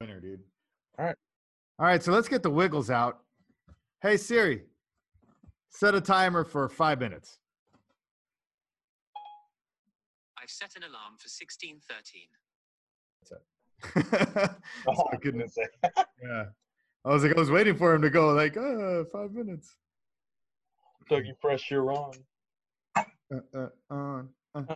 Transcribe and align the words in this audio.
winner, 0.00 0.20
dude. 0.20 0.40
All 0.98 1.06
right. 1.06 1.16
All 1.78 1.86
right, 1.86 2.02
so 2.02 2.12
let's 2.12 2.28
get 2.28 2.42
the 2.42 2.50
wiggles 2.50 2.90
out. 2.90 3.20
Hey 4.00 4.16
Siri, 4.16 4.62
set 5.70 5.94
a 5.94 6.00
timer 6.00 6.44
for 6.44 6.68
five 6.68 7.00
minutes. 7.00 7.38
I've 10.40 10.50
set 10.50 10.76
an 10.76 10.82
alarm 10.84 11.16
for 11.18 11.28
1613. 11.28 12.22
Oh, 13.94 14.94
So 14.94 15.02
I 15.10 15.14
I 15.14 15.16
couldn't- 15.16 15.20
couldn't 15.22 15.50
say. 15.50 15.66
yeah. 16.22 16.44
I 17.04 17.08
was 17.12 17.22
like, 17.22 17.36
I 17.36 17.38
was 17.38 17.50
waiting 17.50 17.76
for 17.76 17.94
him 17.94 18.02
to 18.02 18.10
go 18.10 18.30
like, 18.32 18.56
uh, 18.56 19.04
five 19.12 19.30
minutes. 19.32 19.76
Dougie 21.08 21.32
Fresh, 21.40 21.70
you're 21.70 21.92
on. 21.92 22.12
Uh, 22.96 23.02
uh, 23.54 23.68
on, 23.90 24.28
uh, 24.54 24.74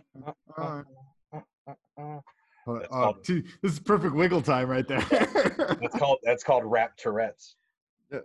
uh, 0.57 0.83
on. 1.97 2.21
Oh, 2.65 2.79
called- 2.89 3.25
this 3.25 3.43
is 3.63 3.79
perfect 3.79 4.15
wiggle 4.15 4.41
time 4.41 4.69
right 4.69 4.87
there. 4.87 5.01
That's 5.09 5.95
called 5.99 6.19
that's 6.23 6.43
called 6.43 6.63
rap 6.65 6.95
Tourette's. 6.97 7.55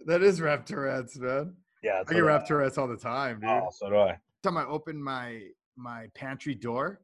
That- 0.07 0.23
is 0.23 0.41
rap 0.41 0.65
Tourette's, 0.67 1.19
man. 1.19 1.55
Yeah, 1.83 1.95
I 1.95 1.99
that's 1.99 2.13
get 2.13 2.19
rap 2.21 2.47
Tourette's 2.47 2.79
all 2.79 2.89
the 2.89 2.97
time, 2.97 3.41
dude. 3.41 3.49
Oh, 3.51 3.69
so 3.73 3.89
do 3.91 3.97
I. 3.97 4.19
time 4.43 4.57
I 4.57 4.65
open 4.67 5.03
my 5.03 5.43
my 5.77 6.09
pantry 6.15 6.55
door, 6.55 7.01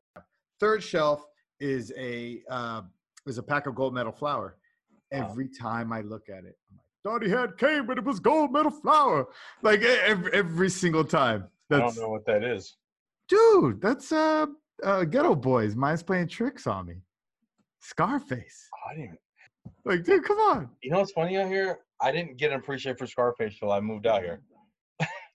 third 0.60 0.82
shelf 0.82 1.24
is 1.60 1.92
a 1.96 2.42
uh, 2.50 2.82
is 3.26 3.38
a 3.38 3.42
pack 3.42 3.66
of 3.66 3.74
gold 3.74 3.94
medal 3.94 4.12
flour. 4.12 4.56
Wow. 5.12 5.28
Every 5.30 5.48
time 5.48 5.92
I 5.92 6.00
look 6.00 6.28
at 6.28 6.44
it, 6.44 6.56
I'm 6.70 6.76
like, 6.76 6.86
thought 7.04 7.22
he 7.22 7.30
had 7.30 7.56
cane, 7.56 7.86
but 7.86 7.98
it 7.98 8.04
was 8.04 8.18
gold 8.18 8.52
medal 8.52 8.70
flour. 8.72 9.28
Like 9.62 9.82
every, 9.82 10.32
every 10.32 10.68
single 10.70 11.04
time. 11.04 11.44
I 11.70 11.78
don't 11.78 11.96
know 11.96 12.08
what 12.10 12.26
that 12.26 12.42
is. 12.44 12.76
dude. 13.28 13.80
That's 13.80 14.10
uh, 14.12 14.46
uh, 14.82 15.00
Geto 15.04 15.40
Boys. 15.40 15.74
Mine's 15.76 16.02
playing 16.02 16.28
tricks 16.28 16.66
on 16.66 16.86
me. 16.86 16.96
Scarface. 17.84 18.68
Oh, 18.74 18.90
I 18.90 18.94
didn't. 18.96 19.18
Like, 19.84 20.04
dude, 20.04 20.24
come 20.24 20.38
on, 20.38 20.70
You 20.82 20.90
know 20.90 20.98
what's 21.00 21.12
funny 21.12 21.36
out 21.36 21.48
here? 21.48 21.80
I 22.00 22.12
didn't 22.12 22.36
get 22.36 22.50
an 22.52 22.58
appreciation 22.58 22.96
for 22.96 23.06
Scarface 23.06 23.58
till 23.58 23.72
I 23.72 23.80
moved 23.80 24.06
out 24.06 24.22
here. 24.22 24.40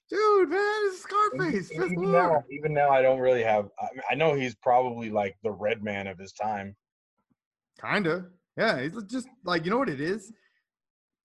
dude, 0.10 0.50
man, 0.50 0.60
it's 0.88 1.02
Scarface. 1.04 1.72
even, 1.72 1.92
even 1.94 2.12
now, 2.12 2.44
even 2.52 2.74
now, 2.74 2.90
I 2.90 3.02
don't 3.02 3.20
really 3.20 3.44
have. 3.44 3.70
I, 3.80 3.88
I 4.12 4.16
know 4.16 4.34
he's 4.34 4.56
probably 4.56 5.10
like 5.10 5.36
the 5.44 5.52
Redman 5.52 6.08
of 6.08 6.18
his 6.18 6.32
time. 6.34 6.76
Kinda. 7.82 8.26
Yeah. 8.58 8.82
he's 8.82 9.04
just 9.04 9.28
like 9.46 9.64
you 9.64 9.72
know 9.72 9.78
what 9.78 9.90
it 9.90 10.02
is? 10.02 10.32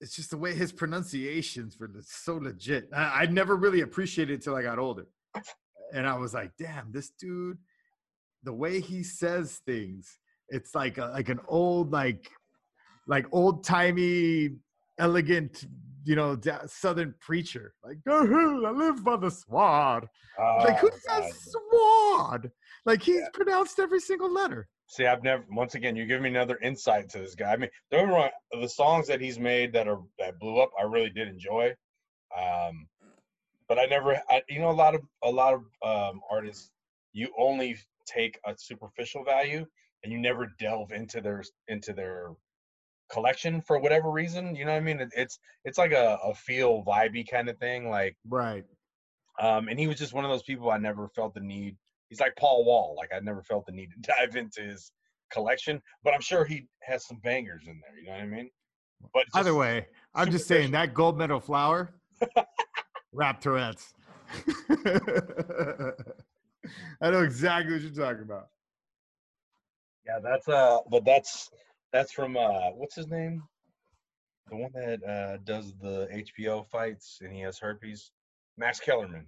It's 0.01 0.15
just 0.15 0.31
the 0.31 0.37
way 0.37 0.55
his 0.55 0.73
pronunciations 0.73 1.79
were 1.79 1.91
so 2.03 2.37
legit. 2.37 2.89
I, 2.95 3.23
I 3.23 3.27
never 3.27 3.57
really 3.57 3.81
appreciated 3.81 4.35
it 4.35 4.43
till 4.43 4.55
I 4.55 4.63
got 4.63 4.79
older. 4.79 5.07
And 5.93 6.07
I 6.07 6.17
was 6.17 6.35
like, 6.35 6.53
damn, 6.59 6.93
this 6.93 7.11
dude, 7.11 7.59
the 8.43 8.53
way 8.53 8.81
he 8.81 9.03
says 9.03 9.61
things, 9.67 10.19
it's 10.49 10.75
like 10.75 10.99
a, 10.99 11.07
like 11.07 11.29
an 11.29 11.41
old, 11.49 11.93
like 11.93 12.31
like 13.07 13.27
old 13.33 13.65
timey, 13.65 14.51
elegant, 14.99 15.67
you 16.05 16.17
know, 16.17 16.39
southern 16.67 17.15
preacher. 17.21 17.75
Like, 17.83 17.99
"Oh, 18.09 18.65
I 18.65 18.71
live 18.71 19.05
by 19.05 19.17
the 19.17 19.31
sword. 19.31 20.09
like, 20.39 20.79
who 20.79 20.89
Oh, 20.89 20.99
God. 21.09 21.25
says 21.25 21.53
sword? 21.53 22.53
Like 22.87 23.03
he's 23.03 23.21
Yeah. 23.21 23.29
pronounced 23.33 23.79
every 23.79 24.01
single 24.01 24.33
letter. 24.33 24.69
See, 24.87 25.07
I've 25.07 25.23
never. 25.23 25.45
Once 25.51 25.75
again, 25.75 25.97
you 25.97 26.07
give 26.07 26.21
me 26.21 26.29
another 26.29 26.59
insight 26.59 27.09
to 27.11 27.19
this 27.19 27.35
guy. 27.35 27.53
I 27.53 27.57
mean, 27.57 27.71
don't 27.91 28.11
wrong. 28.11 28.31
The 28.53 28.69
songs 28.69 29.07
that 29.09 29.21
he's 29.21 29.39
made 29.39 29.73
that 29.73 29.89
are 29.89 30.01
that 30.19 30.39
blew 30.39 30.61
up, 30.61 30.71
I 30.79 30.85
really 30.85 31.11
did 31.11 31.29
enjoy. 31.29 31.75
Um, 32.39 32.87
but 33.69 33.79
I 33.79 33.87
never, 33.87 34.21
I, 34.29 34.43
you 34.49 34.61
know, 34.61 34.71
a 34.71 34.73
lot 34.73 34.95
of 34.95 35.01
a 35.23 35.31
lot 35.31 35.55
of 35.55 35.63
um, 35.83 36.21
artists, 36.31 36.71
you 37.13 37.29
only 37.39 37.79
take 38.07 38.39
a 38.47 38.55
superficial 38.59 39.25
value 39.25 39.65
and 40.05 40.13
you 40.13 40.19
never 40.21 40.53
delve 40.61 40.93
into 40.93 41.21
their 41.21 41.43
into 41.69 41.93
their 41.93 42.29
collection 43.11 43.61
for 43.61 43.79
whatever 43.79 44.11
reason. 44.11 44.55
You 44.55 44.65
know 44.67 44.73
what 44.73 44.79
I 44.79 44.81
mean? 44.81 45.01
It, 45.01 45.09
it's 45.17 45.39
it's 45.65 45.79
like 45.79 45.93
a, 45.93 46.19
a 46.23 46.35
feel 46.35 46.85
vibey 46.85 47.29
kind 47.29 47.49
of 47.49 47.59
thing. 47.59 47.89
Like, 47.91 48.17
Right. 48.29 48.65
um, 49.41 49.69
and 49.69 49.79
he 49.79 49.87
was 49.87 49.99
just 49.99 50.13
one 50.13 50.25
of 50.25 50.31
those 50.31 50.43
people 50.43 50.71
I 50.71 50.79
never 50.79 51.09
felt 51.09 51.35
the 51.35 51.41
need. 51.41 51.77
He's 52.11 52.21
like 52.21 52.37
Paul 52.37 52.65
Wall. 52.65 52.95
Like 52.97 53.11
I 53.15 53.19
never 53.21 53.43
felt 53.43 53.67
the 53.67 53.73
need 53.73 53.91
to 53.91 54.13
dive 54.19 54.37
into 54.37 54.61
his 54.63 54.93
collection, 55.33 55.83
but 56.05 56.15
I'm 56.15 56.21
sure 56.21 56.45
he 56.45 56.67
has 56.83 57.07
some 57.07 57.19
bangers 57.25 57.65
in 57.67 57.81
there. 57.81 57.99
You 57.99 58.07
know 58.07 58.13
what 58.13 58.23
I 58.23 58.27
mean? 58.27 58.51
But 59.13 59.25
Either 59.35 59.55
way, 59.55 59.87
I'm 60.15 60.31
just 60.31 60.47
saying 60.47 60.71
that 60.73 60.95
gold 60.95 61.19
medal 61.19 61.41
flour, 61.41 61.95
rap 63.13 63.41
Tourette's. 63.41 63.93
I 67.03 67.11
know 67.11 67.23
exactly 67.23 67.75
what 67.75 67.83
you're 67.83 67.91
talking 67.93 68.23
about. 68.23 68.49
Yeah, 70.15 70.21
that's 70.23 70.49
uh, 70.49 70.79
but 70.91 71.05
that's 71.05 71.51
that's 71.93 72.13
from 72.13 72.37
uh, 72.37 72.71
what's 72.75 72.95
his 72.95 73.09
name? 73.09 73.43
The 74.51 74.57
one 74.57 74.71
that 74.75 75.03
uh 75.03 75.37
does 75.45 75.73
the 75.81 76.09
HBO 76.13 76.67
fights 76.69 77.19
and 77.23 77.33
he 77.33 77.41
has 77.41 77.59
herpes. 77.59 78.11
Max 78.57 78.79
Kellerman. 78.79 79.27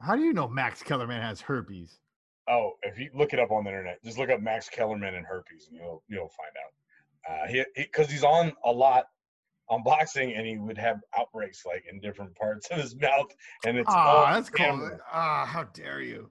How 0.00 0.16
do 0.16 0.22
you 0.22 0.32
know 0.32 0.48
Max 0.48 0.82
Kellerman 0.82 1.20
has 1.20 1.40
herpes? 1.40 1.98
Oh, 2.48 2.72
if 2.82 2.98
you 2.98 3.10
look 3.14 3.32
it 3.32 3.38
up 3.38 3.50
on 3.50 3.64
the 3.64 3.70
internet, 3.70 4.02
just 4.02 4.18
look 4.18 4.30
up 4.30 4.40
Max 4.40 4.68
Kellerman 4.68 5.14
and 5.14 5.26
herpes, 5.26 5.68
and 5.68 5.78
you'll 5.78 6.02
you'll 6.08 6.30
find 6.30 6.52
out. 6.64 6.72
Uh, 7.30 7.48
he 7.48 7.64
because 7.76 8.10
he's 8.10 8.24
on 8.24 8.52
a 8.64 8.72
lot 8.72 9.06
on 9.68 9.82
boxing, 9.82 10.32
and 10.34 10.46
he 10.46 10.56
would 10.56 10.78
have 10.78 11.00
outbreaks 11.16 11.64
like 11.66 11.84
in 11.90 12.00
different 12.00 12.34
parts 12.36 12.68
of 12.70 12.78
his 12.78 12.96
mouth, 12.96 13.30
and 13.66 13.76
it's 13.76 13.88
Ah, 13.90 14.32
that's 14.32 14.48
cool. 14.48 14.98
Ah, 15.12 15.44
how 15.44 15.64
dare 15.64 16.00
you? 16.00 16.30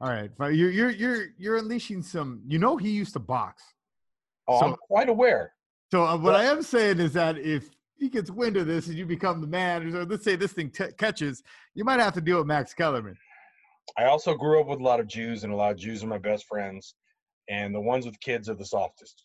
All 0.00 0.08
right, 0.08 0.30
but 0.38 0.54
you're 0.54 0.70
you're 0.70 0.90
you're 0.90 1.26
you're 1.38 1.56
unleashing 1.56 2.02
some. 2.02 2.40
You 2.46 2.58
know, 2.58 2.76
he 2.76 2.90
used 2.90 3.14
to 3.14 3.18
box. 3.18 3.62
Oh, 4.46 4.60
I'm 4.60 4.76
quite 4.76 5.08
aware. 5.08 5.54
So 5.90 6.04
uh, 6.04 6.14
what 6.16 6.34
Well- 6.34 6.36
I 6.36 6.44
am 6.44 6.62
saying 6.62 7.00
is 7.00 7.12
that 7.14 7.36
if 7.38 7.68
he 7.98 8.08
gets 8.08 8.30
wind 8.30 8.56
of 8.56 8.66
this 8.66 8.86
and 8.86 8.96
you 8.96 9.04
become 9.06 9.40
the 9.40 9.46
man, 9.48 9.92
or 9.94 10.04
let's 10.04 10.22
say 10.22 10.36
this 10.36 10.52
thing 10.52 10.70
t- 10.70 10.92
catches, 10.96 11.42
you 11.74 11.84
might 11.84 11.98
have 11.98 12.12
to 12.14 12.20
deal 12.20 12.38
with 12.38 12.46
Max 12.46 12.72
Kellerman. 12.72 13.16
I 13.96 14.04
also 14.04 14.34
grew 14.36 14.60
up 14.60 14.68
with 14.68 14.78
a 14.78 14.82
lot 14.82 15.00
of 15.00 15.08
Jews, 15.08 15.42
and 15.42 15.52
a 15.52 15.56
lot 15.56 15.72
of 15.72 15.78
Jews 15.78 16.04
are 16.04 16.06
my 16.06 16.18
best 16.18 16.46
friends, 16.46 16.94
and 17.48 17.74
the 17.74 17.80
ones 17.80 18.06
with 18.06 18.20
kids 18.20 18.48
are 18.48 18.54
the 18.54 18.64
softest. 18.64 19.24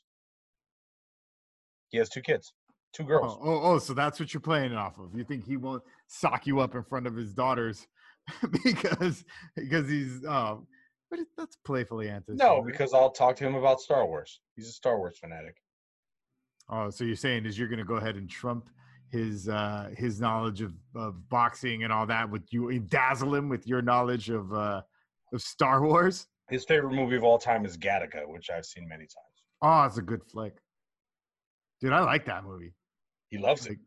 He 1.90 2.00
has 2.00 2.10
two 2.10 2.22
kids, 2.22 2.54
two 2.94 3.04
girls. 3.04 3.38
Oh, 3.40 3.48
oh, 3.52 3.62
oh, 3.74 3.80
so 3.80 3.94
that's 3.94 4.20
what 4.20 4.34
you're 4.34 4.42
playing 4.42 4.74
off 4.74 4.98
of. 4.98 5.16
You 5.16 5.24
think 5.24 5.46
he 5.46 5.58
won't 5.58 5.84
sock 6.08 6.48
you 6.48 6.60
up 6.62 6.74
in 6.74 6.84
front 6.84 7.06
of 7.06 7.16
his 7.16 7.34
daughters 7.34 7.86
because 8.64 9.26
because 9.56 9.90
he's 9.90 10.26
um 10.26 10.68
but 11.10 11.20
it, 11.20 11.28
that's 11.38 11.56
playfully 11.58 12.10
anti. 12.10 12.34
no, 12.34 12.64
because 12.66 12.94
I'll 12.94 13.12
talk 13.12 13.36
to 13.36 13.46
him 13.46 13.56
about 13.56 13.80
Star 13.82 14.06
Wars. 14.08 14.40
He's 14.56 14.68
a 14.68 14.72
Star 14.72 14.98
Wars 14.98 15.18
fanatic. 15.20 15.56
oh, 16.70 16.90
so 16.90 17.04
you're 17.04 17.16
saying 17.16 17.46
is 17.46 17.58
you're 17.58 17.68
gonna 17.68 17.84
go 17.84 17.96
ahead 17.96 18.16
and 18.16 18.30
trump 18.30 18.70
his 19.12 19.48
uh 19.48 19.92
his 19.96 20.20
knowledge 20.20 20.62
of, 20.62 20.74
of 20.96 21.30
boxing 21.30 21.84
and 21.84 21.94
all 21.94 22.08
that 22.08 22.30
with 22.30 22.42
you 22.52 22.80
dazzle 22.80 23.36
him 23.36 23.48
with 23.48 23.68
your 23.68 23.82
knowledge 23.82 24.30
of 24.30 24.52
uh 24.54 24.82
of 25.34 25.42
Star 25.42 25.84
Wars? 25.84 26.28
His 26.50 26.66
favorite 26.66 26.94
movie 26.94 27.16
of 27.16 27.24
all 27.24 27.38
time 27.38 27.66
is 27.66 27.78
Gattaca, 27.78 28.28
which 28.28 28.50
I've 28.50 28.66
seen 28.66 28.88
many 28.88 29.04
times. 29.04 29.44
Oh, 29.62 29.84
it's 29.84 29.98
a 29.98 30.02
good 30.02 30.24
flick. 30.24 30.54
Dude, 31.80 31.94
I 31.94 32.02
like 32.02 32.26
that 32.26 32.44
movie. 32.44 32.74
He 33.30 33.38
loves 33.38 33.66
it. 33.66 33.78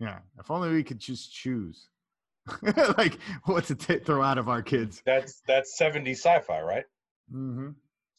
Yeah, 0.00 0.18
if 0.38 0.50
only 0.50 0.70
we 0.70 0.82
could 0.82 0.98
just 0.98 1.32
choose. 1.32 1.88
like 2.98 3.18
what 3.44 3.64
to 3.66 3.74
ta 3.74 3.94
throw 4.04 4.22
out 4.22 4.38
of 4.38 4.48
our 4.48 4.62
kids. 4.62 5.02
That's 5.06 5.42
that's 5.46 5.76
70 5.78 6.12
sci-fi, 6.12 6.60
right? 6.60 6.84
Mm-hmm. 7.32 7.70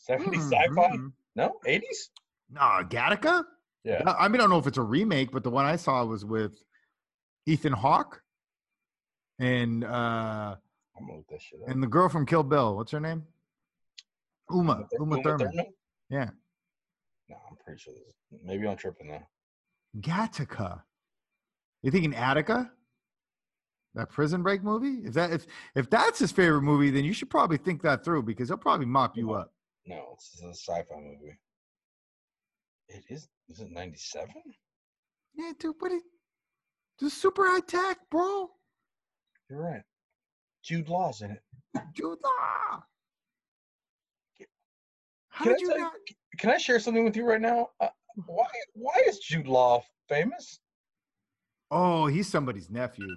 70s 0.10 0.52
sci-fi? 0.52 0.98
No, 1.36 1.56
80s? 1.68 2.10
No, 2.52 2.62
Gattaca? 2.90 3.44
Yeah. 3.84 4.02
I 4.06 4.28
mean, 4.28 4.40
I 4.40 4.44
don't 4.44 4.50
know 4.50 4.60
if 4.60 4.68
it's 4.68 4.78
a 4.78 4.82
remake, 4.82 5.32
but 5.32 5.44
the 5.44 5.50
one 5.50 5.66
I 5.66 5.76
saw 5.76 6.06
was 6.06 6.24
with 6.24 6.62
Ethan 7.46 7.74
Hawke 7.74 8.22
and 9.40 9.84
uh 9.84 10.56
I'm 10.96 11.06
gonna 11.08 11.18
look 11.18 11.28
that 11.30 11.42
shit 11.42 11.60
up. 11.62 11.70
and 11.70 11.82
the 11.82 11.88
girl 11.88 12.08
from 12.08 12.26
Kill 12.26 12.44
Bill. 12.44 12.76
What's 12.76 12.92
her 12.92 13.00
name? 13.00 13.24
Uma. 14.52 14.88
Uma 15.00 15.22
Thurman. 15.24 15.52
Yeah. 16.10 16.30
No, 17.30 17.38
I'm 17.50 17.58
pretty 17.64 17.80
sure 17.80 17.94
this. 17.94 18.08
Is, 18.08 18.40
maybe 18.46 18.68
I'm 18.68 18.78
tripping 18.78 19.08
now. 19.08 19.28
Gattaca. 20.00 20.82
You 21.82 21.92
thinking 21.92 22.14
Attica? 22.16 22.72
That 23.96 24.10
prison 24.10 24.42
break 24.42 24.64
movie? 24.64 25.08
If 25.08 25.14
that 25.14 25.32
if 25.32 25.46
if 25.76 25.90
that's 25.90 26.18
his 26.20 26.32
favorite 26.32 26.64
movie, 26.64 26.90
then 26.90 27.04
you 27.06 27.14
should 27.14 27.30
probably 27.30 27.58
think 27.58 27.82
that 27.84 28.04
through 28.04 28.24
because 28.24 28.50
he'll 28.50 28.58
probably 28.58 28.88
mop 28.88 29.16
you 29.16 29.34
up. 29.34 29.54
No, 29.86 30.16
this 30.18 30.32
is 30.36 30.44
a 30.44 30.50
sci-fi 30.50 30.96
movie. 30.96 31.38
It 32.88 33.04
is. 33.10 33.28
Is 33.50 33.60
it 33.60 33.70
97? 33.72 34.30
Yeah, 35.36 35.52
dude, 35.60 35.76
what? 35.80 35.92
Is, 35.92 36.02
this 37.00 37.12
is 37.14 37.22
super 37.22 37.44
high 37.46 37.60
tech, 37.60 37.98
bro. 38.10 38.50
You're 39.50 39.62
right. 39.62 39.82
Jude 40.64 40.88
Law's 40.90 41.22
in 41.22 41.32
it. 41.32 41.42
Jude 41.94 42.18
Law. 42.24 42.84
How 45.30 45.44
Can 45.46 45.54
I 45.54 45.56
did 45.56 45.62
you 45.62 45.68
tell 45.68 45.78
you- 45.78 45.84
not? 45.84 45.94
Can 46.40 46.50
I 46.52 46.58
share 46.58 46.80
something 46.80 47.04
with 47.04 47.16
you 47.16 47.26
right 47.26 47.42
now? 47.42 47.70
Uh, 47.80 47.90
why? 48.26 48.46
Why 48.74 48.96
is 49.08 49.20
Jude 49.20 49.48
Law 49.48 49.84
famous? 50.08 50.60
Oh, 51.70 52.08
he's 52.08 52.28
somebody's 52.30 52.70
nephew. 52.70 53.08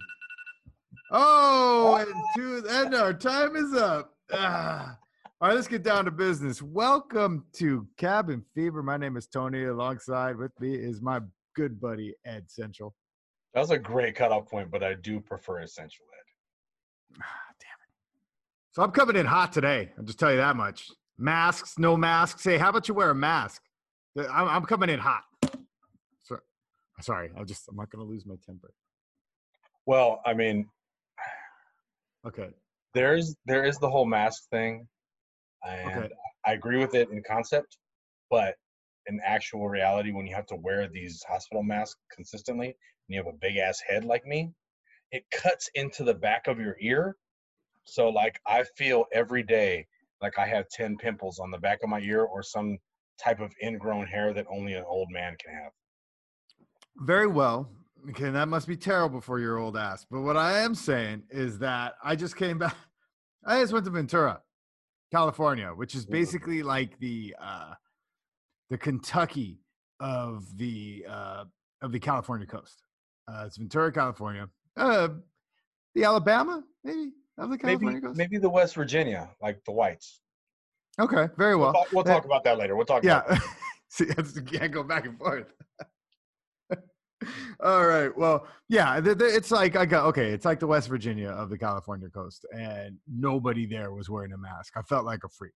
Oh, 1.10 1.94
and, 1.96 2.08
to, 2.36 2.68
and 2.68 2.94
our 2.94 3.14
time 3.14 3.54
is 3.54 3.74
up. 3.74 4.12
Ah, 4.32 4.98
All 5.40 5.48
right, 5.48 5.54
let's 5.54 5.68
get 5.68 5.84
down 5.84 6.04
to 6.06 6.10
business. 6.10 6.60
Welcome 6.60 7.44
to 7.54 7.86
Cabin 7.96 8.44
Fever. 8.54 8.82
My 8.82 8.96
name 8.96 9.16
is 9.16 9.28
Tony. 9.28 9.64
Alongside 9.64 10.36
with 10.36 10.50
me 10.60 10.74
is 10.74 11.00
my 11.00 11.20
good 11.54 11.80
buddy 11.80 12.14
Ed 12.24 12.50
Central. 12.50 12.92
That 13.54 13.60
was 13.60 13.70
a 13.70 13.78
great 13.78 14.16
cutoff 14.16 14.48
point, 14.50 14.70
but 14.70 14.82
I 14.82 14.94
do 14.94 15.20
prefer 15.20 15.60
Essential 15.60 16.04
Ed. 16.12 17.18
Ah, 17.22 17.24
damn 17.60 17.68
it. 17.68 17.92
So 18.72 18.82
I'm 18.82 18.90
coming 18.90 19.14
in 19.14 19.26
hot 19.26 19.52
today. 19.52 19.92
I'll 19.96 20.04
just 20.04 20.18
tell 20.18 20.32
you 20.32 20.38
that 20.38 20.56
much. 20.56 20.90
Masks, 21.18 21.78
no 21.78 21.96
masks. 21.96 22.42
Hey, 22.42 22.58
how 22.58 22.70
about 22.70 22.88
you 22.88 22.94
wear 22.94 23.10
a 23.10 23.14
mask? 23.14 23.62
I'm, 24.18 24.48
I'm 24.48 24.64
coming 24.64 24.90
in 24.90 24.98
hot. 24.98 25.22
So, 26.24 26.38
sorry, 27.00 27.30
I 27.38 27.44
just 27.44 27.68
I'm 27.68 27.76
not 27.76 27.90
gonna 27.90 28.04
lose 28.04 28.26
my 28.26 28.34
temper. 28.44 28.72
Well, 29.86 30.20
I 30.26 30.34
mean, 30.34 30.68
Okay. 32.26 32.48
there's 32.94 33.36
there 33.46 33.64
is 33.64 33.78
the 33.78 33.90
whole 33.90 34.06
mask 34.06 34.48
thing, 34.50 34.88
and 35.64 36.04
Okay. 36.04 36.14
I 36.46 36.52
agree 36.52 36.78
with 36.78 36.94
it 36.94 37.10
in 37.10 37.22
concept, 37.22 37.78
but 38.30 38.56
in 39.06 39.20
actual 39.24 39.68
reality, 39.68 40.12
when 40.12 40.26
you 40.26 40.34
have 40.34 40.46
to 40.46 40.56
wear 40.56 40.88
these 40.88 41.22
hospital 41.28 41.62
masks 41.62 42.00
consistently, 42.12 42.68
and 42.68 42.74
you 43.08 43.18
have 43.18 43.32
a 43.32 43.36
big 43.40 43.56
ass 43.58 43.80
head 43.86 44.04
like 44.04 44.24
me, 44.26 44.52
it 45.12 45.24
cuts 45.30 45.70
into 45.74 46.04
the 46.04 46.14
back 46.14 46.46
of 46.48 46.58
your 46.58 46.76
ear. 46.80 47.16
So 47.84 48.08
like 48.08 48.40
I 48.46 48.64
feel 48.76 49.04
every 49.12 49.42
day 49.42 49.86
like 50.22 50.38
I 50.38 50.46
have 50.46 50.68
ten 50.70 50.96
pimples 50.96 51.38
on 51.38 51.50
the 51.50 51.58
back 51.58 51.80
of 51.82 51.88
my 51.90 52.00
ear 52.00 52.24
or 52.24 52.42
some 52.42 52.78
type 53.22 53.40
of 53.40 53.52
ingrown 53.62 54.06
hair 54.06 54.34
that 54.34 54.46
only 54.50 54.74
an 54.74 54.84
old 54.86 55.08
man 55.10 55.36
can 55.42 55.54
have. 55.54 55.72
Very 56.98 57.26
well. 57.26 57.70
Okay, 58.10 58.30
that 58.30 58.48
must 58.48 58.68
be 58.68 58.76
terrible 58.76 59.20
for 59.20 59.38
your 59.40 59.58
old 59.58 59.76
ass. 59.76 60.06
But 60.10 60.20
what 60.20 60.36
I 60.36 60.60
am 60.60 60.74
saying 60.74 61.24
is 61.30 61.58
that 61.58 61.94
I 62.04 62.14
just 62.16 62.36
came 62.36 62.58
back. 62.58 62.74
I 63.44 63.60
just 63.60 63.72
went 63.72 63.84
to 63.86 63.90
Ventura, 63.90 64.40
California, 65.12 65.68
which 65.74 65.94
is 65.94 66.06
basically 66.06 66.62
like 66.62 66.98
the 66.98 67.34
uh, 67.40 67.74
the 68.70 68.78
Kentucky 68.78 69.60
of 70.00 70.44
the 70.56 71.04
uh, 71.08 71.44
of 71.82 71.92
the 71.92 71.98
California 71.98 72.46
coast. 72.46 72.82
Uh, 73.28 73.44
it's 73.46 73.56
Ventura, 73.56 73.92
California. 73.92 74.48
Uh, 74.76 75.08
the 75.94 76.04
Alabama, 76.04 76.62
maybe 76.84 77.12
of 77.38 77.50
the 77.50 77.58
California 77.58 77.94
Maybe 77.94 78.06
coast. 78.06 78.18
maybe 78.18 78.38
the 78.38 78.48
West 78.50 78.74
Virginia, 78.74 79.30
like 79.42 79.64
the 79.64 79.72
whites. 79.72 80.20
Okay, 80.98 81.28
very 81.36 81.56
We'll, 81.56 81.72
well. 81.72 81.72
talk, 81.72 81.92
we'll 81.92 82.04
talk 82.04 82.24
about 82.24 82.44
that 82.44 82.56
later. 82.58 82.76
We'll 82.76 82.86
talk 82.86 83.02
about 83.04 83.24
Yeah. 83.28 83.38
See, 83.88 84.06
you 84.06 84.42
can't 84.42 84.72
go 84.72 84.82
back 84.82 85.06
and 85.06 85.18
forth. 85.18 85.52
All 87.60 87.86
right. 87.86 88.16
Well, 88.16 88.46
yeah, 88.68 89.00
it's 89.02 89.50
like 89.50 89.76
I 89.76 89.86
got 89.86 90.06
okay. 90.06 90.30
It's 90.30 90.44
like 90.44 90.60
the 90.60 90.66
West 90.66 90.88
Virginia 90.88 91.30
of 91.30 91.48
the 91.48 91.58
California 91.58 92.08
coast, 92.08 92.44
and 92.52 92.96
nobody 93.10 93.66
there 93.66 93.92
was 93.92 94.10
wearing 94.10 94.32
a 94.32 94.38
mask. 94.38 94.74
I 94.76 94.82
felt 94.82 95.04
like 95.04 95.24
a 95.24 95.28
freak. 95.28 95.54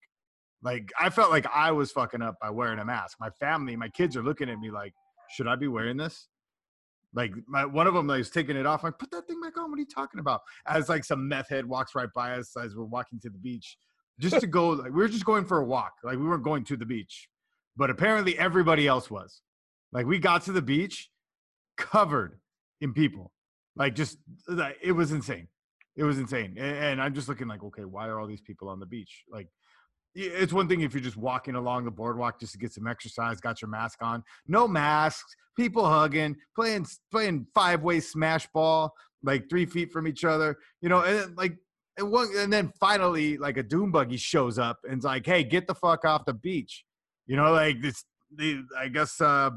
Like 0.62 0.90
I 0.98 1.10
felt 1.10 1.30
like 1.30 1.46
I 1.54 1.70
was 1.72 1.90
fucking 1.92 2.22
up 2.22 2.36
by 2.40 2.50
wearing 2.50 2.78
a 2.78 2.84
mask. 2.84 3.18
My 3.20 3.30
family, 3.30 3.76
my 3.76 3.88
kids 3.88 4.16
are 4.16 4.22
looking 4.22 4.48
at 4.48 4.58
me 4.58 4.70
like, 4.70 4.92
should 5.30 5.46
I 5.46 5.56
be 5.56 5.68
wearing 5.68 5.96
this? 5.96 6.28
Like 7.12 7.32
my 7.46 7.64
one 7.64 7.86
of 7.86 7.94
them 7.94 8.06
like, 8.06 8.20
is 8.20 8.30
taking 8.30 8.56
it 8.56 8.66
off. 8.66 8.84
I'm 8.84 8.88
like, 8.88 8.98
put 8.98 9.10
that 9.10 9.26
thing 9.26 9.40
back 9.40 9.58
on. 9.58 9.70
What 9.70 9.76
are 9.76 9.80
you 9.80 9.86
talking 9.86 10.20
about? 10.20 10.40
As 10.66 10.88
like 10.88 11.04
some 11.04 11.28
meth 11.28 11.48
head 11.48 11.66
walks 11.66 11.94
right 11.94 12.08
by 12.14 12.32
us 12.32 12.56
as 12.56 12.76
we're 12.76 12.84
walking 12.84 13.18
to 13.20 13.30
the 13.30 13.38
beach, 13.38 13.76
just 14.18 14.40
to 14.40 14.46
go. 14.46 14.70
Like 14.70 14.92
we 14.92 14.98
were 15.02 15.08
just 15.08 15.24
going 15.24 15.44
for 15.44 15.58
a 15.58 15.64
walk. 15.64 15.92
Like 16.04 16.18
we 16.18 16.24
weren't 16.24 16.44
going 16.44 16.64
to 16.64 16.76
the 16.76 16.86
beach, 16.86 17.28
but 17.76 17.90
apparently 17.90 18.38
everybody 18.38 18.86
else 18.86 19.10
was. 19.10 19.42
Like 19.92 20.06
we 20.06 20.18
got 20.18 20.42
to 20.44 20.52
the 20.52 20.62
beach, 20.62 21.10
covered 21.80 22.38
in 22.80 22.92
people. 22.92 23.32
Like 23.76 23.94
just 23.94 24.18
it 24.82 24.92
was 24.92 25.12
insane. 25.12 25.48
It 25.96 26.04
was 26.04 26.18
insane. 26.18 26.56
And 26.58 27.00
I'm 27.02 27.14
just 27.14 27.28
looking 27.28 27.48
like, 27.48 27.64
okay, 27.64 27.84
why 27.84 28.06
are 28.06 28.20
all 28.20 28.26
these 28.26 28.40
people 28.40 28.68
on 28.68 28.78
the 28.78 28.86
beach? 28.86 29.24
Like 29.30 29.48
it's 30.14 30.52
one 30.52 30.68
thing 30.68 30.80
if 30.80 30.92
you're 30.92 31.02
just 31.02 31.16
walking 31.16 31.54
along 31.54 31.84
the 31.84 31.90
boardwalk 31.90 32.40
just 32.40 32.52
to 32.52 32.58
get 32.58 32.72
some 32.72 32.86
exercise, 32.86 33.40
got 33.40 33.62
your 33.62 33.70
mask 33.70 34.02
on. 34.02 34.22
No 34.46 34.66
masks, 34.66 35.34
people 35.56 35.88
hugging, 35.88 36.36
playing 36.54 36.86
playing 37.10 37.46
five 37.54 37.82
way 37.82 38.00
smash 38.00 38.46
ball, 38.52 38.92
like 39.22 39.48
three 39.48 39.66
feet 39.66 39.92
from 39.92 40.06
each 40.06 40.24
other. 40.24 40.58
You 40.80 40.88
know, 40.88 41.00
and 41.00 41.36
like 41.36 41.56
and 41.96 42.10
one 42.10 42.28
and 42.36 42.52
then 42.52 42.72
finally 42.80 43.38
like 43.38 43.56
a 43.56 43.62
doom 43.62 43.92
buggy 43.92 44.16
shows 44.16 44.58
up 44.58 44.78
and 44.84 44.94
it's 44.94 45.04
like, 45.04 45.26
hey, 45.26 45.44
get 45.44 45.66
the 45.66 45.74
fuck 45.74 46.04
off 46.04 46.24
the 46.24 46.34
beach. 46.34 46.84
You 47.26 47.36
know, 47.36 47.52
like 47.52 47.80
this 47.80 48.04
the 48.34 48.64
I 48.78 48.88
guess 48.88 49.20
uh 49.20 49.50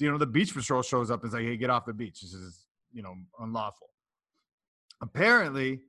you 0.00 0.10
know 0.10 0.18
the 0.18 0.26
beach 0.26 0.54
patrol 0.54 0.82
shows 0.82 1.10
up 1.10 1.22
and 1.22 1.28
is 1.28 1.34
like, 1.34 1.44
hey, 1.44 1.56
get 1.56 1.70
off 1.70 1.86
the 1.86 1.92
beach. 1.92 2.20
This 2.22 2.32
is, 2.32 2.64
you 2.92 3.02
know, 3.02 3.14
unlawful. 3.38 3.88
Apparently, 5.02 5.80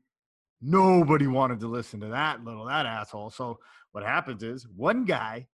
nobody 0.61 1.27
wanted 1.27 1.59
to 1.61 1.67
listen 1.67 1.99
to 2.01 2.07
that 2.07 2.43
little 2.43 2.65
that 2.65 2.85
asshole. 2.85 3.29
So 3.29 3.59
what 3.91 4.03
happens 4.03 4.43
is 4.43 4.67
one 4.75 5.05
guy 5.05 5.47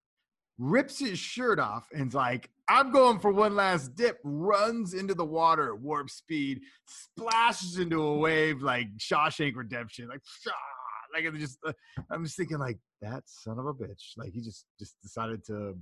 rips 0.59 1.00
his 1.00 1.19
shirt 1.19 1.59
off 1.59 1.88
and's 1.95 2.15
like, 2.15 2.50
I'm 2.68 2.92
going 2.92 3.19
for 3.19 3.31
one 3.31 3.56
last 3.56 3.95
dip, 3.95 4.19
runs 4.24 4.94
into 4.94 5.13
the 5.13 5.25
water 5.25 5.74
at 5.74 5.80
warp 5.80 6.10
speed, 6.10 6.62
splashes 6.86 7.77
into 7.77 8.01
a 8.01 8.18
wave 8.18 8.62
like 8.62 8.88
Shawshank 8.98 9.56
Redemption, 9.56 10.07
like, 10.10 10.21
"Pshaw," 10.24 10.51
like 11.13 11.24
it 11.24 11.39
just, 11.39 11.60
uh, 11.65 11.74
I'm 12.12 12.25
just 12.25 12.36
thinking 12.36 12.57
like 12.57 12.80
that 13.01 13.24
son 13.27 13.60
of 13.60 13.68
a 13.68 13.74
bitch. 13.74 14.18
Like 14.18 14.33
he 14.33 14.42
just, 14.42 14.65
just 14.80 15.00
decided 15.01 15.45
to, 15.45 15.77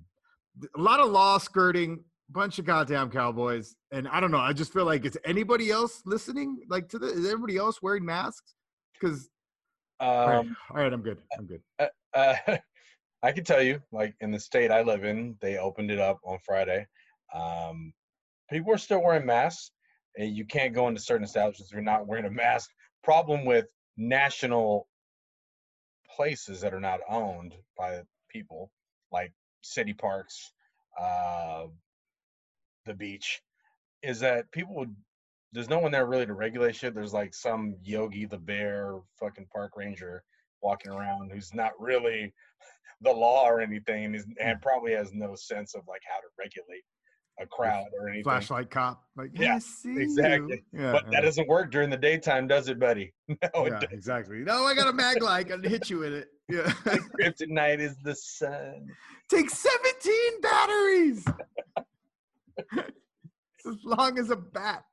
a 0.78 0.82
lot 0.82 1.00
of 1.00 1.10
law 1.10 1.38
skirting, 1.38 2.04
bunch 2.30 2.60
of 2.60 2.66
goddamn 2.66 3.10
cowboys. 3.12 3.76
And 3.92 4.08
I 4.08 4.20
don't 4.20 4.32
know, 4.32 4.40
I 4.40 4.54
just 4.54 4.74
feel 4.74 4.86
like, 4.86 5.06
is 5.06 5.18
anybody 5.26 5.72
else 5.72 6.02
listening 6.06 6.60
like 6.70 6.90
to 6.90 7.00
the, 7.00 7.08
is 7.08 7.26
everybody 7.26 7.58
else 7.58 7.82
wearing 7.82 8.06
masks? 8.06 8.56
Because, 8.94 9.30
all 10.00 10.28
right, 10.28 10.38
Um, 10.40 10.58
all 10.72 10.78
right, 10.78 10.92
I'm 10.92 11.02
good. 11.02 11.20
I'm 11.38 11.46
good. 11.46 11.62
uh, 12.14 12.36
I 13.24 13.32
can 13.32 13.44
tell 13.44 13.62
you, 13.62 13.82
like 13.92 14.16
in 14.20 14.32
the 14.32 14.40
state 14.40 14.72
I 14.72 14.82
live 14.82 15.04
in, 15.04 15.36
they 15.42 15.58
opened 15.58 15.90
it 15.90 16.00
up 16.00 16.20
on 16.24 16.38
Friday. 16.46 16.86
Um, 17.34 17.94
people 18.50 18.72
are 18.72 18.78
still 18.78 19.02
wearing 19.02 19.26
masks, 19.26 19.72
and 20.18 20.36
you 20.36 20.46
can't 20.46 20.74
go 20.74 20.88
into 20.88 21.02
certain 21.02 21.24
establishments 21.24 21.72
if 21.72 21.74
you're 21.74 21.82
not 21.82 22.08
wearing 22.08 22.26
a 22.26 22.30
mask. 22.30 22.70
Problem 23.04 23.46
with 23.46 23.66
national 23.98 24.88
places 26.16 26.62
that 26.62 26.74
are 26.74 26.80
not 26.80 27.00
owned 27.10 27.56
by 27.78 28.02
people, 28.30 28.72
like 29.12 29.34
city 29.62 29.94
parks, 29.94 30.52
uh, 31.02 31.66
the 32.86 32.94
beach, 32.94 33.42
is 34.04 34.20
that 34.20 34.52
people 34.52 34.76
would. 34.76 34.96
There's 35.52 35.70
no 35.70 35.80
one 35.80 35.92
there 35.92 36.06
really 36.06 36.26
to 36.26 36.34
regulate 36.34 36.76
shit. 36.76 36.94
There's 36.94 37.14
like 37.14 37.34
some 37.34 37.76
Yogi 37.84 38.26
the 38.26 38.38
Bear, 38.38 38.98
fucking 39.20 39.48
park 39.54 39.72
ranger 39.78 40.24
walking 40.62 40.92
around 40.92 41.32
who's 41.32 41.54
not 41.54 41.72
really 41.80 42.34
the 43.02 43.12
law 43.12 43.48
or 43.48 43.62
anything 43.62 44.06
and, 44.06 44.16
is, 44.16 44.24
hmm. 44.24 44.32
and 44.40 44.62
probably 44.62 44.94
has 44.94 45.14
no 45.14 45.36
sense 45.36 45.76
of 45.76 45.84
like 45.88 46.02
how 46.10 46.20
to 46.20 46.28
regulate 46.38 46.84
a 47.40 47.46
crowd 47.46 47.88
or 48.00 48.08
anything. 48.08 48.24
Flashlight 48.24 48.70
cop. 48.70 49.04
Like, 49.18 49.32
Yeah, 49.34 49.60
exactly. 49.86 50.64
Yeah, 50.74 50.94
but 50.94 51.04
yeah. 51.06 51.12
that 51.12 51.22
doesn't 51.22 51.48
work 51.48 51.72
during 51.72 51.90
the 51.90 51.98
daytime, 51.98 52.48
does 52.48 52.70
it, 52.70 52.80
buddy? 52.80 53.14
No, 53.28 53.66
it 53.66 53.88
exactly. 53.92 54.40
No, 54.40 54.64
I 54.64 54.74
got 54.74 54.88
a 54.88 54.94
mag 54.94 55.22
light. 55.22 55.46
I'm 55.46 55.50
going 55.50 55.62
to 55.64 55.70
hit 55.70 55.90
you 55.90 56.00
with 56.00 56.14
it. 56.14 56.28
Yeah. 56.50 56.62
Kryptonite 57.20 57.80
is 57.80 57.98
the 58.04 58.16
sun. 58.16 58.88
Take 59.30 59.50
17 59.50 60.42
batteries. 60.42 61.26
it's 62.78 63.68
as 63.68 63.84
long 63.84 64.18
as 64.20 64.30
a 64.30 64.36
bat. 64.36 64.86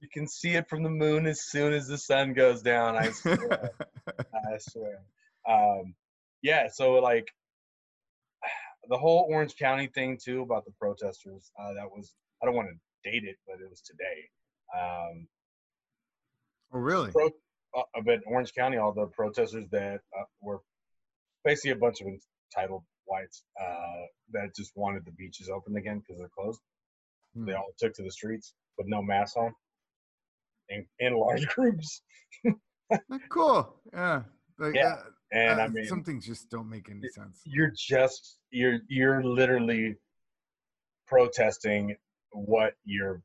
You 0.00 0.08
can 0.12 0.28
see 0.28 0.50
it 0.50 0.68
from 0.68 0.82
the 0.82 0.90
moon 0.90 1.26
as 1.26 1.40
soon 1.40 1.72
as 1.72 1.88
the 1.88 1.98
sun 1.98 2.34
goes 2.34 2.62
down. 2.62 2.96
I 2.96 3.10
swear. 3.12 3.70
I 4.08 4.58
swear. 4.58 5.00
Um, 5.48 5.94
yeah, 6.42 6.68
so 6.72 6.94
like 6.94 7.26
the 8.88 8.98
whole 8.98 9.26
Orange 9.30 9.56
County 9.56 9.86
thing 9.86 10.18
too 10.22 10.42
about 10.42 10.64
the 10.64 10.72
protesters. 10.72 11.50
Uh, 11.58 11.74
that 11.74 11.90
was 11.90 12.12
I 12.42 12.46
don't 12.46 12.54
want 12.54 12.68
to 12.68 13.10
date 13.10 13.24
it, 13.24 13.36
but 13.46 13.56
it 13.60 13.68
was 13.68 13.80
today. 13.80 14.28
Um, 14.78 15.26
oh, 16.72 16.78
really? 16.78 17.10
pro, 17.10 17.26
uh, 17.76 17.82
but 18.04 18.20
Orange 18.26 18.52
County, 18.54 18.76
all 18.76 18.92
the 18.92 19.06
protesters 19.06 19.66
that 19.70 20.00
uh, 20.18 20.24
were 20.40 20.60
basically 21.44 21.72
a 21.72 21.76
bunch 21.76 22.00
of 22.00 22.08
entitled 22.08 22.82
whites 23.06 23.44
uh, 23.60 24.06
that 24.32 24.54
just 24.56 24.72
wanted 24.74 25.04
the 25.04 25.12
beaches 25.12 25.48
open 25.48 25.76
again 25.76 26.00
because 26.00 26.18
they're 26.18 26.30
closed. 26.36 26.60
Hmm. 27.34 27.46
They 27.46 27.54
all 27.54 27.72
took 27.78 27.94
to 27.94 28.02
the 28.02 28.10
streets 28.10 28.54
with 28.78 28.86
no 28.88 29.02
masks 29.02 29.36
on, 29.36 29.52
in, 30.68 30.86
in 30.98 31.14
large 31.14 31.46
groups. 31.54 32.02
Uh, 32.46 32.98
Cool. 33.28 33.74
Yeah. 33.92 34.22
Like, 34.58 34.74
Yeah, 34.74 34.94
uh, 34.94 35.02
And 35.32 35.60
uh, 35.60 35.64
I 35.64 35.68
mean, 35.68 35.86
some 35.86 36.04
things 36.04 36.26
just 36.26 36.50
don't 36.50 36.68
make 36.68 36.88
any 36.90 37.08
sense. 37.08 37.40
you're 37.44 37.72
just 37.76 38.38
you're 38.50 38.78
you're 38.88 39.22
literally 39.22 39.96
protesting 41.06 41.96
what 42.30 42.74
you're 42.84 43.22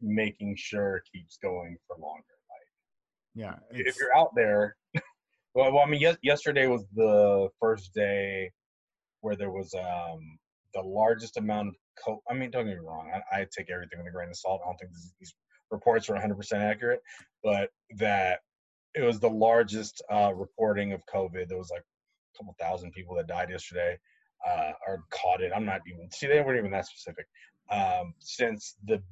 making 0.00 0.56
sure 0.56 1.02
keeps 1.12 1.38
going 1.42 1.76
for 1.86 1.96
longer. 1.96 2.24
Like, 2.50 3.34
yeah. 3.34 3.54
if 3.70 3.96
you're 3.98 4.16
out 4.16 4.30
there, 4.34 4.76
well, 5.54 5.72
well 5.72 5.84
I 5.86 5.86
mean, 5.86 6.00
yes, 6.00 6.16
yesterday 6.22 6.66
was 6.66 6.84
the 6.94 7.48
first 7.60 7.94
day 7.94 8.50
where 9.20 9.36
there 9.36 9.50
was 9.50 9.74
um, 9.74 10.38
the 10.74 10.82
largest 10.82 11.36
amount 11.36 11.68
of. 11.68 11.74
I 12.30 12.34
mean, 12.34 12.50
don't 12.50 12.66
get 12.66 12.76
me 12.76 12.86
wrong. 12.86 13.10
I, 13.14 13.40
I 13.40 13.46
take 13.56 13.70
everything 13.70 13.98
with 13.98 14.08
a 14.08 14.10
grain 14.10 14.28
of 14.28 14.36
salt. 14.36 14.60
I 14.64 14.68
don't 14.68 14.78
think 14.78 14.92
these 15.18 15.34
reports 15.70 16.08
are 16.08 16.14
100% 16.14 16.52
accurate, 16.54 17.00
but 17.42 17.70
that 17.96 18.40
it 18.94 19.02
was 19.02 19.20
the 19.20 19.30
largest 19.30 20.02
uh, 20.12 20.32
reporting 20.34 20.92
of 20.92 21.02
COVID. 21.12 21.48
There 21.48 21.58
was 21.58 21.70
like 21.70 21.82
a 21.82 22.38
couple 22.38 22.54
thousand 22.58 22.92
people 22.92 23.14
that 23.16 23.26
died 23.26 23.50
yesterday 23.50 23.98
uh, 24.46 24.72
or 24.86 25.04
caught 25.10 25.42
it. 25.42 25.52
I'm 25.54 25.64
not 25.64 25.80
even 25.86 26.10
see 26.10 26.26
they 26.26 26.40
weren't 26.40 26.58
even 26.58 26.70
that 26.72 26.86
specific. 26.86 27.26
Um, 27.70 28.14
since 28.18 28.76
the 28.86 29.02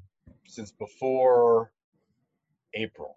since 0.46 0.72
before 0.72 1.70
April 2.74 3.16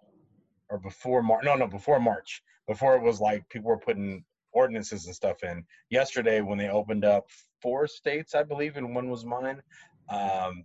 or 0.70 0.78
before 0.78 1.22
March. 1.22 1.44
No, 1.44 1.54
no, 1.54 1.66
before 1.66 2.00
March. 2.00 2.42
Before 2.68 2.96
it 2.96 3.02
was 3.02 3.20
like 3.20 3.48
people 3.48 3.68
were 3.68 3.78
putting 3.78 4.24
ordinances 4.52 5.06
and 5.06 5.14
stuff 5.14 5.42
in. 5.42 5.64
Yesterday, 5.90 6.40
when 6.40 6.58
they 6.58 6.68
opened 6.68 7.04
up 7.04 7.26
four 7.62 7.86
states, 7.86 8.34
I 8.34 8.42
believe, 8.42 8.76
and 8.76 8.94
one 8.94 9.08
was 9.08 9.24
mine, 9.24 9.62
um, 10.08 10.64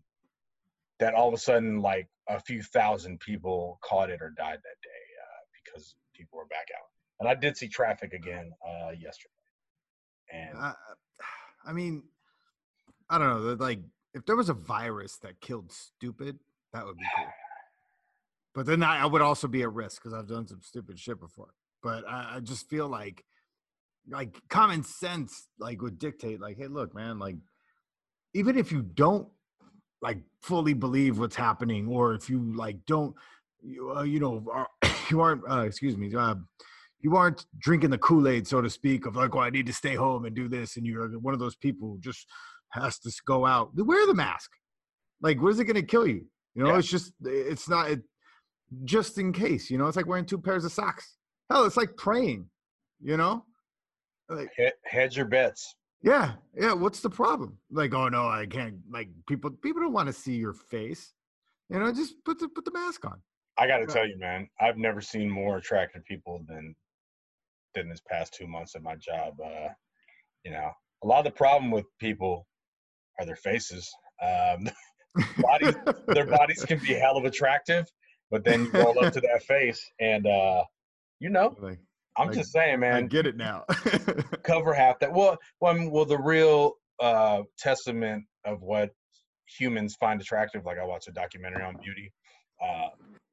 that 1.00 1.14
all 1.14 1.28
of 1.28 1.34
a 1.34 1.38
sudden, 1.38 1.82
like 1.82 2.08
a 2.28 2.40
few 2.40 2.62
thousand 2.64 3.20
people 3.20 3.80
caught 3.84 4.10
it 4.10 4.22
or 4.22 4.32
died 4.32 4.58
that 4.58 4.82
day 4.84 5.04
uh, 5.24 5.44
because 5.64 5.96
people 6.14 6.38
were 6.38 6.46
back 6.48 6.68
out. 6.78 6.88
And 7.20 7.30
I 7.30 7.36
did 7.36 7.56
see 7.58 7.68
traffic 7.68 8.14
again 8.14 8.52
uh, 8.68 8.92
yesterday. 8.92 9.34
And 10.32 10.58
I, 10.58 10.74
I 11.66 11.74
mean, 11.74 12.04
I 13.10 13.18
don't 13.18 13.30
know. 13.30 13.54
Like, 13.54 13.80
if 14.14 14.26
there 14.26 14.36
was 14.36 14.50
a 14.50 14.54
virus 14.54 15.18
that 15.18 15.40
killed 15.40 15.72
stupid, 15.72 16.40
that 16.74 16.86
would 16.86 16.98
be 16.98 17.06
cool. 17.16 17.28
But 18.54 18.66
then 18.66 18.84
I, 18.84 19.04
I 19.04 19.06
would 19.06 19.22
also 19.22 19.48
be 19.48 19.62
at 19.62 19.72
risk 19.72 20.02
because 20.02 20.14
I've 20.18 20.28
done 20.28 20.48
some 20.48 20.62
stupid 20.64 21.00
shit 21.00 21.20
before. 21.20 21.54
But 21.84 22.08
I, 22.08 22.36
I 22.36 22.40
just 22.40 22.68
feel 22.70 22.88
like, 22.88 23.24
like 24.10 24.38
common 24.50 24.84
sense, 24.84 25.48
like 25.60 25.82
would 25.82 26.00
dictate, 26.00 26.40
like, 26.40 26.58
hey, 26.58 26.68
look, 26.68 26.94
man, 26.96 27.20
like, 27.20 27.36
even 28.34 28.58
if 28.58 28.72
you 28.72 28.82
don't 28.82 29.28
like 30.02 30.20
fully 30.42 30.74
believe 30.74 31.18
what's 31.20 31.36
happening, 31.36 31.88
or 31.88 32.14
if 32.14 32.30
you 32.30 32.54
like 32.56 32.78
don't, 32.86 33.16
you, 33.62 33.92
uh, 33.96 34.04
you 34.04 34.20
know, 34.20 34.46
are, 34.52 34.68
you 35.10 35.20
aren't, 35.22 35.42
uh, 35.50 35.62
excuse 35.62 35.98
me, 35.98 36.14
uh, 36.16 36.36
you 37.02 37.16
aren't 37.16 37.46
drinking 37.60 37.90
the 37.90 37.98
Kool 37.98 38.28
Aid, 38.28 38.48
so 38.48 38.62
to 38.62 38.70
speak, 38.70 39.06
of 39.06 39.16
like, 39.16 39.36
oh, 39.36 39.40
I 39.40 39.50
need 39.50 39.66
to 39.68 39.74
stay 39.74 39.96
home 39.96 40.26
and 40.26 40.36
do 40.36 40.48
this, 40.48 40.78
and 40.78 40.86
you're 40.86 41.08
one 41.20 41.34
of 41.34 41.40
those 41.40 41.56
people 41.56 41.90
who 41.90 42.00
just 42.00 42.28
has 42.72 43.00
to 43.00 43.12
go 43.26 43.46
out. 43.46 43.72
Wear 43.76 44.06
the 44.08 44.14
mask. 44.14 44.52
Like, 45.22 45.42
what 45.42 45.50
is 45.50 45.60
it 45.60 45.66
going 45.66 45.76
to 45.76 45.84
kill 45.84 46.08
you? 46.08 46.26
You 46.56 46.64
know, 46.64 46.70
Yeah. 46.72 46.80
it's 46.80 46.88
just, 46.88 47.14
it's 47.24 47.70
not, 47.70 47.90
it, 47.92 48.02
just 48.84 49.18
in 49.18 49.32
case. 49.32 49.70
You 49.70 49.78
know, 49.78 49.88
it's 49.88 49.96
like 49.98 50.08
wearing 50.08 50.26
two 50.26 50.40
pairs 50.40 50.66
of 50.66 50.72
socks. 50.72 51.16
Hell, 51.50 51.66
it's 51.66 51.78
like 51.78 51.96
praying. 51.98 52.50
You 53.02 53.16
know, 53.16 53.46
like 54.30 54.50
he- 54.56 54.72
hedge 54.86 55.16
your 55.18 55.26
bets. 55.26 55.76
yeah, 56.02 56.34
yeah. 56.56 56.74
What's 56.74 57.00
the 57.00 57.10
problem? 57.10 57.58
Like, 57.72 57.94
oh 57.94 58.10
no, 58.10 58.28
I 58.28 58.46
can't. 58.46 58.76
Like, 58.92 59.10
people, 59.28 59.52
people 59.52 59.82
don't 59.82 59.94
want 59.94 60.08
to 60.08 60.14
see 60.14 60.36
your 60.36 60.54
face. 60.54 61.14
You 61.70 61.80
know, 61.80 61.92
just 61.92 62.16
put 62.24 62.40
the 62.40 62.48
put 62.48 62.66
the 62.66 62.72
mask 62.72 63.06
on. 63.06 63.22
I 63.58 63.68
got 63.68 63.80
to 63.80 63.88
tell 63.88 64.08
you, 64.08 64.18
man, 64.18 64.48
I've 64.62 64.78
never 64.78 65.02
seen 65.02 65.30
more 65.30 65.58
attractive 65.58 66.06
people 66.06 66.42
than 66.48 66.76
than 67.76 67.90
this 67.90 68.02
past 68.10 68.34
two 68.34 68.48
months 68.48 68.76
at 68.76 68.84
my 68.84 68.96
job. 68.96 69.34
Uh, 69.44 69.70
you 70.46 70.52
know, 70.52 70.70
a 71.04 71.08
lot 71.08 71.20
of 71.20 71.26
the 71.26 71.32
problem 71.32 71.72
with 71.72 71.86
people 72.00 72.48
are 73.20 73.26
their 73.26 73.36
faces. 73.36 73.90
Um, 74.22 74.70
bodies, 75.40 75.76
their 76.08 76.26
bodies 76.28 76.64
can 76.64 76.80
be 76.80 76.94
hell 76.94 77.18
of 77.18 77.26
attractive, 77.26 77.86
but 78.32 78.44
then 78.44 78.66
you 78.66 78.72
roll 78.72 79.04
up 79.04 79.14
to 79.14 79.22
that 79.22 79.44
face, 79.44 79.84
and 80.00 80.26
uh, 80.28 80.64
you 81.20 81.30
know, 81.30 81.56
I'm 82.18 82.28
Like, 82.28 82.38
just 82.38 82.52
saying, 82.52 82.80
man. 82.80 82.96
I 82.96 83.02
get 83.08 83.28
it 83.28 83.36
now. 83.38 83.66
cover 84.44 84.74
half 84.74 85.00
that. 85.00 85.14
Well, 85.14 85.38
well, 85.62 85.90
well, 85.90 86.06
the 86.06 86.18
real 86.18 86.74
uh, 87.00 87.44
testament 87.60 88.26
of 88.46 88.62
what 88.62 88.92
humans 89.58 89.96
find 90.00 90.20
attractive. 90.20 90.66
Like 90.66 90.78
I 90.80 90.86
watched 90.86 91.08
a 91.08 91.12
documentary 91.12 91.64
on 91.64 91.78
beauty 91.84 92.12
uh, 92.64 92.90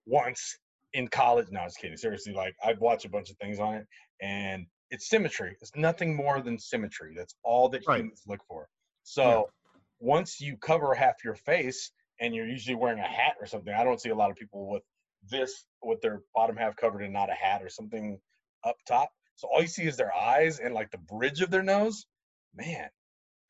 once 0.06 0.58
in 0.92 1.08
college. 1.08 1.46
No, 1.50 1.60
I 1.60 1.64
was 1.64 1.76
kidding. 1.76 1.96
Seriously, 1.96 2.32
like 2.32 2.54
I'd 2.64 2.78
watch 2.78 3.04
a 3.04 3.08
bunch 3.08 3.30
of 3.30 3.36
things 3.38 3.58
on 3.58 3.74
it, 3.74 3.86
and 4.20 4.66
it's 4.90 5.08
symmetry. 5.08 5.56
It's 5.60 5.72
nothing 5.76 6.14
more 6.14 6.40
than 6.40 6.58
symmetry. 6.58 7.14
That's 7.16 7.34
all 7.42 7.68
that 7.70 7.82
Right. 7.86 8.00
humans 8.00 8.22
look 8.26 8.40
for. 8.46 8.68
So 9.02 9.48
once 10.00 10.40
you 10.40 10.56
cover 10.58 10.94
half 10.94 11.14
your 11.24 11.34
face, 11.34 11.90
and 12.20 12.34
you're 12.34 12.46
usually 12.46 12.76
wearing 12.76 13.00
a 13.00 13.06
hat 13.06 13.34
or 13.40 13.46
something, 13.46 13.74
I 13.74 13.82
don't 13.84 14.00
see 14.00 14.10
a 14.10 14.14
lot 14.14 14.30
of 14.30 14.36
people 14.36 14.70
with 14.70 14.82
this 15.30 15.64
with 15.82 16.00
their 16.02 16.20
bottom 16.34 16.56
half 16.56 16.76
covered 16.76 17.02
and 17.02 17.12
not 17.12 17.30
a 17.30 17.34
hat 17.34 17.62
or 17.62 17.68
something 17.68 18.18
up 18.64 18.76
top. 18.86 19.10
So 19.36 19.48
all 19.52 19.60
you 19.62 19.66
see 19.68 19.84
is 19.84 19.96
their 19.96 20.14
eyes 20.14 20.58
and 20.60 20.74
like 20.74 20.90
the 20.90 20.98
bridge 20.98 21.40
of 21.40 21.50
their 21.50 21.62
nose. 21.62 22.06
Man, 22.54 22.88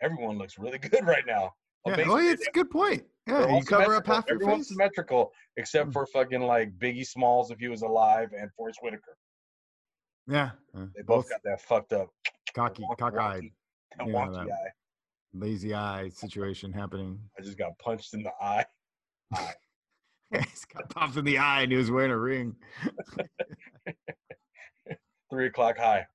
everyone 0.02 0.38
looks 0.38 0.58
really 0.58 0.78
good 0.90 1.04
right 1.06 1.24
now. 1.26 1.52
yeah, 1.86 2.04
oh, 2.08 2.18
yeah, 2.18 2.32
it's 2.32 2.46
a 2.46 2.50
good 2.52 2.70
point. 2.70 3.04
Yeah, 3.26 3.56
you 3.56 3.64
cover 3.64 3.94
up 3.94 4.06
half 4.06 4.26
your 4.28 4.36
Everyone's 4.36 4.68
face. 4.68 4.68
symmetrical 4.68 5.32
except 5.56 5.90
Mm. 5.90 5.92
for 5.94 6.06
fucking 6.06 6.42
like 6.42 6.76
Biggie 6.78 7.06
Smalls 7.06 7.50
if 7.50 7.58
he 7.58 7.68
was 7.68 7.82
alive 7.82 8.30
and 8.38 8.50
Forest 8.54 8.78
Whitaker. 8.82 9.16
Yeah, 10.26 10.50
uh, 10.76 10.86
They 10.96 11.02
both 11.02 11.28
got 11.28 11.40
that 11.44 11.60
fucked 11.60 11.92
up 11.92 12.08
cocky, 12.54 12.82
wonky- 12.82 12.98
cockeyed, 12.98 13.52
wonky- 14.00 14.06
Yeah, 14.06 14.12
wonky 14.14 14.50
eye. 14.52 14.70
lazy 15.34 15.74
eye 15.74 16.08
situation 16.10 16.72
happening. 16.72 17.18
I 17.38 17.42
just 17.42 17.58
got 17.58 17.78
punched 17.78 18.14
in 18.14 18.22
the 18.22 18.32
eye. 18.40 18.64
He's 20.32 20.64
got 20.64 20.88
popped 20.90 21.16
in 21.16 21.24
the 21.24 21.38
eye 21.38 21.62
and 21.62 21.70
he 21.72 21.76
was 21.78 21.90
wearing 21.90 22.10
a 22.10 22.18
ring. 22.18 22.56
Three 25.34 25.46
o'clock 25.46 25.76
high. 25.76 26.06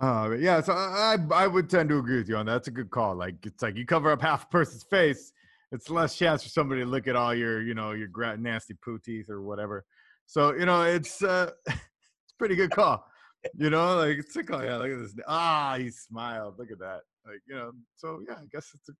Uh, 0.00 0.36
yeah, 0.38 0.60
so 0.60 0.72
I 0.72 1.16
I 1.32 1.46
would 1.46 1.68
tend 1.68 1.88
to 1.90 1.98
agree 1.98 2.18
with 2.18 2.28
you 2.28 2.36
on 2.36 2.46
that. 2.46 2.52
That's 2.52 2.68
a 2.68 2.72
good 2.72 2.90
call. 2.90 3.14
Like 3.16 3.34
it's 3.44 3.62
like 3.62 3.76
you 3.76 3.86
cover 3.86 4.10
up 4.10 4.20
half 4.30 4.44
a 4.44 4.46
person's 4.48 4.82
face, 4.84 5.32
it's 5.72 5.88
less 5.90 6.16
chance 6.16 6.42
for 6.42 6.48
somebody 6.48 6.82
to 6.82 6.86
look 6.86 7.06
at 7.08 7.16
all 7.16 7.34
your 7.34 7.62
you 7.62 7.74
know 7.74 7.92
your 7.92 8.08
nasty 8.36 8.74
poo 8.84 8.98
teeth 8.98 9.30
or 9.30 9.42
whatever. 9.42 9.84
So 10.26 10.54
you 10.54 10.66
know 10.66 10.82
it's 10.82 11.22
uh, 11.22 11.50
it's 11.66 11.76
a 11.76 12.38
pretty 12.38 12.54
good 12.54 12.70
call. 12.70 13.06
You 13.54 13.70
know, 13.70 13.96
like 13.96 14.18
it's 14.18 14.36
a 14.36 14.44
call. 14.44 14.62
yeah, 14.62 14.76
look 14.76 14.90
at 14.90 14.98
this. 14.98 15.14
Ah, 15.26 15.76
he 15.78 15.90
smiled. 15.90 16.58
Look 16.58 16.70
at 16.70 16.78
that. 16.80 17.00
Like 17.26 17.40
you 17.46 17.54
know, 17.54 17.72
so 17.96 18.20
yeah, 18.28 18.34
I 18.34 18.44
guess 18.52 18.68
it's 18.74 18.88
a. 18.90 18.92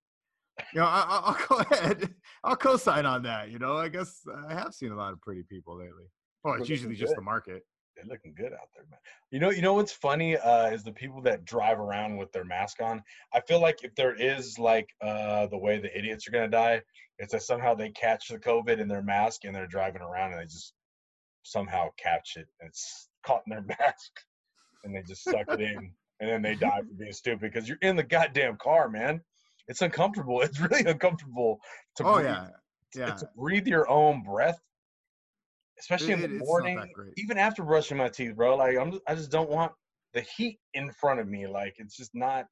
You 0.73 0.81
know, 0.81 0.85
I, 0.87 1.05
I- 1.07 1.21
I'll 1.25 1.47
go 1.49 1.57
ahead. 1.75 2.13
I'll 2.43 2.55
co-sign 2.55 3.05
on 3.05 3.23
that. 3.23 3.49
You 3.49 3.59
know, 3.59 3.77
I 3.77 3.87
guess 3.87 4.21
I 4.49 4.53
have 4.53 4.73
seen 4.73 4.91
a 4.91 4.95
lot 4.95 5.13
of 5.13 5.21
pretty 5.21 5.43
people 5.43 5.77
lately. 5.77 6.05
Well, 6.43 6.55
it's 6.55 6.69
usually 6.69 6.95
just 6.95 7.15
the 7.15 7.21
market. 7.21 7.63
They're 8.01 8.11
looking 8.11 8.33
good 8.33 8.53
out 8.53 8.69
there, 8.73 8.85
man. 8.89 8.99
You 9.29 9.39
know, 9.39 9.51
you 9.51 9.61
know 9.61 9.73
what's 9.73 9.91
funny 9.91 10.37
uh, 10.37 10.67
is 10.71 10.83
the 10.83 10.91
people 10.91 11.21
that 11.23 11.45
drive 11.45 11.79
around 11.79 12.17
with 12.17 12.31
their 12.31 12.45
mask 12.45 12.81
on. 12.81 13.03
I 13.33 13.41
feel 13.41 13.61
like 13.61 13.83
if 13.83 13.93
there 13.95 14.15
is 14.15 14.57
like 14.57 14.89
uh, 15.01 15.47
the 15.47 15.57
way 15.57 15.79
the 15.79 15.95
idiots 15.97 16.27
are 16.27 16.31
gonna 16.31 16.47
die, 16.47 16.81
it's 17.19 17.33
that 17.33 17.43
somehow 17.43 17.75
they 17.75 17.89
catch 17.89 18.29
the 18.29 18.39
COVID 18.39 18.79
in 18.79 18.87
their 18.87 19.03
mask 19.03 19.45
and 19.45 19.55
they're 19.55 19.67
driving 19.67 20.01
around 20.01 20.31
and 20.31 20.41
they 20.41 20.45
just 20.45 20.73
somehow 21.43 21.89
catch 21.97 22.37
it. 22.37 22.47
And 22.59 22.69
it's 22.69 23.09
caught 23.23 23.43
in 23.45 23.51
their 23.51 23.61
mask 23.79 24.11
and 24.83 24.95
they 24.95 25.03
just 25.03 25.23
suck 25.23 25.45
it 25.49 25.61
in 25.61 25.93
and 26.19 26.29
then 26.29 26.41
they 26.41 26.55
die 26.55 26.79
for 26.79 26.93
being 26.97 27.11
stupid 27.11 27.51
because 27.51 27.67
you're 27.67 27.77
in 27.81 27.95
the 27.95 28.03
goddamn 28.03 28.57
car, 28.57 28.89
man. 28.89 29.21
It's 29.67 29.81
uncomfortable. 29.81 30.41
It's 30.45 30.59
really 30.59 30.89
uncomfortable 30.89 31.59
to 31.97 32.05
Oh 32.05 32.15
breathe, 32.15 32.25
yeah, 32.25 32.47
yeah. 32.95 33.13
to 33.15 33.29
breathe 33.35 33.67
your 33.67 33.89
own 33.89 34.23
breath, 34.23 34.59
especially 35.81 36.13
It- 36.13 36.23
in 36.23 36.37
the 36.37 36.45
morning 36.45 36.79
even 37.17 37.37
after 37.37 37.63
brushing 37.63 37.97
my 37.97 38.07
teeth, 38.07 38.35
bro, 38.35 38.55
like 38.55 38.77
I'm, 38.77 38.97
I 39.07 39.15
just 39.15 39.31
don't 39.31 39.49
want 39.49 39.73
the 40.13 40.21
heat 40.21 40.59
in 40.73 40.91
front 40.93 41.19
of 41.19 41.27
me. 41.27 41.47
Like 41.47 41.75
it's 41.77 41.97
just 41.97 42.11
not. 42.15 42.45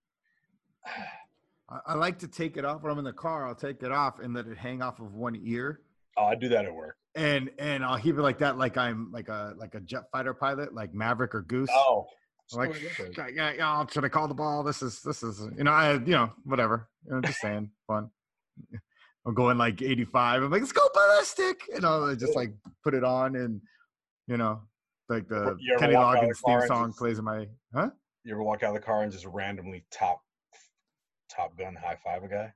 I, 1.69 1.79
I 1.87 1.93
like 1.95 2.19
to 2.19 2.27
take 2.27 2.57
it 2.57 2.65
off 2.65 2.81
when 2.81 2.91
I'm 2.91 2.97
in 2.99 3.05
the 3.05 3.13
car. 3.13 3.47
I'll 3.47 3.55
take 3.55 3.83
it 3.83 3.91
off 3.91 4.19
and 4.19 4.33
let 4.33 4.47
it 4.47 4.57
hang 4.57 4.81
off 4.81 4.99
of 4.99 5.13
one 5.13 5.39
ear, 5.43 5.81
Oh, 6.17 6.25
I 6.25 6.35
do 6.35 6.49
that 6.49 6.65
at 6.65 6.73
work. 6.73 6.97
and 7.15 7.49
and 7.59 7.83
I'll 7.85 7.99
keep 7.99 8.17
it 8.17 8.21
like 8.21 8.39
that, 8.39 8.57
like 8.57 8.77
I'm 8.77 9.11
like 9.11 9.29
a 9.29 9.53
like 9.57 9.75
a 9.75 9.79
jet 9.79 10.03
fighter 10.11 10.33
pilot, 10.33 10.73
like 10.73 10.93
Maverick 10.93 11.35
or 11.35 11.41
Goose. 11.43 11.69
Oh, 11.71 12.07
like 12.53 12.71
yeah, 13.15 13.27
yeah, 13.31 13.51
yeah, 13.53 13.85
should 13.91 14.03
I 14.03 14.09
call 14.09 14.27
the 14.27 14.33
ball? 14.33 14.63
This 14.63 14.81
is 14.81 15.01
this 15.01 15.21
is 15.21 15.39
you 15.57 15.63
know 15.63 15.71
I 15.71 15.93
you 15.93 15.99
know 16.13 16.31
whatever. 16.43 16.89
You 17.05 17.13
know, 17.13 17.21
just 17.21 17.39
saying, 17.39 17.69
fun. 17.87 18.09
I'm 19.29 19.35
going 19.35 19.59
like 19.59 19.79
85. 19.83 20.41
I'm 20.41 20.49
like, 20.49 20.61
let's 20.61 20.71
go 20.71 20.89
ballistic, 20.91 21.61
and 21.75 21.85
I'll 21.85 22.15
just 22.15 22.35
like 22.35 22.51
put 22.83 22.95
it 22.95 23.03
on, 23.03 23.35
and 23.35 23.61
you 24.25 24.37
know, 24.37 24.61
like 25.07 25.27
the 25.27 25.55
Kenny 25.77 25.93
of 25.93 26.01
the 26.15 26.19
Loggins 26.25 26.37
theme 26.43 26.67
song 26.67 26.87
just- 26.87 26.97
plays 26.97 27.19
in 27.19 27.25
my 27.25 27.47
huh? 27.71 27.91
you 28.23 28.33
ever 28.33 28.41
walk 28.41 28.63
out 28.63 28.69
of 28.75 28.81
the 28.81 28.85
car 28.85 29.03
and 29.03 29.11
just 29.11 29.25
randomly 29.25 29.85
top, 29.91 30.23
Top 31.29 31.55
Gun 31.59 31.75
high 31.75 31.97
five 32.03 32.23
a 32.23 32.27
guy? 32.27 32.53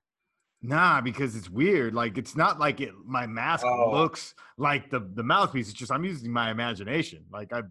Nah, 0.63 1.00
because 1.01 1.36
it's 1.36 1.48
weird. 1.48 1.94
Like 1.94 2.18
it's 2.18 2.36
not 2.36 2.60
like 2.60 2.82
it. 2.82 2.89
My 3.06 3.27
mask 3.27 3.63
Oh. 3.68 3.92
looks 3.92 4.34
like 4.58 4.89
the 4.89 5.08
the 5.13 5.22
mouthpiece. 5.24 5.70
It's 5.70 5.77
just 5.77 5.92
I'm 5.92 6.03
using 6.03 6.32
my 6.34 6.50
imagination. 6.50 7.24
Like 7.32 7.53
I, 7.53 7.62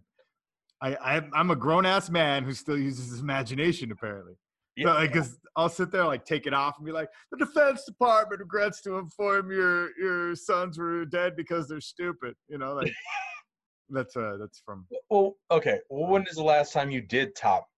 I, 0.81 0.95
I 1.17 1.23
I'm 1.33 1.51
a 1.51 1.57
grown 1.57 1.87
ass 1.87 2.09
man 2.09 2.45
who 2.45 2.53
still 2.53 2.79
uses 2.79 3.11
his 3.11 3.19
imagination. 3.21 3.91
Apparently, 3.91 4.35
Yeah, 4.77 5.01
yeah. 5.01 5.07
Because 5.07 5.39
I'll 5.57 5.69
sit 5.69 5.91
there 5.91 6.05
like 6.05 6.25
take 6.25 6.47
it 6.47 6.55
off 6.55 6.77
and 6.79 6.87
be 6.87 6.93
like, 6.93 7.09
the 7.31 7.37
Defense 7.39 7.85
Department 7.85 8.41
regrets 8.41 8.81
to 8.83 8.97
inform 8.99 9.51
your 9.51 9.91
your 9.99 10.35
sons 10.35 10.79
were 10.79 11.05
dead 11.05 11.37
because 11.37 11.69
they're 11.69 11.81
stupid. 11.81 12.35
You 12.49 12.59
know, 12.59 12.75
like 12.75 12.93
that's 13.91 14.17
uh 14.17 14.37
that's 14.41 14.61
from 14.65 14.87
Well, 15.11 15.37
okay. 15.51 15.81
Well, 15.91 16.11
when 16.11 16.23
is 16.29 16.37
the 16.37 16.43
last 16.43 16.73
time 16.73 16.91
you 16.91 17.01
did 17.03 17.35
Top 17.37 17.69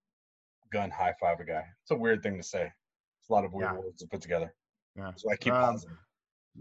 Gun 0.73 0.91
high 0.91 1.15
five 1.21 1.41
a 1.41 1.45
guy? 1.45 1.65
It's 1.83 1.91
a 1.91 1.97
weird 1.97 2.23
thing 2.23 2.37
to 2.37 2.43
say. 2.43 2.71
It's 3.21 3.29
a 3.29 3.33
lot 3.33 3.45
of 3.45 3.53
weird 3.53 3.71
Yeah. 3.73 3.79
words 3.79 4.01
to 4.03 4.07
put 4.07 4.21
together. 4.21 4.55
yeah. 4.97 5.13
So 5.17 5.31
I 5.33 5.37
keep 5.37 5.53
Um. 5.53 5.79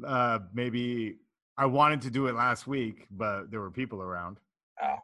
Uh, 0.04 0.40
maybe 0.54 1.18
I 1.56 1.68
wanted 1.68 2.02
to 2.02 2.10
do 2.10 2.26
it 2.26 2.34
last 2.34 2.66
week, 2.66 3.06
but 3.12 3.52
there 3.52 3.60
were 3.62 3.70
people 3.70 4.02
around. 4.02 4.40
Oh, 4.82 4.88
god 4.88 4.98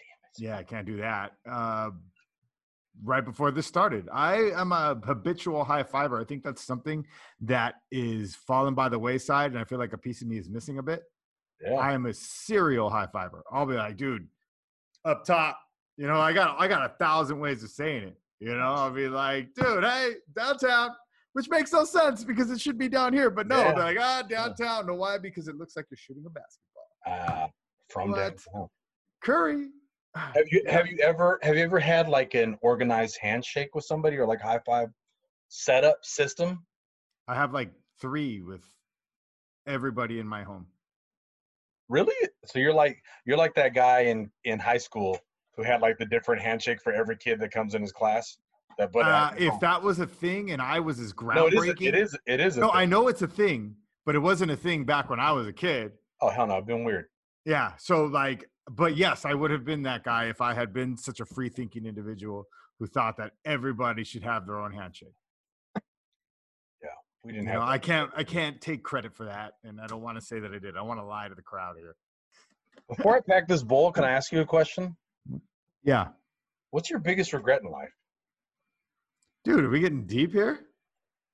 damn 0.00 0.08
it. 0.24 0.38
Yeah, 0.40 0.58
I 0.58 0.64
can't 0.64 0.84
do 0.84 0.96
that. 0.96 1.34
Uh, 1.48 1.90
right 3.04 3.24
before 3.24 3.50
this 3.50 3.66
started. 3.66 4.08
I 4.12 4.50
am 4.54 4.72
a 4.72 4.94
habitual 5.04 5.64
high 5.64 5.82
fiver. 5.82 6.20
I 6.20 6.24
think 6.24 6.42
that's 6.44 6.62
something 6.62 7.06
that 7.40 7.76
is 7.90 8.34
fallen 8.36 8.74
by 8.74 8.88
the 8.88 8.98
wayside, 8.98 9.50
and 9.52 9.58
I 9.60 9.64
feel 9.64 9.78
like 9.78 9.92
a 9.92 9.98
piece 9.98 10.22
of 10.22 10.28
me 10.28 10.38
is 10.38 10.48
missing 10.48 10.78
a 10.78 10.82
bit. 10.82 11.02
Yeah. 11.62 11.74
I 11.74 11.92
am 11.92 12.06
a 12.06 12.12
serial 12.14 12.90
high 12.90 13.06
fiver. 13.12 13.42
I'll 13.52 13.66
be 13.66 13.74
like, 13.74 13.96
dude, 13.96 14.26
up 15.04 15.24
top, 15.24 15.58
you 15.96 16.06
know, 16.06 16.20
I 16.20 16.32
got 16.32 16.56
I 16.60 16.66
got 16.68 16.84
a 16.90 16.94
thousand 16.98 17.38
ways 17.38 17.62
of 17.62 17.70
saying 17.70 18.04
it. 18.04 18.16
You 18.40 18.54
know, 18.56 18.72
I'll 18.74 18.90
be 18.90 19.08
like, 19.08 19.54
dude, 19.54 19.84
hey, 19.84 20.14
downtown, 20.36 20.90
which 21.34 21.48
makes 21.48 21.72
no 21.72 21.84
sense 21.84 22.24
because 22.24 22.50
it 22.50 22.60
should 22.60 22.76
be 22.78 22.88
down 22.88 23.12
here. 23.12 23.30
But 23.30 23.46
no, 23.46 23.58
Yeah. 23.58 23.72
they're 23.74 23.84
like, 23.84 23.98
ah, 24.00 24.22
downtown. 24.28 24.86
No, 24.86 24.94
why? 24.94 25.18
Because 25.18 25.46
it 25.46 25.56
looks 25.56 25.76
like 25.76 25.86
you're 25.90 25.96
shooting 25.98 26.24
a 26.26 26.30
basketball. 26.30 27.44
uh, 27.44 27.48
from 27.88 28.10
What? 28.10 28.16
downtown. 28.18 28.68
Curry. 29.22 29.68
Have 30.14 30.44
you 30.50 30.62
have 30.68 30.86
you 30.86 30.98
ever 30.98 31.38
have 31.42 31.56
you 31.56 31.62
ever 31.62 31.78
had 31.78 32.08
like 32.08 32.34
an 32.34 32.58
organized 32.60 33.18
handshake 33.20 33.74
with 33.74 33.84
somebody 33.84 34.18
or 34.18 34.26
like 34.26 34.40
high 34.40 34.60
five 34.66 34.88
setup 35.48 36.04
system? 36.04 36.64
I 37.28 37.34
have 37.34 37.54
like 37.54 37.72
three 38.00 38.42
with 38.42 38.62
everybody 39.66 40.18
in 40.18 40.26
my 40.26 40.42
home. 40.42 40.66
Really? 41.88 42.14
So 42.44 42.58
you're 42.58 42.74
like 42.74 43.02
you're 43.24 43.38
like 43.38 43.54
that 43.54 43.74
guy 43.74 44.00
in 44.00 44.30
in 44.44 44.58
high 44.58 44.78
school 44.78 45.18
who 45.56 45.62
had 45.62 45.80
like 45.80 45.98
the 45.98 46.06
different 46.06 46.42
handshake 46.42 46.82
for 46.82 46.92
every 46.92 47.16
kid 47.16 47.40
that 47.40 47.50
comes 47.50 47.74
in 47.74 47.80
his 47.82 47.92
class. 47.92 48.36
That 48.78 48.92
but 48.92 49.06
Uh, 49.06 49.32
if 49.38 49.58
that 49.60 49.82
was 49.82 49.98
a 49.98 50.06
thing 50.06 50.50
and 50.50 50.60
I 50.60 50.80
was 50.80 50.98
as 50.98 51.12
groundbreaking, 51.12 51.34
no, 51.34 51.46
it 51.46 51.54
is 51.54 51.60
groundbreaking, 51.60 51.86
it 51.88 51.94
is 51.94 52.18
it 52.26 52.40
is. 52.40 52.56
A 52.58 52.60
no, 52.60 52.66
thing. 52.68 52.76
I 52.76 52.84
know 52.86 53.08
it's 53.08 53.22
a 53.22 53.26
thing, 53.26 53.76
but 54.04 54.14
it 54.14 54.18
wasn't 54.20 54.50
a 54.50 54.56
thing 54.56 54.84
back 54.84 55.08
when 55.08 55.20
I 55.20 55.32
was 55.32 55.46
a 55.46 55.52
kid. 55.52 55.92
Oh 56.20 56.28
hell 56.28 56.46
no, 56.46 56.56
I've 56.56 56.66
been 56.66 56.84
weird. 56.84 57.06
Yeah. 57.44 57.72
So 57.76 58.04
like, 58.04 58.48
but 58.74 58.96
yes, 58.96 59.24
I 59.24 59.34
would 59.34 59.50
have 59.50 59.64
been 59.64 59.82
that 59.82 60.04
guy 60.04 60.26
if 60.26 60.40
I 60.40 60.54
had 60.54 60.72
been 60.72 60.96
such 60.96 61.20
a 61.20 61.26
free 61.26 61.48
thinking 61.48 61.86
individual 61.86 62.46
who 62.78 62.86
thought 62.86 63.16
that 63.18 63.32
everybody 63.44 64.04
should 64.04 64.22
have 64.22 64.46
their 64.46 64.58
own 64.58 64.72
handshake. 64.72 65.14
Yeah, 65.76 66.88
we 67.24 67.32
didn't 67.32 67.46
know, 67.46 67.60
have. 67.60 67.62
I 67.62 67.78
can't 67.78 68.10
I 68.16 68.24
can't 68.24 68.60
take 68.60 68.82
credit 68.82 69.14
for 69.14 69.24
that. 69.26 69.52
And 69.64 69.80
I 69.80 69.86
don't 69.86 70.02
want 70.02 70.18
to 70.18 70.24
say 70.24 70.40
that 70.40 70.52
I 70.52 70.58
did. 70.58 70.76
I 70.76 70.82
want 70.82 71.00
to 71.00 71.04
lie 71.04 71.28
to 71.28 71.34
the 71.34 71.42
crowd 71.42 71.76
here. 71.78 71.94
Before 72.88 73.16
I 73.16 73.20
pack 73.20 73.46
this 73.46 73.62
bowl, 73.62 73.92
can 73.92 74.04
I 74.04 74.10
ask 74.10 74.32
you 74.32 74.40
a 74.40 74.46
question? 74.46 74.96
Yeah. 75.84 76.08
What's 76.70 76.88
your 76.88 77.00
biggest 77.00 77.32
regret 77.32 77.60
in 77.62 77.70
life? 77.70 77.92
Dude, 79.44 79.64
are 79.64 79.68
we 79.68 79.80
getting 79.80 80.06
deep 80.06 80.32
here? 80.32 80.60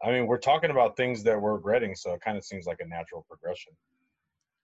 I 0.02 0.10
mean, 0.10 0.26
we're 0.26 0.38
talking 0.38 0.70
about 0.70 0.96
things 0.96 1.22
that 1.24 1.40
we're 1.40 1.54
regretting, 1.54 1.94
so 1.94 2.12
it 2.14 2.20
kind 2.20 2.36
of 2.36 2.44
seems 2.44 2.66
like 2.66 2.78
a 2.80 2.86
natural 2.86 3.24
progression. 3.28 3.72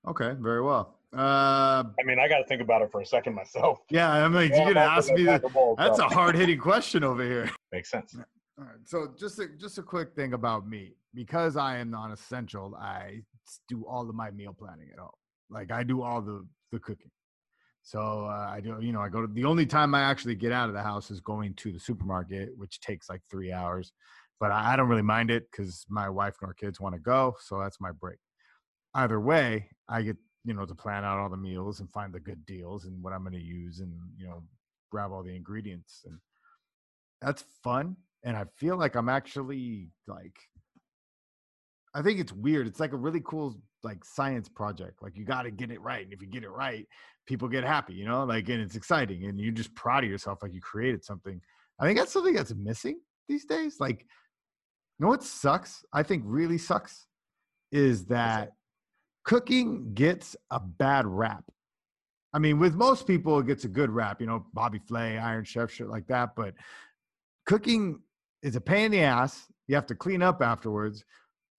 Okay, 0.09 0.35
very 0.41 0.63
well. 0.63 0.99
Uh 1.17 1.85
I 1.99 2.03
mean, 2.05 2.19
I 2.19 2.29
got 2.29 2.39
to 2.39 2.45
think 2.45 2.61
about 2.61 2.83
it 2.83 2.91
for 2.91 3.01
a 3.01 3.07
second 3.07 3.35
myself. 3.35 3.79
yeah, 3.91 4.11
I'm 4.11 4.35
like, 4.35 4.51
Yeah, 4.51 4.65
you're 4.65 4.75
gonna 4.75 4.87
ask 4.87 5.13
me 5.13 5.25
that. 5.25 5.43
bowl, 5.53 5.75
That's 5.77 5.99
so- 5.99 6.07
a 6.07 6.09
hard 6.09 6.35
hitting 6.35 6.59
question 6.59 7.05
over 7.05 7.23
here. 7.23 7.51
Makes 7.73 7.91
sense. 7.91 8.17
All 8.59 8.65
right. 8.65 8.77
So 8.85 9.09
just 9.19 9.39
a, 9.39 9.49
just 9.59 9.79
a 9.79 9.83
quick 9.83 10.15
thing 10.15 10.33
about 10.35 10.69
me. 10.69 10.95
Because 11.15 11.57
I 11.57 11.79
am 11.79 11.91
non-essential, 11.91 12.75
I 12.77 13.23
do 13.69 13.85
all 13.89 14.09
of 14.09 14.15
my 14.17 14.31
meal 14.33 14.53
planning 14.59 14.89
at 14.93 14.99
home. 14.99 15.11
Like 15.51 15.71
I 15.71 15.83
do 15.85 16.03
all 16.03 16.21
the 16.21 16.45
the 16.73 16.79
cooking. 16.81 17.11
So 17.83 18.01
uh, 18.27 18.49
I 18.51 18.61
do, 18.61 18.79
you 18.81 18.93
know, 18.93 19.01
I 19.01 19.09
go 19.11 19.21
to 19.21 19.27
the 19.33 19.45
only 19.45 19.67
time 19.67 19.95
I 19.95 20.01
actually 20.01 20.35
get 20.35 20.53
out 20.53 20.69
of 20.71 20.75
the 20.75 20.83
house 20.83 21.11
is 21.11 21.21
going 21.21 21.53
to 21.57 21.71
the 21.71 21.79
supermarket, 21.79 22.49
which 22.57 22.81
takes 22.81 23.09
like 23.11 23.21
three 23.31 23.53
hours. 23.53 23.93
But 24.41 24.51
I, 24.53 24.73
I 24.73 24.77
don't 24.77 24.89
really 24.89 25.03
mind 25.03 25.31
it 25.31 25.47
because 25.51 25.85
my 25.89 26.09
wife 26.09 26.35
and 26.41 26.49
our 26.49 26.55
kids 26.55 26.81
want 26.81 26.95
to 26.95 26.99
go, 27.01 27.37
so 27.41 27.61
that's 27.61 27.81
my 27.81 27.93
break. 27.93 28.19
Either 28.95 29.21
way, 29.21 29.69
I 29.89 30.01
get 30.03 30.17
you 30.45 30.55
know 30.55 30.67
to 30.67 30.75
plan 30.75 31.05
out 31.05 31.19
all 31.19 31.29
the 31.29 31.37
meals 31.37 31.81
and 31.81 31.91
find 31.91 32.13
the 32.13 32.21
good 32.21 32.45
deals 32.47 32.85
and 32.85 33.03
what 33.03 33.13
I'm 33.13 33.23
going 33.23 33.33
to 33.33 33.41
use 33.41 33.81
and 33.81 33.93
you 34.17 34.27
know 34.27 34.43
grab 34.91 35.11
all 35.13 35.23
the 35.23 35.35
ingredients 35.35 36.03
and 36.07 36.19
that's 37.21 37.45
fun 37.63 37.97
and 38.23 38.37
i 38.37 38.45
feel 38.57 38.77
like 38.77 38.95
i'm 38.95 39.09
actually 39.09 39.89
like 40.07 40.37
i 41.95 42.03
think 42.03 42.21
it's 42.21 42.33
weird 42.33 42.67
it's 42.67 42.81
like 42.81 42.93
a 42.93 42.97
really 42.97 43.23
cool 43.25 43.57
like 43.83 44.05
science 44.05 44.49
project 44.49 45.03
like 45.03 45.17
you 45.17 45.25
got 45.25 45.43
to 45.43 45.51
get 45.51 45.71
it 45.71 45.81
right 45.81 46.05
and 46.05 46.13
if 46.13 46.21
you 46.21 46.29
get 46.29 46.45
it 46.45 46.51
right 46.51 46.87
people 47.27 47.49
get 47.49 47.65
happy 47.65 47.95
you 47.95 48.05
know 48.05 48.25
like 48.25 48.49
and 48.49 48.61
it's 48.61 48.77
exciting 48.77 49.25
and 49.25 49.41
you're 49.41 49.53
just 49.53 49.75
proud 49.75 50.05
of 50.05 50.11
yourself 50.11 50.43
like 50.43 50.53
you 50.53 50.61
created 50.61 51.05
something. 51.05 51.41
I 51.81 51.87
think 51.87 51.99
that's 51.99 52.13
something 52.13 52.35
that's 52.35 52.55
missing 52.55 53.01
these 53.29 53.45
days 53.47 53.81
like 53.81 54.01
you 54.01 55.01
know 55.01 55.09
what 55.09 55.25
sucks 55.25 55.85
i 55.93 56.03
think 56.03 56.23
really 56.25 56.59
sucks 56.59 57.07
is 57.73 58.05
that 58.07 58.53
cooking 59.25 59.93
gets 59.95 60.37
a 60.51 60.61
bad 60.61 61.07
rap 61.07 61.45
I 62.35 62.41
mean, 62.41 62.59
with 62.59 62.75
most 62.75 63.07
people, 63.07 63.39
it 63.39 63.47
gets 63.47 63.65
a 63.65 63.69
good 63.69 63.91
rap, 63.91 64.21
you 64.21 64.27
know, 64.27 64.45
Bobby 64.53 64.81
Flay, 64.81 65.19
Iron 65.19 65.45
Chef, 65.45 65.71
shit 65.71 65.87
like 65.87 66.09
that. 66.09 66.35
But 66.35 66.55
cooking 67.47 68.01
is 68.43 68.57
a 68.57 68.61
pain 68.61 68.87
in 68.87 68.91
the 68.91 69.03
ass. 69.03 69.47
You 69.69 69.77
have 69.77 69.87
to 69.87 69.95
clean 69.95 70.21
up 70.21 70.43
afterwards, 70.43 71.05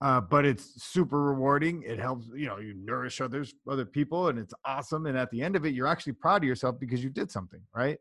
uh, 0.02 0.20
but 0.20 0.44
it's 0.44 0.84
super 0.84 1.22
rewarding. 1.22 1.84
It 1.84 1.98
helps, 1.98 2.28
you 2.36 2.48
know, 2.48 2.60
you 2.60 2.74
nourish 2.74 3.22
others, 3.22 3.54
other 3.70 3.86
people, 3.86 4.28
and 4.28 4.38
it's 4.38 4.54
awesome. 4.66 5.06
And 5.06 5.18
at 5.18 5.32
the 5.32 5.42
end 5.42 5.56
of 5.56 5.66
it, 5.66 5.74
you're 5.74 5.88
actually 5.88 6.14
proud 6.14 6.44
of 6.44 6.48
yourself 6.48 6.78
because 6.78 7.02
you 7.02 7.10
did 7.10 7.32
something, 7.32 7.62
right? 7.74 7.98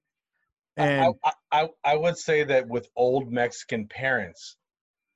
I, 0.77 0.87
And 0.87 1.15
I, 1.25 1.33
I, 1.53 1.69
I 1.85 1.97
would 1.97 2.19
say 2.19 2.43
that 2.43 2.67
with 2.67 2.89
old 2.97 3.31
Mexican 3.31 3.87
parents 3.87 4.57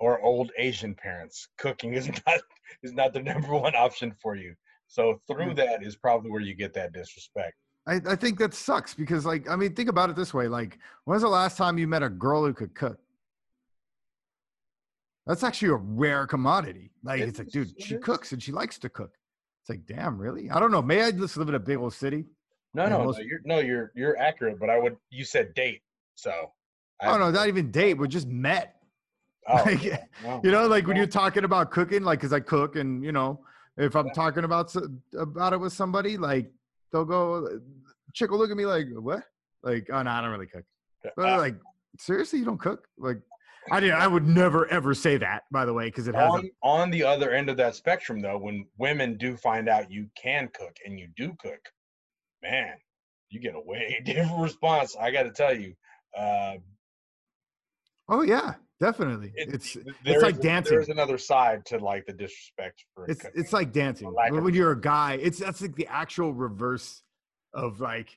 or 0.00 0.20
old 0.22 0.50
Asian 0.58 0.94
parents, 0.94 1.48
cooking 1.58 1.94
is 1.94 2.08
not 2.26 2.40
is 2.82 2.92
not 2.92 3.12
the 3.12 3.22
number 3.22 3.54
one 3.54 3.74
option 3.74 4.14
for 4.22 4.36
you. 4.36 4.54
So 4.86 5.20
through 5.26 5.54
that 5.54 5.82
is 5.82 5.96
probably 5.96 6.30
where 6.30 6.40
you 6.40 6.54
get 6.54 6.72
that 6.74 6.92
disrespect. 6.92 7.54
I, 7.86 8.00
I 8.06 8.16
think 8.16 8.38
that 8.38 8.52
sucks 8.54 8.94
because, 8.94 9.24
like, 9.24 9.48
I 9.48 9.56
mean, 9.56 9.74
think 9.74 9.88
about 9.88 10.10
it 10.10 10.16
this 10.16 10.32
way: 10.34 10.48
like, 10.48 10.78
when's 11.04 11.22
the 11.22 11.28
last 11.28 11.56
time 11.56 11.78
you 11.78 11.86
met 11.86 12.02
a 12.02 12.08
girl 12.08 12.44
who 12.44 12.52
could 12.54 12.74
cook? 12.74 12.98
That's 15.26 15.42
actually 15.42 15.68
a 15.70 15.76
rare 15.76 16.26
commodity. 16.26 16.90
Like, 17.02 17.20
It 17.20 17.28
it's 17.28 17.38
like, 17.38 17.48
dude, 17.50 17.70
she 17.80 17.96
cooks 17.98 18.32
and 18.32 18.42
she 18.42 18.50
likes 18.52 18.78
to 18.78 18.88
cook. 18.88 19.12
It's 19.62 19.68
like, 19.68 19.86
damn, 19.86 20.18
really? 20.18 20.50
I 20.50 20.58
don't 20.58 20.70
know. 20.70 20.80
May 20.80 21.02
I 21.02 21.10
just 21.10 21.36
live 21.36 21.48
in 21.50 21.54
a 21.54 21.58
big 21.60 21.76
old 21.76 21.92
city. 21.92 22.24
No, 22.74 22.88
no, 22.88 23.04
most- 23.04 23.18
no, 23.18 23.24
you're 23.24 23.40
no, 23.44 23.58
you're 23.60 23.92
you're 23.94 24.18
accurate. 24.18 24.58
But 24.58 24.70
I 24.70 24.78
would 24.78 24.96
you 25.10 25.24
said 25.24 25.52
date, 25.54 25.82
so. 26.14 26.32
Oh, 27.02 27.08
I- 27.08 27.14
Oh 27.14 27.18
no, 27.18 27.30
not 27.30 27.48
even 27.48 27.70
date. 27.70 27.94
We're 27.94 28.06
just 28.06 28.26
met. 28.28 28.76
Oh, 29.48 29.62
like, 29.64 29.82
yeah, 29.84 30.04
no. 30.22 30.40
You 30.44 30.50
know, 30.50 30.66
like 30.66 30.86
when 30.86 30.96
you're 30.96 31.06
talking 31.06 31.44
about 31.44 31.70
cooking, 31.70 32.02
like, 32.02 32.20
cause 32.20 32.32
I 32.32 32.40
cook, 32.40 32.76
and 32.76 33.02
you 33.04 33.12
know, 33.12 33.40
if 33.76 33.94
I'm 33.94 34.06
Yeah. 34.06 34.12
talking 34.12 34.44
about 34.44 34.74
about 35.18 35.52
it 35.52 35.60
with 35.60 35.72
somebody, 35.72 36.16
like 36.16 36.50
they'll 36.92 37.04
go, 37.04 37.48
chick 38.14 38.30
will 38.30 38.38
look 38.38 38.50
at 38.50 38.56
me 38.56 38.66
like, 38.66 38.86
what? 38.92 39.22
Like, 39.62 39.88
oh 39.92 40.02
no, 40.02 40.10
I 40.10 40.20
don't 40.20 40.30
really 40.30 40.46
cook. 40.46 40.64
But 41.16 41.28
Uh, 41.28 41.38
like, 41.38 41.56
seriously, 41.98 42.38
you 42.38 42.44
don't 42.44 42.60
cook? 42.60 42.86
Like, 42.98 43.18
I 43.70 43.80
didn't. 43.80 43.96
I 43.96 44.06
would 44.06 44.26
never 44.26 44.66
ever 44.68 44.94
say 44.94 45.16
that, 45.18 45.42
by 45.50 45.64
the 45.64 45.72
way, 45.74 45.86
because 45.86 46.08
it 46.08 46.14
has. 46.14 46.32
on, 46.32 46.50
on 46.62 46.90
the 46.90 47.04
other 47.04 47.32
end 47.32 47.50
of 47.50 47.56
that 47.58 47.74
spectrum 47.74 48.20
though 48.20 48.38
when 48.38 48.66
women 48.78 49.16
do 49.16 49.36
find 49.36 49.68
out 49.68 49.90
you 49.90 50.08
can 50.20 50.48
cook 50.54 50.76
and 50.86 50.98
you 50.98 51.08
do 51.16 51.34
cook 51.40 51.60
man 52.42 52.74
you 53.30 53.38
get 53.40 53.54
a 53.54 53.60
way 53.60 54.00
different 54.04 54.40
response 54.40 54.96
i 54.98 55.10
got 55.10 55.24
to 55.24 55.30
tell 55.30 55.54
you 55.54 55.74
uh, 56.16 56.54
oh 58.08 58.22
yeah, 58.22 58.54
definitely. 58.80 59.32
it- 59.36 59.54
it's 59.54 59.76
there 60.04 60.20
like 60.20 60.34
is- 60.36 60.40
dancing. 60.40 60.74
there's 60.76 60.88
another 60.88 61.18
side 61.18 61.64
to 61.66 61.78
like 61.78 62.06
the 62.06 62.12
disrespect 62.12 62.84
for 62.94 63.04
it's 63.06 63.22
cooking. 63.22 63.40
it's 63.40 63.52
like 63.52 63.72
dancing. 63.72 64.12
When 64.12 64.44
when 64.44 64.54
you're 64.54 64.72
a 64.72 64.80
guy, 64.80 65.18
it's 65.20 65.38
that's 65.38 65.60
like 65.62 65.74
the 65.76 65.86
actual 65.86 66.32
reverse 66.34 67.02
of 67.54 67.80
like 67.80 68.16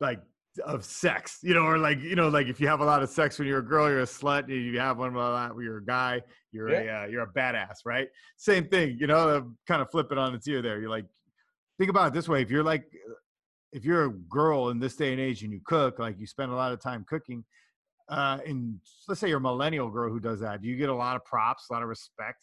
like 0.00 0.20
of 0.64 0.84
sex, 0.84 1.40
you 1.42 1.52
know, 1.54 1.62
or 1.66 1.76
like 1.78 2.00
you 2.00 2.16
know, 2.16 2.28
like 2.28 2.46
if 2.46 2.60
you 2.60 2.66
have 2.66 2.80
a 2.80 2.84
lot 2.84 3.02
of 3.02 3.10
sex 3.10 3.38
when 3.38 3.46
you're 3.46 3.58
a 3.58 3.64
girl, 3.64 3.88
you're 3.90 4.00
a 4.00 4.04
slut. 4.04 4.44
and 4.44 4.50
You 4.52 4.78
have 4.80 4.98
one 4.98 5.14
a 5.14 5.18
lot 5.18 5.54
when 5.54 5.64
you're 5.64 5.78
a 5.78 5.84
guy, 5.84 6.22
you're 6.52 6.68
a 6.68 6.88
uh, 7.02 7.06
you're 7.06 7.22
a 7.22 7.32
badass, 7.32 7.78
right? 7.84 8.08
Same 8.38 8.66
thing, 8.68 8.96
you 8.98 9.06
know. 9.06 9.52
Kind 9.68 9.82
of 9.82 9.90
flip 9.90 10.10
it 10.12 10.18
on 10.18 10.34
its 10.34 10.48
ear 10.48 10.62
there. 10.62 10.80
You're 10.80 10.90
like, 10.90 11.04
think 11.78 11.90
about 11.90 12.08
it 12.08 12.12
this 12.14 12.28
way: 12.28 12.40
if 12.42 12.50
you're 12.50 12.64
like, 12.64 12.84
if 13.72 13.84
you're 13.84 14.04
a 14.06 14.10
girl 14.10 14.70
in 14.70 14.78
this 14.78 14.96
day 14.96 15.12
and 15.12 15.20
age 15.20 15.42
and 15.42 15.52
you 15.52 15.60
cook, 15.64 15.98
like 15.98 16.18
you 16.18 16.26
spend 16.26 16.50
a 16.50 16.54
lot 16.54 16.72
of 16.72 16.80
time 16.80 17.04
cooking, 17.06 17.44
uh, 18.08 18.38
and 18.46 18.78
let's 19.08 19.20
say 19.20 19.28
you're 19.28 19.38
a 19.38 19.40
millennial 19.40 19.90
girl 19.90 20.10
who 20.10 20.20
does 20.20 20.40
that, 20.40 20.62
do 20.62 20.68
you 20.68 20.76
get 20.76 20.88
a 20.88 20.94
lot 20.94 21.16
of 21.16 21.24
props, 21.24 21.66
a 21.70 21.72
lot 21.72 21.82
of 21.82 21.88
respect? 21.88 22.38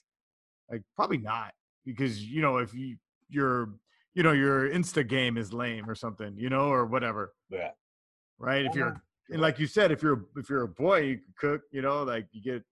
Like 0.72 0.82
probably 0.96 1.18
not, 1.18 1.54
because 1.86 2.24
you 2.24 2.42
know 2.42 2.58
if 2.58 2.74
you 2.74 2.98
your 3.30 3.70
you 4.14 4.24
know 4.24 4.32
your 4.32 4.70
Insta 4.70 5.08
game 5.08 5.38
is 5.38 5.54
lame 5.54 5.90
or 5.90 5.96
something, 5.96 6.34
you 6.38 6.50
know, 6.50 6.68
or 6.70 6.86
whatever, 6.86 7.34
yeah 7.50 7.72
right? 8.40 8.66
If 8.66 8.72
Oh, 8.74 8.78
you're 8.78 9.04
and 9.30 9.42
like 9.42 9.58
you 9.60 9.68
said, 9.68 9.92
if 9.92 10.02
you're 10.04 10.26
if 10.36 10.50
you're 10.50 10.64
a 10.64 10.68
boy, 10.68 11.00
you 11.02 11.16
can 11.18 11.34
cook, 11.38 11.62
you 11.72 11.82
know, 11.82 12.04
like 12.04 12.28
you 12.32 12.42
get 12.42 12.64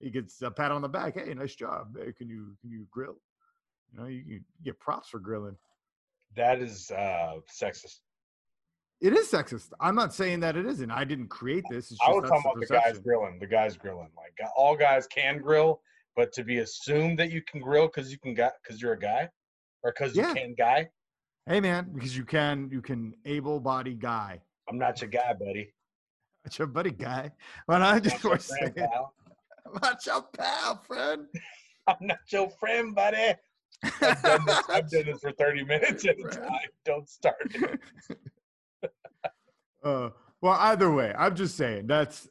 you 0.00 0.10
get 0.10 0.32
a 0.42 0.50
pat 0.50 0.70
on 0.72 0.82
the 0.82 0.88
back. 0.88 1.14
Hey, 1.14 1.34
nice 1.34 1.54
job. 1.54 1.96
Hey, 1.96 2.12
can 2.12 2.28
you 2.28 2.56
can 2.60 2.70
you 2.70 2.86
grill? 2.90 3.16
You 3.92 4.00
know, 4.00 4.06
you, 4.06 4.22
you 4.26 4.40
get 4.64 4.78
props 4.78 5.08
for 5.08 5.18
grilling. 5.18 5.56
that 6.36 6.60
is 6.60 6.90
uh 6.90 7.36
sexist 7.50 8.00
It 9.00 9.12
is 9.12 9.30
sexist. 9.30 9.70
I'm 9.80 9.94
not 9.94 10.12
saying 10.12 10.40
that 10.40 10.56
it 10.56 10.66
isn't. 10.66 10.90
I 10.90 11.04
didn't 11.04 11.28
create 11.28 11.64
this. 11.70 11.90
It's 11.92 12.00
just 12.00 12.02
i 12.02 12.10
was 12.12 12.28
talking 12.28 12.42
about 12.50 12.60
the 12.60 12.66
guys 12.66 12.98
grilling 12.98 13.38
the 13.38 13.46
guys 13.46 13.76
grilling 13.76 14.10
like 14.16 14.34
all 14.56 14.76
guys 14.76 15.06
can 15.06 15.38
grill 15.38 15.80
but 16.16 16.32
to 16.32 16.42
be 16.42 16.58
assumed 16.58 17.18
that 17.20 17.30
you 17.30 17.40
can 17.42 17.60
grill 17.60 17.86
because 17.86 18.10
you 18.10 18.18
can 18.18 18.34
got 18.34 18.52
because 18.62 18.82
you're 18.82 18.94
a 18.94 18.98
guy 18.98 19.28
or 19.84 19.92
because 19.96 20.16
Yeah. 20.16 20.28
you 20.30 20.34
can 20.34 20.54
guy 20.54 20.88
Hey 21.46 21.60
man, 21.60 21.90
because 21.94 22.16
you 22.16 22.24
can 22.24 22.68
you 22.72 22.82
can 22.82 23.14
able 23.24 23.60
body 23.60 23.94
guy. 23.94 24.40
i'm 24.68 24.78
not 24.78 25.00
your 25.00 25.10
guy 25.10 25.32
buddy 25.32 25.72
That's 26.44 26.58
your 26.58 26.68
buddy 26.68 26.92
guy. 26.92 27.32
Well, 27.66 27.82
I 27.82 28.00
just 28.00 28.16
Not 28.16 28.22
your 28.24 28.30
want 28.30 28.40
to 28.42 28.46
friend, 28.48 28.72
say, 28.76 28.86
pal. 28.86 29.14
watch 29.82 30.06
your 30.06 30.22
pal, 30.36 30.82
friend. 30.86 31.26
I'm 31.86 31.96
not 32.00 32.18
your 32.30 32.48
friend, 32.50 32.94
buddy. 32.94 33.34
I've 34.00 34.22
done 34.22 34.44
this, 34.46 34.62
I've 34.70 34.88
done 34.90 35.04
this 35.06 35.20
for 35.20 35.32
30 35.32 35.64
minutes 35.64 36.06
at 36.06 36.16
a 36.18 36.22
time. 36.30 36.68
Don't 36.86 37.08
start. 37.08 37.54
Uh, 39.84 40.10
well, 40.40 40.56
either 40.60 40.90
way, 40.90 41.14
I'm 41.16 41.34
just 41.34 41.56
saying 41.56 41.86
that's. 41.86 42.28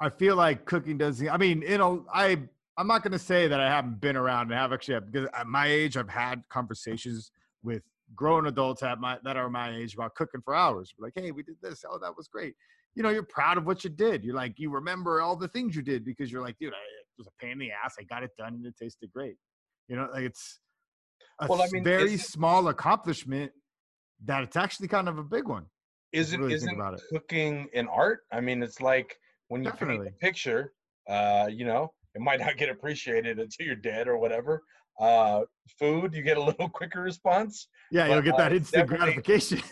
I 0.00 0.10
feel 0.10 0.36
like 0.36 0.64
cooking 0.64 0.96
does. 0.96 1.26
I 1.26 1.36
mean, 1.36 1.62
you 1.62 1.68
in 1.68 1.80
a, 1.80 1.98
I, 2.14 2.38
I'm 2.76 2.86
not 2.86 3.02
going 3.02 3.12
to 3.12 3.18
say 3.18 3.48
that 3.48 3.58
I 3.58 3.68
haven't 3.68 4.00
been 4.00 4.16
around 4.16 4.42
and 4.42 4.52
have 4.52 4.72
actually 4.72 5.00
because 5.00 5.28
at 5.34 5.48
my 5.48 5.66
age 5.66 5.96
I've 5.96 6.08
had 6.08 6.42
conversations 6.48 7.32
with 7.64 7.82
grown 8.14 8.46
adults 8.46 8.82
at 8.82 9.00
my 9.00 9.18
that 9.24 9.36
are 9.36 9.50
my 9.50 9.74
age 9.76 9.94
about 9.94 10.14
cooking 10.14 10.40
for 10.44 10.54
hours. 10.54 10.94
Like, 10.98 11.14
hey, 11.16 11.32
we 11.32 11.42
did 11.42 11.56
this. 11.60 11.84
Oh, 11.88 11.98
that 11.98 12.16
was 12.16 12.28
great. 12.28 12.54
You 12.94 13.02
know, 13.02 13.10
you're 13.10 13.24
proud 13.24 13.58
of 13.58 13.66
what 13.66 13.82
you 13.82 13.90
did. 13.90 14.24
You're 14.24 14.34
like, 14.34 14.54
you 14.58 14.70
remember 14.70 15.20
all 15.20 15.36
the 15.36 15.48
things 15.48 15.74
you 15.74 15.82
did 15.82 16.04
because 16.04 16.30
you're 16.30 16.42
like, 16.42 16.56
dude, 16.58 16.72
I, 16.72 16.76
it 16.76 17.18
was 17.18 17.26
a 17.26 17.44
pain 17.44 17.52
in 17.52 17.58
the 17.58 17.70
ass. 17.72 17.96
I 17.98 18.04
got 18.04 18.22
it 18.22 18.30
done 18.38 18.54
and 18.54 18.64
it 18.64 18.76
tasted 18.80 19.10
great. 19.12 19.36
You 19.88 19.96
know, 19.96 20.08
like 20.12 20.24
it's 20.24 20.60
a 21.40 21.48
Well, 21.48 21.62
I 21.62 21.66
mean, 21.72 21.82
very 21.82 22.16
small 22.16 22.68
accomplishment 22.68 23.52
that 24.24 24.42
it's 24.44 24.56
actually 24.56 24.88
kind 24.88 25.08
of 25.08 25.18
a 25.18 25.24
big 25.24 25.48
one. 25.48 25.66
Isn't 26.12 26.40
really 26.40 26.52
think 26.52 26.62
isn't 26.62 26.74
about 26.74 26.94
it. 26.94 27.00
cooking 27.12 27.68
an 27.74 27.88
art? 27.88 28.20
I 28.32 28.40
mean, 28.40 28.62
it's 28.62 28.80
like 28.80 29.16
when 29.48 29.62
you 29.64 29.70
paint 29.72 30.06
a 30.06 30.10
picture, 30.12 30.72
uh, 31.08 31.48
you 31.50 31.64
know, 31.64 31.92
it 32.14 32.20
might 32.20 32.40
not 32.40 32.56
get 32.58 32.68
appreciated 32.68 33.38
until 33.38 33.66
you're 33.66 33.76
dead 33.76 34.08
or 34.08 34.18
whatever. 34.18 34.62
Uh, 34.98 35.42
food, 35.78 36.14
you 36.14 36.22
get 36.22 36.38
a 36.38 36.42
little 36.42 36.68
quicker 36.80 37.02
response. 37.02 37.68
Yeah, 37.90 38.08
But, 38.08 38.14
you'll 38.14 38.22
get 38.22 38.34
uh, 38.34 38.36
that 38.38 38.52
it's 38.52 38.72
instant 38.72 38.88
gratification. 38.88 39.62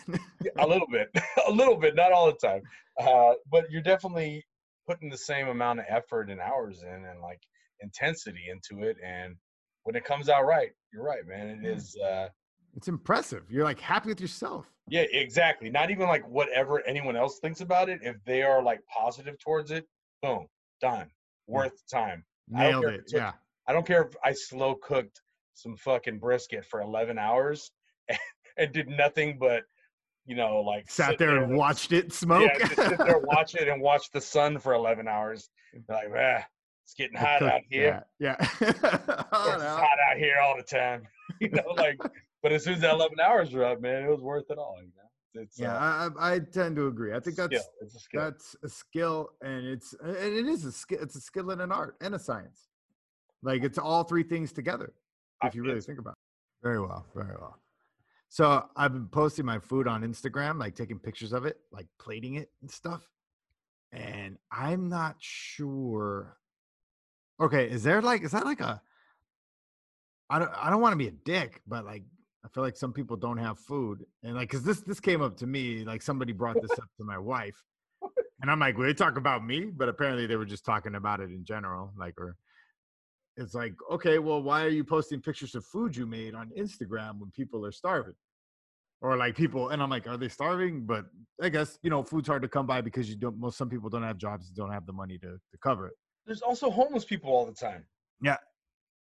A 0.59 0.67
little 0.67 0.87
bit, 0.87 1.09
a 1.47 1.51
little 1.51 1.75
bit, 1.75 1.95
not 1.95 2.11
all 2.11 2.27
the 2.27 2.37
time. 2.47 2.61
Uh, 2.99 3.33
but 3.51 3.69
you're 3.71 3.81
definitely 3.81 4.45
putting 4.87 5.09
the 5.09 5.17
same 5.17 5.47
amount 5.47 5.79
of 5.79 5.85
effort 5.89 6.29
and 6.29 6.39
hours 6.39 6.83
in 6.83 7.05
and 7.05 7.19
like 7.21 7.41
intensity 7.81 8.45
into 8.49 8.87
it. 8.87 8.97
And 9.03 9.35
when 9.83 9.95
it 9.95 10.05
comes 10.05 10.29
out 10.29 10.45
right, 10.45 10.69
you're 10.93 11.03
right, 11.03 11.25
man. 11.27 11.49
It 11.49 11.59
Yeah. 11.63 11.71
is. 11.71 11.97
Uh, 11.97 12.29
it's 12.77 12.87
impressive. 12.87 13.43
You're 13.49 13.63
like 13.65 13.79
happy 13.79 14.07
with 14.09 14.21
yourself. 14.21 14.65
Yeah, 14.87 15.01
exactly. 15.11 15.69
Not 15.69 15.89
even 15.91 16.07
like 16.07 16.25
whatever 16.29 16.81
anyone 16.87 17.15
else 17.17 17.39
thinks 17.39 17.59
about 17.59 17.89
it. 17.89 17.99
If 18.03 18.15
they 18.25 18.43
are 18.43 18.61
like 18.63 18.79
positive 18.95 19.37
towards 19.39 19.71
it, 19.71 19.85
boom, 20.21 20.45
done. 20.79 21.07
Worth 21.47 21.73
the 21.73 21.97
time. 21.97 22.23
Nailed 22.47 22.85
it. 22.85 23.07
took- 23.07 23.19
Yeah. 23.19 23.31
I 23.67 23.73
don't 23.73 23.85
care 23.85 24.03
if 24.03 24.13
I 24.23 24.31
slow 24.31 24.75
cooked 24.75 25.21
some 25.55 25.75
fucking 25.75 26.19
brisket 26.19 26.63
for 26.65 26.79
11 26.81 27.17
hours 27.17 27.71
and 28.57 28.71
did 28.71 28.87
nothing 28.87 29.37
but, 29.39 29.63
you 30.25 30.35
know, 30.35 30.61
like 30.61 30.89
Sat 30.89 31.17
there 31.17 31.43
and 31.43 31.57
watched 31.57 31.91
it 31.91 32.13
smoke. 32.13 32.49
Yeah, 32.49 32.57
just 32.67 32.75
sit 32.75 32.97
there, 32.99 33.19
watch 33.23 33.55
it, 33.55 33.67
and 33.67 33.81
watch 33.81 34.11
the 34.11 34.21
sun 34.21 34.59
for 34.59 34.73
11 34.73 35.07
hours. 35.07 35.49
Like, 35.89 36.07
ah, 36.15 36.45
it's 36.85 36.93
getting 36.93 37.17
hot 37.17 37.41
out 37.41 37.61
here. 37.69 38.05
that. 38.19 38.37
Yeah. 38.39 38.45
Hot 38.45 38.59
It's 39.55 39.63
hot 39.63 39.97
out 40.11 40.17
here 40.17 40.35
all 40.41 40.55
the 40.55 40.63
time. 40.63 41.03
You 41.41 41.49
know, 41.49 41.73
like, 41.75 41.97
but 42.43 42.51
as 42.51 42.63
soon 42.63 42.75
as 42.75 42.81
that 42.81 42.93
11 42.93 43.19
hours 43.19 43.53
were 43.53 43.65
up, 43.65 43.81
man, 43.81 44.03
it 44.03 44.09
was 44.09 44.21
worth 44.21 44.49
it 44.49 44.57
all. 44.57 44.77
You 44.79 44.91
know, 44.95 45.41
it's 45.41 45.59
Yeah, 45.59 45.73
uh, 45.73 46.09
I, 46.19 46.33
I 46.35 46.39
tend 46.39 46.75
to 46.77 46.87
agree. 46.87 47.13
I 47.13 47.19
think 47.19 47.35
that's 47.35 47.55
a 47.55 47.99
skill. 47.99 48.21
that's 48.21 48.55
a 48.63 48.69
skill, 48.69 49.29
and 49.41 49.65
it's 49.65 49.93
and 50.01 50.15
it 50.15 50.47
is 50.47 50.65
a 50.65 50.71
skill. 50.71 50.99
It's 51.01 51.15
a 51.15 51.21
skill 51.21 51.49
and 51.51 51.61
an 51.61 51.71
art 51.71 51.95
and 52.01 52.15
a 52.15 52.19
science. 52.19 52.67
Like 53.43 53.63
it's 53.63 53.77
all 53.77 54.03
three 54.03 54.23
things 54.23 54.51
together. 54.51 54.93
If 55.43 55.55
you 55.55 55.63
really 55.63 55.81
think 55.81 55.99
about 55.99 56.11
it. 56.11 56.65
Very 56.67 56.81
well, 56.81 57.05
very 57.15 57.35
well. 57.39 57.59
So 58.29 58.65
I've 58.75 58.91
been 58.91 59.07
posting 59.07 59.45
my 59.45 59.59
food 59.59 59.87
on 59.87 60.01
Instagram, 60.01 60.59
like 60.59 60.75
taking 60.75 60.99
pictures 60.99 61.33
of 61.33 61.45
it, 61.45 61.57
like 61.71 61.87
plating 61.99 62.35
it 62.35 62.49
and 62.61 62.69
stuff. 62.69 63.07
And 63.91 64.37
I'm 64.51 64.89
not 64.89 65.15
sure. 65.19 66.37
Okay, 67.39 67.69
is 67.69 67.83
there 67.83 68.01
like 68.01 68.23
is 68.23 68.31
that 68.31 68.45
like 68.45 68.59
a 68.59 68.81
I 70.29 70.39
don't 70.39 70.51
I 70.55 70.69
don't 70.69 70.81
want 70.81 70.93
to 70.93 70.97
be 70.97 71.07
a 71.07 71.11
dick, 71.11 71.61
but 71.67 71.85
like 71.85 72.03
I 72.47 72.49
feel 72.53 72.63
like 72.63 72.77
some 72.77 72.93
people 72.93 73.17
don't 73.17 73.37
have 73.37 73.59
food. 73.59 74.05
And 74.23 74.35
like 74.35 74.49
cuz 74.49 74.63
this 74.63 74.79
this 74.81 75.01
came 75.01 75.21
up 75.21 75.35
to 75.37 75.47
me, 75.47 75.83
like 75.83 76.01
somebody 76.01 76.31
brought 76.31 76.55
this 76.61 76.71
up 76.71 76.89
to 76.97 77.03
my 77.03 77.17
wife. 77.17 77.61
And 78.41 78.49
I'm 78.49 78.59
like, 78.59 78.77
"Well, 78.77 78.87
they 78.87 78.93
talk 78.93 79.17
about 79.17 79.45
me?" 79.45 79.65
But 79.65 79.89
apparently 79.89 80.27
they 80.27 80.37
were 80.37 80.45
just 80.45 80.63
talking 80.63 80.95
about 80.95 81.19
it 81.19 81.29
in 81.31 81.43
general, 81.43 81.91
like 81.97 82.13
or 82.17 82.37
it's 83.35 83.53
like, 83.53 83.73
okay, 83.91 84.17
well, 84.17 84.41
why 84.41 84.63
are 84.63 84.69
you 84.69 84.83
posting 84.83 85.21
pictures 85.21 85.55
of 85.55 85.65
food 85.65 85.95
you 85.95 86.07
made 86.07 86.33
on 86.35 86.49
Instagram 86.57 87.19
when 87.19 87.31
people 87.31 87.65
are 87.65 87.71
starving? 87.71 88.15
Or 89.01 89.15
like 89.17 89.35
people, 89.35 89.69
and 89.69 89.81
I'm 89.81 89.89
like, 89.89 90.07
are 90.07 90.17
they 90.17 90.29
starving? 90.29 90.85
But 90.85 91.05
I 91.41 91.49
guess 91.49 91.77
you 91.83 91.89
know, 91.89 92.01
food's 92.01 92.27
hard 92.27 92.43
to 92.43 92.47
come 92.47 92.65
by 92.65 92.79
because 92.81 93.09
you 93.09 93.15
don't. 93.15 93.37
Most 93.37 93.57
some 93.57 93.69
people 93.69 93.89
don't 93.89 94.03
have 94.03 94.17
jobs, 94.17 94.49
don't 94.49 94.71
have 94.71 94.85
the 94.85 94.93
money 94.93 95.17
to 95.19 95.31
to 95.51 95.57
cover 95.61 95.87
it. 95.87 95.93
There's 96.25 96.41
also 96.41 96.71
homeless 96.71 97.05
people 97.05 97.29
all 97.31 97.45
the 97.45 97.53
time. 97.53 97.85
Yeah, 98.21 98.37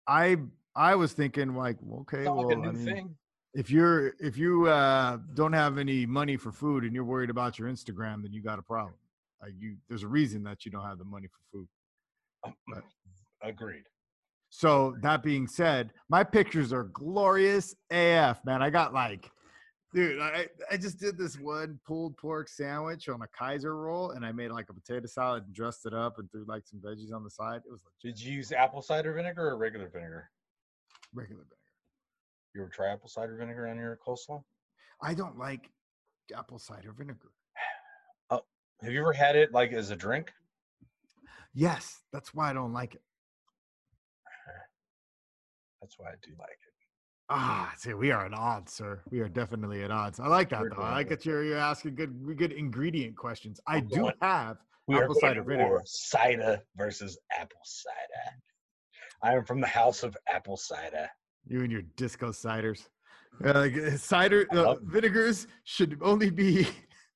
I 0.09 0.39
I 0.75 0.95
was 0.95 1.13
thinking 1.13 1.55
like, 1.55 1.77
okay, 2.01 2.25
well, 2.25 2.49
like 2.49 2.69
I 2.69 2.73
mean, 2.73 2.85
thing. 2.85 3.17
If 3.57 3.71
you're 3.71 4.13
if 4.21 4.37
you 4.37 4.67
uh, 4.69 5.17
don't 5.35 5.55
have 5.55 5.79
any 5.79 6.05
money 6.05 6.37
for 6.37 6.53
food 6.53 6.85
and 6.85 6.95
you're 6.95 7.05
worried 7.05 7.31
about 7.31 7.59
your 7.59 7.69
Instagram, 7.69 8.23
then 8.23 8.33
you 8.33 8.43
got 8.43 8.59
a 8.59 8.63
problem. 8.63 8.95
Like 9.41 9.53
you, 9.59 9.77
there's 9.89 10.03
a 10.03 10.09
reason 10.09 10.43
that 10.45 10.65
you 10.67 10.71
don't 10.71 10.85
have 10.85 10.99
the 10.99 11.05
money 11.05 11.27
for 11.29 11.41
food. 11.59 11.69
but- 12.69 12.85
Agreed. 13.43 13.85
So 14.49 14.97
that 15.03 15.23
being 15.23 15.47
said, 15.47 15.91
my 16.09 16.25
pictures 16.25 16.73
are 16.73 16.85
glorious 16.85 17.75
AF, 17.91 18.43
man. 18.47 18.63
I 18.63 18.71
got 18.71 18.95
like, 18.95 19.31
dude, 19.93 20.21
I, 20.21 20.47
I 20.71 20.77
just 20.79 20.99
did 20.99 21.19
this 21.19 21.39
one 21.39 21.79
pulled 21.87 22.17
pork 22.17 22.49
sandwich 22.49 23.09
on 23.11 23.21
a 23.23 23.27
Kaiser 23.39 23.77
roll, 23.77 24.13
and 24.13 24.25
I 24.25 24.33
made 24.33 24.51
like 24.53 24.67
a 24.71 24.73
potato 24.73 25.07
salad 25.07 25.45
and 25.45 25.55
dressed 25.55 25.85
it 25.85 25.93
up 25.93 26.19
and 26.19 26.31
threw 26.31 26.45
like 26.49 26.63
some 26.67 26.81
veggies 26.81 27.13
on 27.15 27.25
the 27.25 27.31
side. 27.31 27.61
It 27.67 27.71
was 27.71 27.83
legit 27.85 28.17
Did 28.17 28.25
you 28.25 28.33
use 28.35 28.53
apple 28.53 28.81
cider 28.83 29.13
vinegar 29.13 29.49
or 29.49 29.57
regular 29.59 29.89
vinegar? 29.89 30.31
regular 31.15 31.43
vinegar. 31.43 31.57
You 32.57 32.63
ever 32.63 32.71
try 32.71 32.91
apple 32.91 33.09
cider 33.09 33.37
vinegar 33.37 33.69
on 33.69 33.77
your 33.77 33.99
coleslaw? 34.07 34.43
I 35.03 35.13
don't 35.13 35.37
like 35.37 35.71
apple 36.35 36.59
cider 36.59 36.93
vinegar. 36.97 37.31
Have 38.31 38.93
you 38.93 39.01
ever 39.01 39.13
had 39.13 39.37
it 39.37 39.53
like 39.53 39.75
as 39.75 39.91
a 39.91 39.97
drink? 39.97 40.33
Yes, 41.53 42.01
that's 42.15 42.33
why 42.33 42.49
I 42.49 42.55
don't 42.55 42.73
like 42.73 42.95
it. 42.95 43.03
That's 45.81 45.99
why 45.99 46.09
I 46.09 46.15
do 46.23 46.33
like 46.39 46.51
it. 46.51 46.75
Ah, 47.29 47.73
see, 47.77 47.95
we 47.95 48.11
are 48.11 48.27
at 48.27 48.35
odds, 48.35 48.73
sir. 48.73 49.01
We 49.11 49.21
are 49.21 49.29
definitely 49.29 49.83
at 49.83 49.91
odds. 49.91 50.21
I 50.21 50.27
like 50.29 50.49
that 50.51 50.61
We're 50.61 50.71
though. 50.71 50.83
I 50.83 50.93
like 50.93 51.09
good. 51.09 51.19
that 51.21 51.27
you're, 51.27 51.45
you're 51.45 51.59
asking 51.59 51.95
good 51.95 52.37
good 52.39 52.53
ingredient 52.53 53.17
questions. 53.17 53.61
I 53.67 53.81
do 53.81 53.97
going- 53.97 54.15
have 54.23 54.59
apple 54.91 55.15
cider 55.15 55.43
vinegar. 55.43 55.83
Cider 55.85 56.63
versus 56.77 57.19
apple 57.39 57.61
cider. 57.65 58.37
I 59.23 59.35
am 59.35 59.45
from 59.45 59.61
the 59.61 59.67
house 59.67 60.03
of 60.03 60.17
apple 60.29 60.57
cider. 60.57 61.09
You 61.49 61.61
and 61.63 61.71
your 61.71 61.83
disco 61.97 62.31
ciders. 62.31 62.89
Uh, 63.45 63.49
uh, 63.49 63.97
cider 63.97 64.47
uh, 64.53 64.77
vinegars 64.83 65.47
should 65.65 65.99
only 66.03 66.31
be 66.31 66.67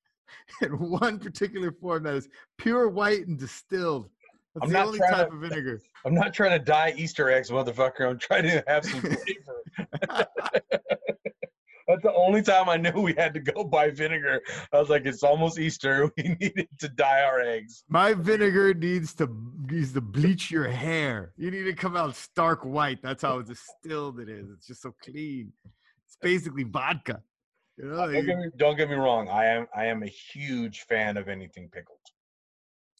in 0.61 0.71
one 0.77 1.19
particular 1.19 1.71
form 1.71 2.03
that 2.03 2.13
is 2.15 2.29
pure 2.57 2.87
white 2.89 3.27
and 3.27 3.37
distilled. 3.39 4.09
That's 4.55 4.65
I'm 4.67 4.73
the 4.73 4.83
only 4.83 4.99
type 4.99 5.27
to- 5.29 5.33
of 5.33 5.41
vinegar. 5.41 5.81
I'm 6.05 6.13
not 6.13 6.33
trying 6.33 6.57
to 6.57 6.63
dye 6.63 6.93
Easter 6.97 7.29
eggs, 7.29 7.49
motherfucker. 7.49 8.09
I'm 8.09 8.19
trying 8.19 8.43
to 8.43 8.63
have 8.67 8.85
some 8.85 9.01
flavor. 9.01 10.27
That's 11.87 12.01
the 12.03 12.13
only 12.13 12.41
time 12.41 12.69
I 12.69 12.77
knew 12.77 12.91
we 13.01 13.13
had 13.13 13.33
to 13.33 13.39
go 13.39 13.63
buy 13.63 13.89
vinegar. 13.89 14.41
I 14.71 14.79
was 14.79 14.89
like, 14.89 15.05
it's 15.05 15.23
almost 15.23 15.59
Easter. 15.59 16.11
We 16.17 16.35
needed 16.39 16.67
to 16.79 16.89
dye 16.89 17.23
our 17.23 17.39
eggs. 17.41 17.83
My 17.89 18.13
vinegar 18.13 18.73
needs 18.73 19.13
to 19.15 19.27
needs 19.69 19.93
to 19.93 20.01
bleach 20.01 20.51
your 20.51 20.67
hair. 20.67 21.33
You 21.37 21.49
need 21.51 21.63
to 21.63 21.73
come 21.73 21.95
out 21.95 22.15
stark 22.15 22.63
white. 22.63 23.01
That's 23.01 23.23
how 23.23 23.41
distilled 23.41 24.19
it 24.19 24.29
is. 24.29 24.49
It's 24.51 24.67
just 24.67 24.81
so 24.81 24.93
clean. 25.03 25.51
It's 26.05 26.17
basically 26.21 26.63
vodka. 26.63 27.21
You 27.77 27.85
know, 27.85 28.11
Don't 28.11 28.25
get, 28.25 28.37
me, 28.37 28.45
don't 28.57 28.77
get 28.77 28.89
me 28.89 28.95
wrong. 28.95 29.27
I 29.29 29.45
am 29.45 29.67
I 29.75 29.85
am 29.85 30.03
a 30.03 30.07
huge 30.07 30.81
fan 30.81 31.17
of 31.17 31.27
anything 31.29 31.69
pickled. 31.71 31.97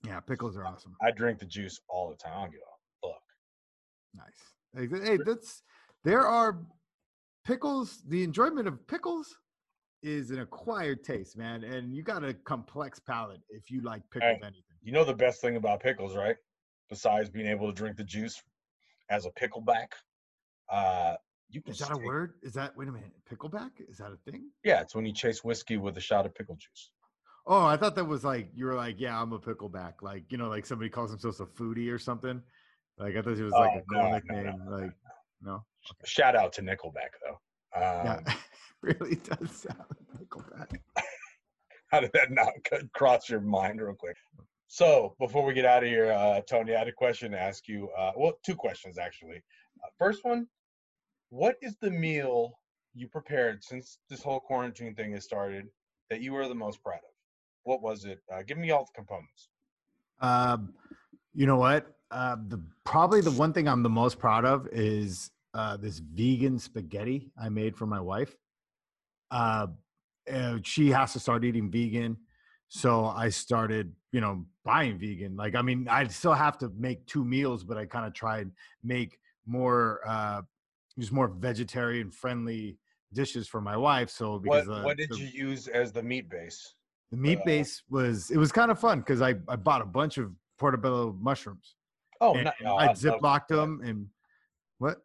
yeah, 0.05 0.19
pickles 0.21 0.57
are 0.57 0.65
awesome. 0.65 0.95
I 1.01 1.11
drink 1.11 1.39
the 1.39 1.45
juice 1.45 1.79
all 1.87 2.09
the 2.09 2.15
time. 2.15 2.33
I 2.35 2.41
don't 2.41 2.51
give 2.51 2.61
a 2.61 3.07
fuck. 3.07 3.21
Nice. 4.15 5.03
Hey, 5.07 5.17
that's 5.25 5.61
there 6.03 6.25
are 6.25 6.59
pickles. 7.43 8.01
The 8.07 8.23
enjoyment 8.23 8.67
of 8.67 8.85
pickles 8.87 9.37
is 10.03 10.31
an 10.31 10.39
acquired 10.39 11.03
taste, 11.03 11.37
man, 11.37 11.63
and 11.63 11.95
you 11.95 12.03
got 12.03 12.23
a 12.23 12.33
complex 12.33 12.99
palate 12.99 13.41
if 13.49 13.69
you 13.69 13.81
like 13.81 14.01
pickled 14.09 14.39
anything. 14.41 14.63
You 14.81 14.91
know 14.91 15.03
the 15.03 15.13
best 15.13 15.41
thing 15.41 15.57
about 15.57 15.79
pickles, 15.81 16.15
right? 16.15 16.35
Besides 16.89 17.29
being 17.29 17.47
able 17.47 17.67
to 17.67 17.73
drink 17.73 17.97
the 17.97 18.03
juice 18.03 18.41
as 19.09 19.25
a 19.25 19.31
pickleback, 19.31 19.87
uh, 20.69 21.15
you 21.49 21.61
can 21.61 21.71
Is 21.73 21.79
that 21.79 21.91
a 21.91 21.97
word? 21.97 22.35
Is 22.41 22.53
that 22.53 22.75
wait 22.75 22.87
a 22.87 22.91
minute? 22.91 23.11
Pickleback? 23.29 23.71
Is 23.87 23.97
that 23.97 24.11
a 24.11 24.17
thing? 24.29 24.49
Yeah, 24.63 24.81
it's 24.81 24.95
when 24.95 25.05
you 25.05 25.13
chase 25.13 25.43
whiskey 25.43 25.77
with 25.77 25.97
a 25.97 26.01
shot 26.01 26.25
of 26.25 26.33
pickle 26.33 26.55
juice. 26.55 26.91
Oh, 27.45 27.65
I 27.65 27.75
thought 27.75 27.95
that 27.95 28.05
was 28.05 28.23
like 28.23 28.49
you 28.53 28.65
were 28.65 28.75
like, 28.75 28.99
yeah, 28.99 29.19
I'm 29.21 29.33
a 29.33 29.39
pickleback. 29.39 29.95
Like 30.01 30.23
you 30.29 30.37
know, 30.37 30.47
like 30.47 30.65
somebody 30.65 30.89
calls 30.89 31.11
themselves 31.11 31.39
a 31.41 31.45
foodie 31.45 31.91
or 31.91 31.99
something. 31.99 32.41
Like 32.97 33.15
I 33.15 33.21
thought 33.21 33.37
it 33.37 33.43
was 33.43 33.53
like 33.53 33.71
Oh, 33.75 33.79
a 33.79 33.81
cool 33.93 34.09
no, 34.09 34.11
nickname. 34.11 34.45
no, 34.45 34.51
no, 34.65 34.77
like 34.83 34.91
no, 35.41 35.63
Shout 36.05 36.35
out 36.35 36.53
to 36.53 36.61
Nickelback 36.61 37.13
though. 37.23 37.39
Um, 37.75 38.23
yeah, 38.25 38.33
really 38.81 39.15
does 39.15 39.51
sound 39.51 39.83
like 39.89 40.21
Nickelback. 40.27 40.79
How 41.91 41.99
did 41.99 42.11
that 42.13 42.31
not 42.31 42.53
cross 42.93 43.29
your 43.29 43.41
mind 43.41 43.81
real 43.81 43.93
quick? 43.93 44.15
So 44.67 45.15
before 45.19 45.43
we 45.43 45.53
get 45.53 45.65
out 45.65 45.83
of 45.83 45.89
here, 45.89 46.11
uh, 46.13 46.39
Tony, 46.49 46.73
I 46.73 46.79
had 46.79 46.87
a 46.87 46.93
question 46.93 47.31
to 47.31 47.39
ask 47.39 47.67
you. 47.67 47.89
Uh, 47.97 48.11
well, 48.15 48.33
two 48.45 48.55
questions 48.55 48.97
actually. 48.97 49.43
Uh, 49.83 49.89
first 49.97 50.23
one, 50.23 50.47
what 51.29 51.57
is 51.61 51.75
the 51.81 51.91
meal 51.91 52.53
you 52.93 53.07
prepared 53.07 53.63
since 53.63 53.99
this 54.09 54.23
whole 54.23 54.39
quarantine 54.39 54.95
thing 54.95 55.11
has 55.13 55.25
started 55.25 55.67
that 56.09 56.21
you 56.21 56.33
were 56.33 56.47
the 56.47 56.55
most 56.55 56.81
proud 56.81 56.95
of? 56.95 57.13
What 57.63 57.81
was 57.81 58.05
it? 58.05 58.19
Uh, 58.33 58.43
give 58.43 58.57
me 58.57 58.71
all 58.71 58.85
the 58.85 58.91
components. 58.95 59.49
Um, 60.21 60.73
you 61.33 61.45
know 61.45 61.57
what? 61.57 61.93
Uh, 62.11 62.35
the 62.49 62.61
probably 62.83 63.21
the 63.21 63.31
one 63.31 63.53
thing 63.53 63.67
I'm 63.67 63.83
the 63.83 63.89
most 63.89 64.19
proud 64.19 64.43
of 64.43 64.67
is 64.71 65.31
uh, 65.53 65.77
this 65.77 65.99
vegan 65.99 66.59
spaghetti 66.59 67.31
I 67.41 67.47
made 67.49 67.75
for 67.77 67.85
my 67.85 68.01
wife. 68.01 68.35
Uh, 69.31 69.67
uh, 70.31 70.57
she 70.63 70.89
has 70.89 71.13
to 71.13 71.19
start 71.19 71.45
eating 71.45 71.71
vegan, 71.71 72.17
so 72.67 73.05
I 73.05 73.29
started, 73.29 73.93
you 74.11 74.19
know, 74.19 74.45
buying 74.65 74.99
vegan. 74.99 75.37
Like, 75.37 75.55
I 75.55 75.61
mean, 75.61 75.87
I 75.89 76.05
still 76.07 76.33
have 76.33 76.57
to 76.59 76.69
make 76.77 77.05
two 77.05 77.23
meals, 77.23 77.63
but 77.63 77.77
I 77.77 77.85
kind 77.85 78.05
of 78.05 78.13
tried 78.13 78.51
make 78.83 79.17
more, 79.45 80.01
uh, 80.05 80.41
just 80.99 81.13
more 81.13 81.29
vegetarian 81.29 82.11
friendly 82.11 82.77
dishes 83.13 83.47
for 83.47 83.61
my 83.61 83.77
wife. 83.77 84.09
So 84.09 84.37
because 84.37 84.67
What 84.67 84.77
uh, 84.79 84.83
What 84.83 84.97
did 84.97 85.09
the- 85.09 85.17
you 85.17 85.27
use 85.27 85.67
as 85.69 85.93
the 85.93 86.03
meat 86.03 86.29
base? 86.29 86.75
the 87.11 87.17
meat 87.17 87.39
Uh, 87.39 87.45
base 87.45 87.83
was 87.89 88.31
it 88.31 88.37
was 88.37 88.51
kind 88.51 88.71
of 88.71 88.79
fun 88.79 88.99
because 88.99 89.21
I, 89.21 89.35
I 89.47 89.55
bought 89.57 89.81
a 89.81 89.85
bunch 89.85 90.17
of 90.17 90.33
portobello 90.57 91.13
mushrooms. 91.19 91.75
Oh, 92.21 92.35
and 92.35 92.45
no, 92.45 92.51
no, 92.61 92.75
I 92.75 92.87
love- 92.87 92.97
ziplocked 92.97 93.47
them 93.47 93.81
and 93.83 94.07
what? 94.77 94.99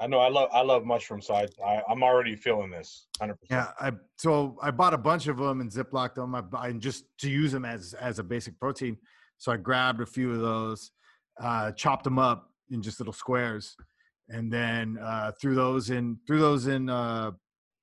I 0.00 0.06
know. 0.06 0.18
I 0.18 0.30
love. 0.30 0.48
I 0.52 0.62
love 0.62 0.84
mushrooms. 0.84 1.26
So 1.26 1.34
I, 1.34 1.46
I 1.64 1.82
I'm 1.88 2.02
already 2.02 2.34
feeling 2.34 2.70
this. 2.70 3.06
Hundred 3.20 3.38
percent. 3.38 3.68
Yeah, 3.80 3.88
I 3.88 3.92
so 4.16 4.56
I 4.62 4.70
bought 4.70 4.94
a 4.94 4.98
bunch 4.98 5.26
of 5.28 5.36
them 5.36 5.60
and 5.60 5.70
ziplocked 5.70 6.14
them. 6.14 6.34
I, 6.34 6.42
I 6.56 6.72
just 6.72 7.04
to 7.18 7.30
use 7.30 7.52
them 7.52 7.64
as 7.64 7.94
as 7.94 8.18
a 8.18 8.22
basic 8.24 8.58
protein. 8.58 8.96
So 9.38 9.52
I 9.52 9.58
grabbed 9.58 10.00
a 10.00 10.06
few 10.06 10.32
of 10.32 10.40
those, 10.40 10.92
uh, 11.40 11.72
chopped 11.72 12.04
them 12.04 12.18
up 12.18 12.50
in 12.70 12.80
just 12.80 13.00
little 13.00 13.12
squares, 13.12 13.76
and 14.28 14.50
then 14.52 14.98
uh, 15.00 15.32
threw 15.40 15.54
those 15.54 15.90
in 15.90 16.18
threw 16.26 16.40
those 16.40 16.68
in 16.68 16.88
uh, 16.88 17.32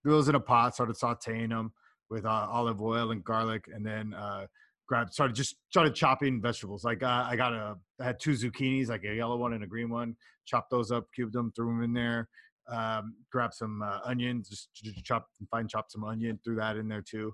threw 0.01 0.11
those 0.13 0.29
in 0.29 0.35
a 0.35 0.39
pot. 0.39 0.73
Started 0.73 0.95
sautéing 0.95 1.49
them 1.49 1.71
with 2.09 2.25
uh, 2.25 2.47
olive 2.49 2.81
oil 2.81 3.11
and 3.11 3.23
garlic, 3.23 3.65
and 3.73 3.85
then 3.85 4.13
uh, 4.15 4.47
grabbed 4.89 5.13
started 5.13 5.35
just 5.35 5.55
started 5.69 5.93
chopping 5.93 6.41
vegetables. 6.41 6.83
Like 6.83 7.03
uh, 7.03 7.23
I 7.29 7.35
got 7.35 7.53
a 7.53 7.77
I 8.01 8.03
had 8.03 8.19
two 8.19 8.31
zucchinis, 8.31 8.89
like 8.89 9.03
a 9.03 9.13
yellow 9.13 9.37
one 9.37 9.53
and 9.53 9.63
a 9.63 9.67
green 9.67 9.89
one. 9.89 10.15
Chopped 10.45 10.71
those 10.71 10.91
up, 10.91 11.05
cubed 11.13 11.33
them, 11.33 11.53
threw 11.55 11.67
them 11.67 11.83
in 11.83 11.93
there. 11.93 12.27
Um, 12.67 13.15
grabbed 13.31 13.53
some 13.53 13.83
uh, 13.83 13.99
onions, 14.03 14.49
just 14.49 14.73
ch- 14.73 15.03
chop 15.03 15.27
fine 15.49 15.67
chopped 15.67 15.91
some 15.91 16.03
onion, 16.03 16.39
threw 16.43 16.55
that 16.55 16.75
in 16.75 16.87
there 16.87 17.03
too, 17.03 17.33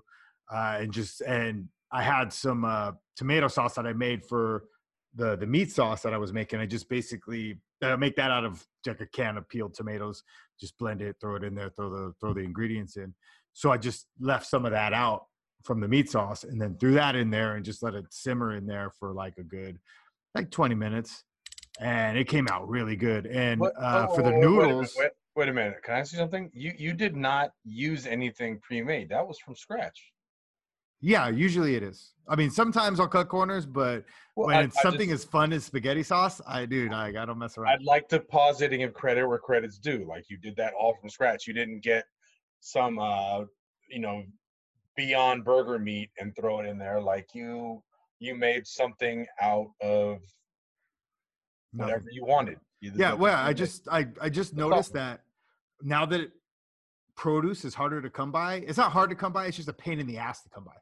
uh, 0.52 0.78
and 0.80 0.92
just 0.92 1.22
and 1.22 1.68
I 1.90 2.02
had 2.02 2.30
some 2.32 2.64
uh, 2.64 2.92
tomato 3.16 3.48
sauce 3.48 3.74
that 3.74 3.86
I 3.86 3.94
made 3.94 4.24
for 4.24 4.64
the 5.14 5.36
the 5.36 5.46
meat 5.46 5.72
sauce 5.72 6.02
that 6.02 6.12
I 6.12 6.18
was 6.18 6.34
making. 6.34 6.60
I 6.60 6.66
just 6.66 6.90
basically 6.90 7.58
uh, 7.82 7.96
make 7.96 8.16
that 8.16 8.30
out 8.30 8.44
of 8.44 8.66
like 8.86 9.00
a 9.00 9.06
can 9.06 9.38
of 9.38 9.48
peeled 9.48 9.72
tomatoes, 9.72 10.22
just 10.60 10.76
blend 10.78 11.00
it, 11.00 11.16
throw 11.20 11.36
it 11.36 11.42
in 11.42 11.54
there, 11.54 11.70
throw 11.70 11.88
the 11.90 12.12
throw 12.20 12.34
the 12.34 12.40
ingredients 12.40 12.96
in. 12.98 13.14
So 13.54 13.72
I 13.72 13.78
just 13.78 14.08
left 14.20 14.46
some 14.46 14.66
of 14.66 14.72
that 14.72 14.92
out 14.92 15.26
from 15.66 15.80
the 15.80 15.88
meat 15.88 16.08
sauce 16.08 16.44
and 16.44 16.60
then 16.60 16.76
threw 16.78 16.94
that 16.94 17.16
in 17.16 17.28
there 17.30 17.56
and 17.56 17.64
just 17.64 17.82
let 17.82 17.94
it 17.94 18.04
simmer 18.10 18.54
in 18.56 18.66
there 18.66 18.90
for 18.98 19.12
like 19.12 19.36
a 19.38 19.42
good 19.42 19.78
like 20.34 20.50
20 20.50 20.74
minutes 20.74 21.24
and 21.80 22.16
it 22.16 22.28
came 22.28 22.46
out 22.50 22.66
really 22.68 22.96
good 22.96 23.26
and 23.26 23.60
What- 23.60 23.74
uh, 23.78 24.06
oh, 24.08 24.14
for 24.14 24.22
the 24.22 24.30
wait 24.30 24.36
a 24.36 24.38
minute, 24.40 24.50
noodles 24.68 24.94
Wait, 24.98 25.10
wait 25.34 25.48
a 25.48 25.52
minute. 25.52 25.82
Can 25.82 25.94
I 25.94 25.98
ask 25.98 26.12
you 26.12 26.18
something? 26.18 26.50
You 26.54 26.72
you 26.78 26.92
did 26.92 27.16
not 27.16 27.50
use 27.64 28.06
anything 28.06 28.60
pre-made. 28.60 29.08
That 29.10 29.26
was 29.26 29.38
from 29.38 29.56
scratch. 29.56 30.12
yeah 31.02 31.28
usually 31.28 31.74
it 31.74 31.82
is 31.82 32.14
i 32.26 32.34
mean 32.34 32.48
sometimes 32.50 32.98
i'll 33.00 33.06
cut 33.16 33.28
corners 33.28 33.66
but 33.66 34.02
Well, 34.34 34.46
when 34.46 34.56
I- 34.56 34.62
it's 34.62 34.78
I 34.78 34.82
something 34.82 35.10
just- 35.10 35.24
as 35.26 35.30
fun 35.30 35.52
as 35.52 35.62
spaghetti 35.64 36.02
sauce 36.02 36.40
i 36.48 36.64
dude 36.64 36.92
i, 36.92 37.08
I 37.08 37.24
don't 37.26 37.38
mess 37.38 37.58
around 37.58 37.72
I'd 37.74 37.82
like 37.94 38.08
to 38.14 38.18
pause 38.20 38.62
it 38.62 38.72
and 38.72 38.80
give 38.80 38.94
credit 38.94 39.26
where 39.28 39.38
credit's 39.38 39.78
due. 39.78 40.06
Like 40.08 40.24
you 40.30 40.38
did 40.38 40.56
that 40.56 40.72
all 40.80 40.94
from 40.98 41.10
scratch. 41.10 41.46
You 41.46 41.52
didn't 41.60 41.80
get 41.92 42.04
some 42.60 42.98
uh 42.98 43.40
you 43.94 44.00
know 44.04 44.22
beyond 44.96 45.44
burger 45.44 45.78
meat 45.78 46.10
and 46.18 46.34
throw 46.36 46.60
it 46.60 46.66
in 46.66 46.78
there. 46.78 47.00
Like 47.00 47.28
you 47.34 47.82
you 48.18 48.34
made 48.34 48.66
something 48.66 49.26
out 49.42 49.68
of 49.82 50.18
Nothing. 51.72 51.92
whatever 51.92 52.06
you 52.10 52.24
wanted. 52.24 52.58
Yeah 52.80 53.14
well 53.14 53.36
i 53.36 53.52
just 53.52 53.88
i 53.90 54.06
i 54.20 54.28
just 54.28 54.54
noticed 54.54 54.92
that 54.92 55.22
now 55.82 56.06
that 56.06 56.20
it, 56.20 56.30
produce 57.16 57.64
is 57.64 57.74
harder 57.74 58.00
to 58.02 58.08
come 58.10 58.30
by 58.30 58.56
it's 58.66 58.76
not 58.78 58.92
hard 58.92 59.08
to 59.10 59.16
come 59.16 59.32
by 59.32 59.46
it's 59.46 59.56
just 59.56 59.68
a 59.68 59.72
pain 59.72 59.98
in 59.98 60.06
the 60.06 60.18
ass 60.18 60.42
to 60.42 60.48
come 60.50 60.62
by 60.62 60.74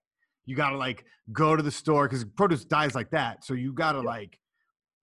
you 0.44 0.54
gotta 0.56 0.76
like 0.76 1.04
go 1.32 1.54
to 1.56 1.62
the 1.62 1.70
store 1.70 2.06
because 2.08 2.24
produce 2.24 2.64
dies 2.64 2.94
like 2.94 3.08
that 3.10 3.42
so 3.44 3.54
you 3.54 3.72
gotta 3.72 4.00
Yeah. 4.00 4.04
like 4.10 4.38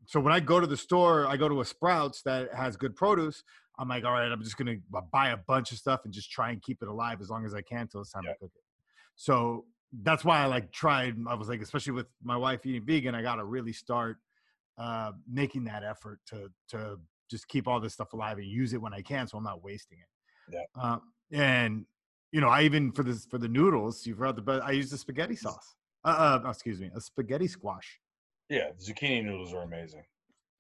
so 0.06 0.19
when 0.19 0.34
i 0.34 0.39
go 0.39 0.60
to 0.60 0.67
the 0.67 0.78
store 0.78 1.26
i 1.26 1.38
go 1.38 1.47
to 1.50 1.62
a 1.62 1.65
sprouts 1.65 2.21
that 2.24 2.54
has 2.54 2.76
good 2.78 2.95
produce 2.95 3.41
i'm 3.80 3.88
like 3.88 4.04
all 4.04 4.12
right 4.12 4.30
i'm 4.32 4.43
just 4.43 4.58
gonna 4.58 4.76
uh, 4.93 5.02
buy 5.12 5.30
a 5.30 5.38
bunch 5.38 5.71
of 5.71 5.78
stuff 5.80 6.02
and 6.04 6.13
just 6.13 6.30
try 6.30 6.52
and 6.52 6.62
keep 6.62 6.82
it 6.84 6.89
alive 6.89 7.19
as 7.21 7.30
long 7.30 7.45
as 7.45 7.56
i 7.56 7.62
can 7.62 7.88
till 7.88 8.02
it's 8.02 8.12
time 8.12 8.24
Yeah. 8.26 8.34
to 8.34 8.39
cook 8.39 8.52
it 8.54 8.62
so 9.21 9.65
that's 10.03 10.23
why 10.23 10.39
i 10.39 10.45
like 10.45 10.71
tried 10.71 11.15
i 11.27 11.34
was 11.34 11.49
like 11.49 11.62
especially 11.62 11.93
with 11.93 12.07
my 12.23 12.38
wife 12.38 12.65
eating 12.65 12.86
vegan 12.86 13.13
i 13.13 13.21
gotta 13.21 13.43
really 13.43 13.73
start 13.73 14.17
uh, 14.77 15.12
making 15.31 15.63
that 15.65 15.84
effort 15.84 16.19
to 16.25 16.49
to 16.67 16.97
just 17.29 17.47
keep 17.47 17.67
all 17.67 17.79
this 17.79 17.93
stuff 17.93 18.13
alive 18.13 18.38
and 18.38 18.47
use 18.47 18.73
it 18.73 18.81
when 18.81 18.93
I 18.93 19.01
can, 19.01 19.27
so 19.27 19.38
I'm 19.38 19.43
not 19.43 19.63
wasting 19.63 19.99
it. 19.99 20.55
Yeah. 20.55 20.81
Uh, 20.81 20.97
and 21.31 21.86
you 22.31 22.41
know, 22.41 22.49
I 22.49 22.63
even 22.63 22.91
for 22.91 23.03
this 23.03 23.25
for 23.25 23.38
the 23.38 23.47
noodles, 23.47 24.05
you've 24.05 24.17
heard 24.17 24.36
the 24.36 24.41
but 24.41 24.62
I 24.63 24.71
use 24.71 24.89
the 24.89 24.97
spaghetti 24.97 25.36
sauce. 25.36 25.75
Uh, 26.03 26.39
uh, 26.43 26.49
excuse 26.49 26.79
me, 26.79 26.89
a 26.95 27.01
spaghetti 27.01 27.47
squash. 27.47 27.99
Yeah, 28.49 28.71
zucchini 28.79 29.23
noodles 29.23 29.53
are 29.53 29.63
amazing. 29.63 30.03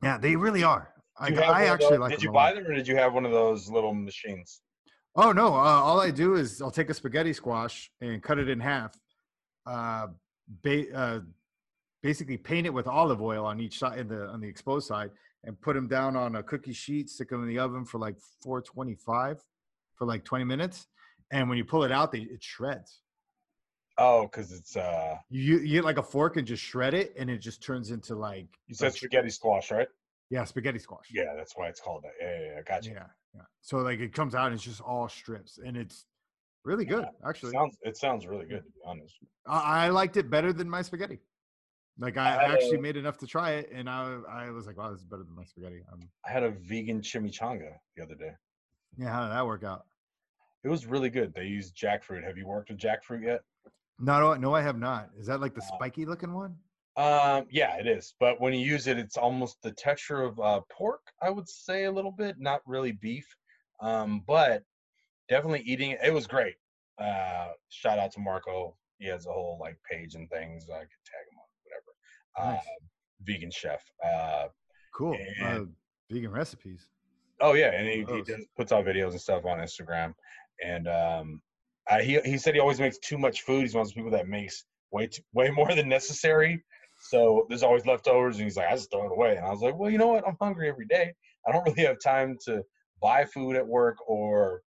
Yeah, 0.01 0.17
they 0.17 0.35
really 0.35 0.63
are. 0.63 0.93
I, 1.19 1.29
Do 1.29 1.35
you 1.35 1.41
have 1.41 1.55
I 1.55 1.65
actually 1.65 1.97
like. 1.97 2.11
Did 2.11 2.23
you 2.23 2.31
buy 2.31 2.53
them 2.53 2.65
or 2.65 2.73
did 2.73 2.87
you 2.87 2.95
have 2.95 3.13
one 3.13 3.25
of 3.25 3.31
those 3.31 3.69
little 3.69 3.93
machines? 3.93 4.61
Oh 5.15 5.31
no! 5.31 5.47
Uh, 5.47 5.57
all 5.59 5.99
I 5.99 6.09
do 6.11 6.35
is 6.35 6.61
I'll 6.61 6.71
take 6.71 6.89
a 6.89 6.93
spaghetti 6.93 7.33
squash 7.33 7.91
and 7.99 8.21
cut 8.23 8.39
it 8.39 8.47
in 8.47 8.59
half. 8.59 8.93
Uh, 9.65 10.07
ba- 10.63 10.93
uh, 10.95 11.19
basically 12.01 12.37
paint 12.37 12.65
it 12.65 12.69
with 12.73 12.87
olive 12.87 13.21
oil 13.21 13.45
on 13.45 13.59
each 13.59 13.79
side, 13.79 13.99
in 13.99 14.07
the 14.07 14.27
on 14.27 14.39
the 14.39 14.47
exposed 14.47 14.87
side, 14.87 15.11
and 15.43 15.59
put 15.59 15.73
them 15.75 15.87
down 15.87 16.15
on 16.15 16.35
a 16.37 16.43
cookie 16.43 16.71
sheet. 16.73 17.09
Stick 17.09 17.29
them 17.29 17.43
in 17.43 17.49
the 17.49 17.59
oven 17.59 17.83
for 17.83 17.97
like 17.97 18.15
425 18.41 19.43
for 19.95 20.05
like 20.07 20.23
20 20.23 20.45
minutes, 20.45 20.87
and 21.29 21.49
when 21.49 21.57
you 21.57 21.65
pull 21.65 21.83
it 21.83 21.91
out, 21.91 22.11
they, 22.13 22.19
it 22.19 22.41
shreds. 22.41 23.01
Oh, 23.97 24.23
because 24.23 24.53
it's 24.53 24.77
uh 24.77 25.17
You, 25.29 25.59
you 25.59 25.73
get 25.73 25.83
like 25.83 25.97
a 25.97 26.03
fork 26.03 26.37
and 26.37 26.47
just 26.47 26.63
shred 26.63 26.93
it, 26.93 27.13
and 27.17 27.29
it 27.29 27.39
just 27.39 27.61
turns 27.61 27.91
into 27.91 28.15
like 28.15 28.47
you 28.67 28.75
said 28.75 28.85
like- 28.85 28.95
spaghetti 28.95 29.29
squash, 29.29 29.71
right? 29.71 29.89
Yeah, 30.31 30.45
spaghetti 30.45 30.79
squash. 30.79 31.07
Yeah, 31.11 31.33
that's 31.35 31.53
why 31.57 31.67
it's 31.67 31.81
called 31.81 32.03
that. 32.03 32.13
Yeah, 32.19 32.39
yeah, 32.39 32.51
yeah. 32.55 32.61
Gotcha. 32.65 32.89
yeah, 32.89 33.05
yeah. 33.35 33.41
So 33.61 33.77
like 33.79 33.99
it 33.99 34.13
comes 34.13 34.33
out, 34.33 34.47
and 34.47 34.55
it's 34.55 34.63
just 34.63 34.81
all 34.81 35.07
strips, 35.09 35.59
and 35.63 35.75
it's 35.77 36.05
really 36.63 36.85
good 36.85 37.05
actually. 37.27 37.51
Sounds 37.51 37.77
it 37.81 37.97
sounds 37.97 38.25
really 38.25 38.45
good 38.45 38.63
to 38.63 38.71
be 38.71 38.79
honest. 38.85 39.13
I, 39.45 39.85
I 39.85 39.89
liked 39.89 40.15
it 40.17 40.29
better 40.29 40.53
than 40.53 40.69
my 40.69 40.81
spaghetti. 40.81 41.19
Like 41.99 42.15
I, 42.17 42.35
I 42.35 42.53
actually 42.53 42.77
a- 42.77 42.81
made 42.81 42.95
enough 42.95 43.17
to 43.19 43.27
try 43.27 43.51
it, 43.51 43.69
and 43.73 43.89
I 43.89 44.19
I 44.29 44.49
was 44.51 44.65
like, 44.67 44.77
wow, 44.77 44.89
this 44.89 44.99
is 45.01 45.05
better 45.05 45.23
than 45.23 45.35
my 45.35 45.43
spaghetti. 45.43 45.83
Um, 45.91 45.99
I 46.25 46.31
had 46.31 46.43
a 46.43 46.51
vegan 46.51 47.01
chimichanga 47.01 47.73
the 47.97 48.03
other 48.03 48.15
day. 48.15 48.31
yeah, 48.97 49.11
how 49.11 49.23
did 49.23 49.31
that 49.33 49.45
work 49.45 49.65
out? 49.65 49.85
It 50.63 50.69
was 50.69 50.85
really 50.85 51.09
good. 51.09 51.33
They 51.33 51.45
used 51.45 51.75
jackfruit. 51.75 52.23
Have 52.23 52.37
you 52.37 52.47
worked 52.47 52.69
with 52.69 52.77
jackfruit 52.79 53.23
yet? 53.25 53.41
No, 53.99 54.19
no, 54.19 54.33
no, 54.35 54.55
I 54.55 54.61
have 54.61 54.79
not. 54.79 55.09
Is 55.19 55.27
that 55.27 55.41
like 55.41 55.53
the 55.55 55.61
Uh, 55.61 55.75
spiky 55.75 56.05
looking 56.05 56.33
one? 56.33 56.55
Um, 56.97 57.45
yeah, 57.49 57.77
it 57.77 57.87
is. 57.87 58.13
But 58.19 58.41
when 58.41 58.53
you 58.53 58.59
use 58.59 58.87
it, 58.87 58.97
it's 58.97 59.17
almost 59.17 59.61
the 59.61 59.71
texture 59.71 60.21
of 60.21 60.39
uh, 60.39 60.61
pork. 60.71 61.01
I 61.21 61.29
would 61.29 61.47
say 61.47 61.85
a 61.85 61.91
little 61.91 62.11
bit, 62.11 62.35
not 62.39 62.61
really 62.65 62.91
beef. 62.91 63.27
Um, 63.81 64.23
but 64.27 64.63
definitely 65.29 65.63
eating 65.65 65.91
it. 65.91 65.99
It 66.03 66.13
was 66.13 66.27
great. 66.27 66.55
Uh, 66.99 67.49
shout 67.69 67.97
out 67.97 68.11
to 68.13 68.19
Marco. 68.19 68.75
He 68.99 69.07
has 69.07 69.25
a 69.25 69.31
whole 69.31 69.57
like 69.59 69.77
page 69.89 70.15
and 70.15 70.29
things. 70.29 70.69
I 70.69 70.79
could 70.79 71.05
tag 71.05 71.25
him 71.31 71.37
on 71.39 71.47
whatever. 71.63 72.55
Nice. 72.55 72.59
Uh, 72.59 72.85
vegan 73.23 73.51
chef. 73.51 73.81
Uh, 74.05 74.47
Cool. 74.93 75.17
Uh, 75.43 75.61
vegan 76.09 76.31
recipes. 76.31 76.87
Oh 77.39 77.53
yeah, 77.53 77.71
and 77.71 77.87
he, 77.87 78.05
he 78.13 78.21
does, 78.21 78.45
puts 78.55 78.71
out 78.71 78.85
videos 78.85 79.11
and 79.11 79.21
stuff 79.21 79.45
on 79.45 79.57
Instagram. 79.59 80.13
And 80.63 80.87
um, 80.87 81.41
I, 81.89 82.03
he 82.03 82.19
he 82.23 82.37
said 82.37 82.53
he 82.53 82.59
always 82.59 82.79
makes 82.79 82.99
too 82.99 83.17
much 83.17 83.41
food. 83.41 83.61
He's 83.61 83.73
one 83.73 83.81
of 83.81 83.87
those 83.87 83.93
people 83.93 84.11
that 84.11 84.27
makes 84.27 84.65
way 84.91 85.07
too, 85.07 85.23
way 85.33 85.49
more 85.49 85.73
than 85.73 85.89
necessary. 85.89 86.63
So 87.11 87.45
there's 87.49 87.61
always 87.61 87.85
leftovers, 87.85 88.37
and 88.37 88.45
he's 88.45 88.55
like, 88.55 88.67
I 88.69 88.71
just 88.71 88.89
throw 88.89 89.05
it 89.05 89.11
away. 89.11 89.35
And 89.35 89.45
I 89.45 89.49
was 89.49 89.59
like, 89.59 89.77
well, 89.77 89.91
you 89.91 89.97
know 89.97 90.07
what? 90.07 90.25
I'm 90.25 90.37
hungry 90.39 90.69
every 90.69 90.85
day. 90.85 91.11
I 91.45 91.51
don't 91.51 91.61
really 91.67 91.83
have 91.83 91.97
time 92.01 92.37
to 92.45 92.63
buy 93.01 93.25
food 93.25 93.57
at 93.57 93.67
work, 93.67 93.97
or 94.07 94.61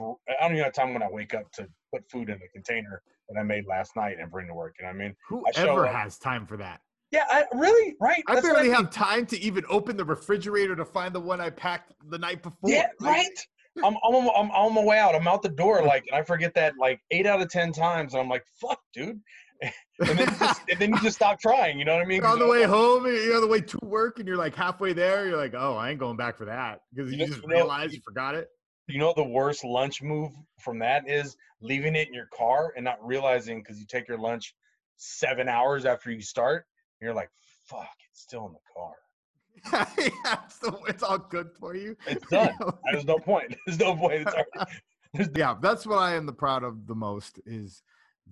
I 0.00 0.02
don't 0.40 0.52
even 0.52 0.64
have 0.64 0.72
time 0.72 0.92
when 0.94 1.02
I 1.04 1.08
wake 1.08 1.32
up 1.32 1.52
to 1.52 1.68
put 1.92 2.10
food 2.10 2.28
in 2.28 2.34
a 2.34 2.48
container 2.52 3.02
that 3.28 3.38
I 3.38 3.44
made 3.44 3.66
last 3.68 3.92
night 3.94 4.16
and 4.20 4.32
bring 4.32 4.48
to 4.48 4.54
work. 4.54 4.74
You 4.80 4.86
know 4.86 4.94
what 4.94 4.96
I 4.96 4.98
mean? 4.98 5.16
Whoever 5.28 5.86
up- 5.86 5.94
has 5.94 6.18
time 6.18 6.44
for 6.44 6.56
that? 6.56 6.80
Yeah, 7.12 7.26
I 7.30 7.44
really 7.52 7.94
right. 8.00 8.24
I 8.26 8.34
That's 8.34 8.44
barely 8.44 8.70
have 8.70 8.90
time 8.90 9.24
to 9.26 9.38
even 9.38 9.64
open 9.68 9.96
the 9.96 10.04
refrigerator 10.04 10.74
to 10.74 10.84
find 10.84 11.14
the 11.14 11.20
one 11.20 11.40
I 11.40 11.50
packed 11.50 11.92
the 12.10 12.18
night 12.18 12.42
before. 12.42 12.68
Yeah, 12.68 12.88
Like, 12.98 13.16
right. 13.16 13.46
I'm, 13.84 13.94
I'm, 14.04 14.14
I'm 14.14 14.50
on 14.50 14.74
my 14.74 14.82
way 14.82 14.98
out. 14.98 15.14
I'm 15.14 15.28
out 15.28 15.42
the 15.42 15.48
door, 15.48 15.84
like, 15.84 16.04
and 16.08 16.16
I 16.16 16.24
forget 16.24 16.54
that 16.54 16.74
like 16.80 17.00
eight 17.12 17.26
out 17.26 17.40
of 17.40 17.48
ten 17.48 17.72
times, 17.72 18.14
and 18.14 18.22
I'm 18.22 18.28
like, 18.28 18.44
"Fuck, 18.60 18.80
dude," 18.92 19.20
and 19.62 19.72
then 20.00 20.18
you 20.18 20.26
just, 20.26 20.60
and 20.70 20.78
then 20.80 20.90
you 20.90 21.00
just 21.00 21.16
stop 21.16 21.40
trying. 21.40 21.78
You 21.78 21.84
know 21.84 21.94
what 21.94 22.02
I 22.02 22.06
mean? 22.06 22.24
On 22.24 22.38
the 22.38 22.46
way 22.46 22.60
like, 22.60 22.68
home, 22.68 23.06
you're 23.06 23.36
on 23.36 23.40
the 23.40 23.46
way 23.46 23.60
to 23.60 23.78
work, 23.82 24.18
and 24.18 24.28
you're 24.28 24.36
like 24.36 24.54
halfway 24.54 24.92
there. 24.92 25.26
You're 25.26 25.36
like, 25.36 25.54
oh, 25.56 25.76
I 25.76 25.90
ain't 25.90 25.98
going 26.00 26.16
back 26.16 26.36
for 26.36 26.44
that 26.46 26.80
because 26.94 27.12
you 27.12 27.18
You 27.18 27.26
just 27.26 27.42
know- 27.46 27.54
realize 27.54 27.92
you 27.94 28.00
forgot 28.04 28.34
it. 28.34 28.48
You 28.86 28.98
know, 28.98 29.14
the 29.16 29.24
worst 29.24 29.64
lunch 29.64 30.02
move 30.02 30.32
from 30.60 30.78
that 30.80 31.08
is 31.08 31.36
leaving 31.62 31.96
it 31.96 32.08
in 32.08 32.12
your 32.14 32.28
car 32.36 32.74
and 32.76 32.84
not 32.84 32.98
realizing 33.04 33.60
because 33.60 33.78
you 33.80 33.86
take 33.86 34.08
your 34.08 34.18
lunch 34.18 34.54
seven 34.98 35.48
hours 35.48 35.86
after 35.86 36.10
you 36.10 36.20
start. 36.20 36.66
And 37.00 37.06
you're 37.06 37.14
like, 37.14 37.30
"Fuck, 37.66 37.88
it's 38.10 38.20
still 38.20 38.46
in 38.46 38.52
the 38.52 38.58
car. 38.76 39.86
yeah, 39.98 40.40
so 40.48 40.84
it's 40.86 41.02
all 41.02 41.16
good 41.18 41.48
for 41.58 41.74
you. 41.74 41.96
It's 42.06 42.26
done. 42.30 42.52
There's 42.92 43.06
no 43.06 43.18
point. 43.18 43.54
There's 43.66 43.78
no 43.78 43.96
point. 43.96 44.22
It's 44.26 44.34
already, 44.34 44.70
there's 45.14 45.28
yeah, 45.36 45.54
that's 45.62 45.86
what 45.86 45.98
I 45.98 46.14
am 46.16 46.26
the 46.26 46.32
proud 46.32 46.64
of 46.64 46.86
the 46.86 46.94
most 46.94 47.38
is 47.46 47.82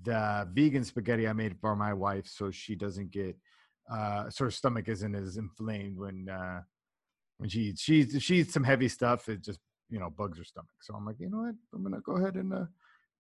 the 0.03 0.49
vegan 0.53 0.85
spaghetti 0.85 1.29
I 1.29 1.33
made 1.33 1.57
for 1.61 1.77
my 1.77 1.93
wife, 1.93 2.27
so 2.27 2.51
she 2.51 2.75
doesn't 2.75 3.11
get 3.11 3.37
uh, 3.91 4.31
so 4.31 4.45
her 4.45 4.51
stomach 4.51 4.89
isn't 4.89 5.15
as 5.15 5.37
inflamed 5.37 5.99
when 5.99 6.29
uh, 6.29 6.61
when 7.39 7.49
she 7.49 7.61
eats. 7.61 7.83
She 7.83 8.09
she 8.21 8.37
eats 8.37 8.53
some 8.53 8.65
heavy 8.65 8.89
stuff. 8.89 9.29
It 9.29 9.43
just 9.43 9.61
you 9.91 9.99
know 9.99 10.11
bugs 10.11 10.39
her 10.39 10.45
stomach. 10.45 10.71
So 10.81 10.95
I'm 10.95 11.05
like, 11.05 11.17
you 11.19 11.31
know 11.31 11.39
what? 11.39 11.55
I'm 11.75 11.83
gonna 11.83 12.01
go 12.01 12.17
ahead 12.17 12.37
and 12.37 12.53
uh, 12.53 12.65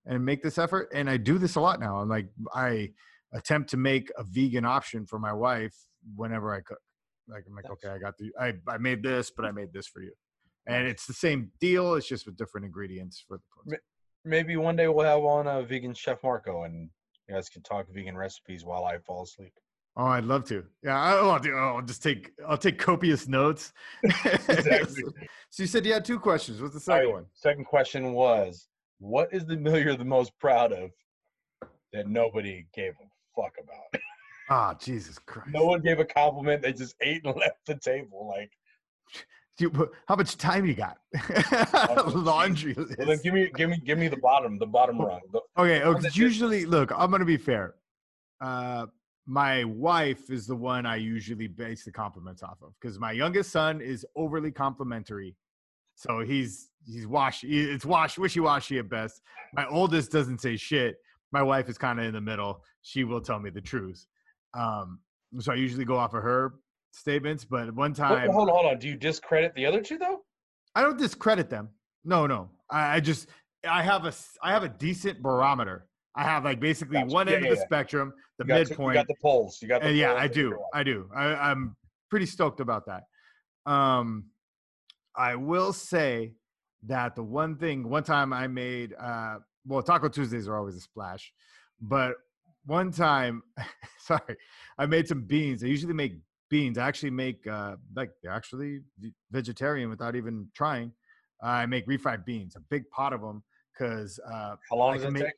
and 0.06 0.24
make 0.24 0.42
this 0.42 0.58
effort. 0.58 0.88
And 0.94 1.10
I 1.10 1.16
do 1.16 1.38
this 1.38 1.56
a 1.56 1.60
lot 1.60 1.80
now. 1.80 1.98
I'm 1.98 2.08
like, 2.08 2.28
I 2.54 2.90
attempt 3.34 3.70
to 3.70 3.76
make 3.76 4.10
a 4.16 4.24
vegan 4.24 4.64
option 4.64 5.06
for 5.06 5.18
my 5.18 5.32
wife 5.32 5.76
whenever 6.16 6.54
I 6.54 6.60
cook. 6.60 6.78
Like 7.28 7.44
I'm 7.48 7.54
like, 7.54 7.70
okay, 7.70 7.88
I 7.88 7.98
got 7.98 8.16
the 8.18 8.30
I 8.40 8.54
I 8.68 8.78
made 8.78 9.02
this, 9.02 9.30
but 9.30 9.44
I 9.44 9.52
made 9.52 9.72
this 9.72 9.86
for 9.86 10.02
you. 10.02 10.12
And 10.66 10.86
it's 10.86 11.06
the 11.06 11.12
same 11.12 11.50
deal. 11.60 11.94
It's 11.94 12.06
just 12.06 12.24
with 12.24 12.36
different 12.36 12.66
ingredients 12.66 13.24
for 13.26 13.38
the 13.38 13.42
protein. 13.50 13.80
Maybe 14.24 14.56
one 14.56 14.76
day 14.76 14.88
we'll 14.88 15.06
have 15.06 15.20
on 15.20 15.46
a 15.46 15.62
vegan 15.62 15.94
chef 15.94 16.18
Marco 16.22 16.64
and 16.64 16.88
you 17.28 17.34
guys 17.34 17.48
can 17.48 17.62
talk 17.62 17.86
vegan 17.92 18.16
recipes 18.16 18.64
while 18.64 18.84
I 18.84 18.98
fall 18.98 19.22
asleep. 19.22 19.52
Oh, 19.96 20.06
I'd 20.06 20.24
love 20.24 20.44
to. 20.46 20.64
Yeah, 20.82 20.98
I, 20.98 21.18
oh, 21.18 21.30
I'll, 21.30 21.38
do, 21.38 21.52
oh, 21.54 21.76
I'll 21.76 21.82
just 21.82 22.02
take 22.02 22.30
I'll 22.48 22.56
take 22.56 22.78
copious 22.78 23.28
notes. 23.28 23.72
Exactly. 24.04 25.02
so 25.50 25.62
you 25.62 25.66
said 25.66 25.84
you 25.84 25.92
had 25.92 26.04
two 26.04 26.18
questions. 26.18 26.62
What's 26.62 26.74
the 26.74 26.80
second 26.80 27.06
right, 27.06 27.12
one? 27.12 27.26
Second 27.34 27.66
question 27.66 28.12
was, 28.12 28.68
what 28.98 29.28
is 29.32 29.44
the 29.44 29.56
meal 29.56 29.78
you're 29.78 29.96
the 29.96 30.04
most 30.04 30.32
proud 30.38 30.72
of 30.72 30.90
that 31.92 32.08
nobody 32.08 32.64
gave 32.74 32.92
a 32.92 33.40
fuck 33.40 33.52
about? 33.62 34.02
Ah, 34.48 34.74
Jesus 34.74 35.18
Christ! 35.18 35.50
no 35.52 35.64
one 35.64 35.82
gave 35.82 35.98
a 35.98 36.04
compliment. 36.04 36.62
They 36.62 36.72
just 36.72 36.94
ate 37.02 37.24
and 37.24 37.36
left 37.40 37.58
the 37.66 37.74
table. 37.76 38.28
Like, 38.28 38.50
How 40.06 40.16
much 40.16 40.36
time 40.36 40.64
you 40.64 40.74
got? 40.74 40.98
Laundry 42.14 42.74
list. 42.74 42.98
well, 42.98 43.06
then 43.06 43.18
give 43.22 43.34
me, 43.34 43.50
give 43.54 43.70
me, 43.70 43.80
give 43.84 43.98
me 43.98 44.08
the 44.08 44.16
bottom, 44.16 44.58
the 44.58 44.66
bottom 44.66 44.98
rung. 44.98 45.20
The, 45.32 45.40
Okay, 45.58 45.82
okay. 45.82 46.08
Usually, 46.14 46.64
look, 46.64 46.90
I'm 46.96 47.10
gonna 47.10 47.24
be 47.24 47.36
fair. 47.36 47.74
Uh, 48.40 48.86
my 49.26 49.64
wife 49.64 50.30
is 50.30 50.46
the 50.46 50.56
one 50.56 50.86
I 50.86 50.96
usually 50.96 51.46
base 51.46 51.84
the 51.84 51.92
compliments 51.92 52.42
off 52.42 52.58
of 52.62 52.72
because 52.80 52.98
my 52.98 53.12
youngest 53.12 53.52
son 53.52 53.80
is 53.80 54.04
overly 54.16 54.50
complimentary, 54.50 55.36
so 55.94 56.20
he's 56.20 56.70
he's 56.86 57.06
washy. 57.06 57.70
It's 57.70 57.84
wash 57.84 58.18
wishy 58.18 58.40
washy 58.40 58.78
at 58.78 58.88
best. 58.88 59.20
My 59.52 59.66
oldest 59.66 60.10
doesn't 60.10 60.40
say 60.40 60.56
shit. 60.56 60.96
My 61.30 61.42
wife 61.42 61.68
is 61.68 61.78
kind 61.78 62.00
of 62.00 62.06
in 62.06 62.14
the 62.14 62.20
middle. 62.20 62.62
She 62.82 63.04
will 63.04 63.20
tell 63.20 63.38
me 63.38 63.50
the 63.50 63.60
truth. 63.60 64.06
Um, 64.54 65.00
so 65.38 65.52
I 65.52 65.56
usually 65.56 65.84
go 65.84 65.96
off 65.96 66.14
of 66.14 66.22
her 66.22 66.54
statements. 66.92 67.44
But 67.44 67.74
one 67.74 67.92
time, 67.92 68.30
hold 68.30 68.48
on, 68.48 68.54
hold 68.54 68.66
on. 68.66 68.78
Do 68.78 68.88
you 68.88 68.96
discredit 68.96 69.54
the 69.54 69.66
other 69.66 69.80
two 69.80 69.98
though? 69.98 70.20
I 70.74 70.82
don't 70.82 70.98
discredit 70.98 71.50
them. 71.50 71.68
No, 72.04 72.26
no. 72.26 72.50
I, 72.70 72.96
I 72.96 73.00
just 73.00 73.28
I 73.68 73.82
have 73.82 74.04
a 74.06 74.12
I 74.42 74.52
have 74.52 74.62
a 74.62 74.68
decent 74.68 75.20
barometer. 75.22 75.86
I 76.14 76.24
have 76.24 76.44
like 76.44 76.60
basically 76.60 76.98
Gotcha. 77.00 77.14
one 77.14 77.26
Yeah, 77.28 77.34
end 77.34 77.44
yeah, 77.44 77.50
of 77.52 77.56
the 77.56 77.60
yeah. 77.62 77.66
spectrum, 77.66 78.12
the 78.38 78.44
You 78.44 78.48
got, 78.48 78.54
two- 78.54 78.60
you 78.60 78.68
midpoint. 78.70 78.94
got 78.94 79.06
the 79.08 79.14
polls. 79.22 79.58
You 79.62 79.68
got 79.68 79.82
the 79.82 79.92
yeah, 79.92 80.14
I 80.14 80.28
do. 80.28 80.58
I 80.74 80.82
do. 80.82 81.08
I, 81.14 81.34
I'm 81.50 81.74
pretty 82.10 82.26
stoked 82.26 82.60
about 82.60 82.84
that. 82.86 83.04
Um, 83.70 84.24
I 85.16 85.34
will 85.36 85.72
say 85.72 86.34
that 86.86 87.14
the 87.14 87.22
one 87.22 87.56
thing, 87.56 87.88
one 87.88 88.02
time 88.02 88.32
I 88.32 88.46
made, 88.48 88.94
uh, 88.98 89.36
well, 89.66 89.82
Taco 89.82 90.08
Tuesdays 90.08 90.48
are 90.48 90.56
always 90.56 90.74
a 90.76 90.80
splash, 90.80 91.32
but 91.80 92.14
one 92.66 92.90
time, 92.90 93.42
sorry, 93.98 94.36
I 94.78 94.86
made 94.86 95.06
some 95.06 95.22
beans. 95.22 95.62
I 95.62 95.66
usually 95.68 95.94
make 95.94 96.16
beans. 96.52 96.76
I 96.76 96.86
actually 96.86 97.10
make, 97.10 97.46
uh, 97.46 97.76
like, 97.96 98.10
they're 98.22 98.30
actually 98.30 98.80
vegetarian 99.30 99.88
without 99.88 100.14
even 100.14 100.46
trying. 100.54 100.92
I 101.42 101.64
make 101.66 101.86
refried 101.88 102.24
beans, 102.24 102.54
a 102.56 102.60
big 102.60 102.88
pot 102.90 103.12
of 103.12 103.20
them, 103.22 103.42
because, 103.72 104.20
uh, 104.30 104.56
How 104.70 104.76
long 104.76 104.90
I 104.92 104.96
does 104.98 105.04
it 105.06 105.12
make- 105.12 105.24
take? 105.24 105.32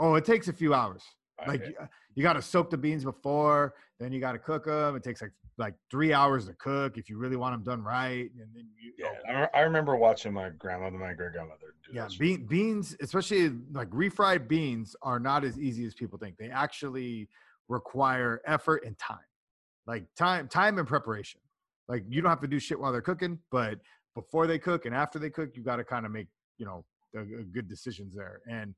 oh, 0.00 0.16
it 0.16 0.24
takes 0.24 0.48
a 0.48 0.52
few 0.52 0.74
hours 0.74 1.02
like 1.46 1.64
you, 1.66 1.74
you 2.14 2.22
got 2.22 2.34
to 2.34 2.42
soak 2.42 2.68
the 2.68 2.76
beans 2.76 3.02
before 3.02 3.74
then 3.98 4.12
you 4.12 4.20
got 4.20 4.32
to 4.32 4.38
cook 4.38 4.66
them 4.66 4.94
it 4.94 5.02
takes 5.02 5.22
like 5.22 5.32
like 5.56 5.74
three 5.90 6.12
hours 6.12 6.46
to 6.46 6.52
cook 6.54 6.98
if 6.98 7.08
you 7.08 7.16
really 7.16 7.36
want 7.36 7.54
them 7.54 7.62
done 7.62 7.82
right 7.82 8.30
and 8.38 8.48
then 8.54 8.66
you 8.78 8.92
yeah, 8.98 9.46
oh, 9.54 9.58
I, 9.58 9.60
remember 9.62 9.96
watching 9.96 10.32
my 10.34 10.50
grandmother, 10.50 10.98
my 10.98 11.14
great 11.14 11.32
grandmother 11.32 11.74
yeah 11.92 12.08
bean, 12.18 12.46
beans 12.46 12.96
especially 13.00 13.52
like 13.72 13.88
refried 13.90 14.48
beans 14.48 14.94
are 15.02 15.18
not 15.18 15.44
as 15.44 15.58
easy 15.58 15.86
as 15.86 15.94
people 15.94 16.18
think 16.18 16.36
they 16.36 16.50
actually 16.50 17.26
require 17.68 18.42
effort 18.46 18.84
and 18.84 18.98
time 18.98 19.29
like 19.90 20.04
time 20.16 20.48
time 20.48 20.78
and 20.78 20.86
preparation 20.86 21.40
like 21.88 22.04
you 22.08 22.22
don't 22.22 22.30
have 22.30 22.40
to 22.40 22.46
do 22.46 22.60
shit 22.60 22.78
while 22.78 22.92
they're 22.92 23.02
cooking 23.02 23.38
but 23.50 23.78
before 24.14 24.46
they 24.46 24.58
cook 24.58 24.86
and 24.86 24.94
after 24.94 25.18
they 25.18 25.30
cook 25.30 25.50
you 25.54 25.62
got 25.62 25.76
to 25.76 25.84
kind 25.84 26.06
of 26.06 26.12
make 26.12 26.28
you 26.58 26.66
know 26.66 26.84
a, 27.16 27.20
a 27.20 27.44
good 27.56 27.68
decisions 27.68 28.14
there 28.14 28.40
and 28.48 28.74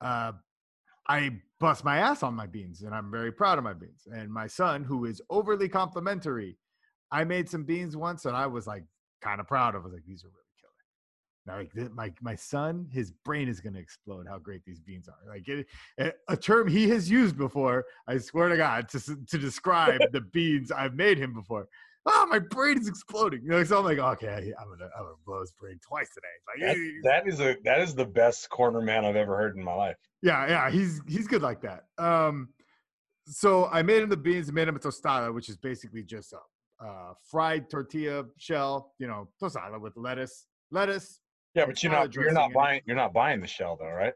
uh 0.00 0.32
I 1.08 1.30
bust 1.60 1.84
my 1.84 1.98
ass 1.98 2.22
on 2.22 2.34
my 2.34 2.46
beans 2.46 2.82
and 2.82 2.94
I'm 2.94 3.10
very 3.10 3.30
proud 3.30 3.58
of 3.58 3.64
my 3.64 3.74
beans. 3.74 4.08
And 4.12 4.28
my 4.28 4.46
son, 4.46 4.82
who 4.82 5.04
is 5.04 5.22
overly 5.30 5.68
complimentary, 5.68 6.58
I 7.12 7.24
made 7.24 7.48
some 7.48 7.64
beans 7.64 7.96
once 7.96 8.24
and 8.24 8.36
I 8.36 8.46
was 8.46 8.66
like 8.66 8.84
kind 9.22 9.40
of 9.40 9.46
proud 9.46 9.74
of. 9.76 9.82
I 9.82 9.84
was 9.84 9.92
like, 9.94 10.04
these 10.06 10.24
are 10.24 10.28
really. 10.28 10.45
Now, 11.46 11.58
like 11.58 11.72
my 11.94 12.12
my 12.20 12.34
son, 12.34 12.88
his 12.92 13.10
brain 13.12 13.48
is 13.48 13.60
gonna 13.60 13.78
explode. 13.78 14.26
How 14.28 14.38
great 14.38 14.64
these 14.64 14.80
beans 14.80 15.08
are! 15.08 15.14
Like 15.28 15.46
it, 15.48 15.66
a- 15.98 16.12
a 16.28 16.36
term 16.36 16.66
he 16.68 16.88
has 16.90 17.08
used 17.10 17.36
before. 17.36 17.84
I 18.08 18.18
swear 18.18 18.48
to 18.48 18.56
God, 18.56 18.88
to 18.90 18.98
to 19.00 19.38
describe 19.38 20.00
the 20.12 20.20
beans 20.22 20.72
I've 20.72 20.94
made 20.94 21.18
him 21.18 21.32
before. 21.32 21.68
Oh, 22.08 22.26
my 22.30 22.38
brain 22.38 22.78
is 22.80 22.86
exploding. 22.88 23.42
You 23.42 23.50
know, 23.50 23.64
so 23.64 23.78
I'm 23.78 23.84
like, 23.84 23.98
okay, 23.98 24.52
I'm 24.60 24.68
gonna 24.68 24.90
I'm 24.96 25.02
gonna 25.04 25.14
blow 25.24 25.40
his 25.40 25.52
brain 25.52 25.78
twice 25.86 26.08
today. 26.14 26.66
Like, 26.66 26.76
That, 27.02 27.24
that 27.24 27.32
is 27.32 27.40
a 27.40 27.56
that 27.64 27.80
is 27.80 27.94
the 27.94 28.06
best 28.06 28.48
corner 28.50 28.80
man 28.80 29.04
I've 29.04 29.16
ever 29.16 29.36
heard 29.36 29.56
in 29.56 29.62
my 29.62 29.74
life. 29.74 29.96
yeah, 30.22 30.48
yeah, 30.48 30.70
he's 30.70 31.00
he's 31.06 31.26
good 31.28 31.42
like 31.42 31.60
that. 31.62 31.84
Um, 31.98 32.48
so 33.26 33.66
I 33.66 33.82
made 33.82 34.02
him 34.02 34.08
the 34.08 34.16
beans, 34.16 34.52
made 34.52 34.68
him 34.68 34.76
a 34.76 34.78
tostada, 34.78 35.34
which 35.34 35.48
is 35.48 35.56
basically 35.56 36.02
just 36.04 36.32
a 36.32 36.84
uh, 36.84 37.14
fried 37.28 37.68
tortilla 37.70 38.24
shell, 38.36 38.92
you 38.98 39.06
know, 39.08 39.28
tostada 39.42 39.80
with 39.80 39.96
lettuce, 39.96 40.46
lettuce. 40.70 41.20
Yeah, 41.56 41.64
but 41.66 41.82
you're 41.82 41.90
not 41.92 42.14
you're 42.14 42.32
not 42.32 42.50
it. 42.50 42.54
buying 42.54 42.80
you're 42.84 42.96
not 42.96 43.14
buying 43.14 43.40
the 43.40 43.46
shell 43.46 43.76
though, 43.80 43.88
right? 43.90 44.12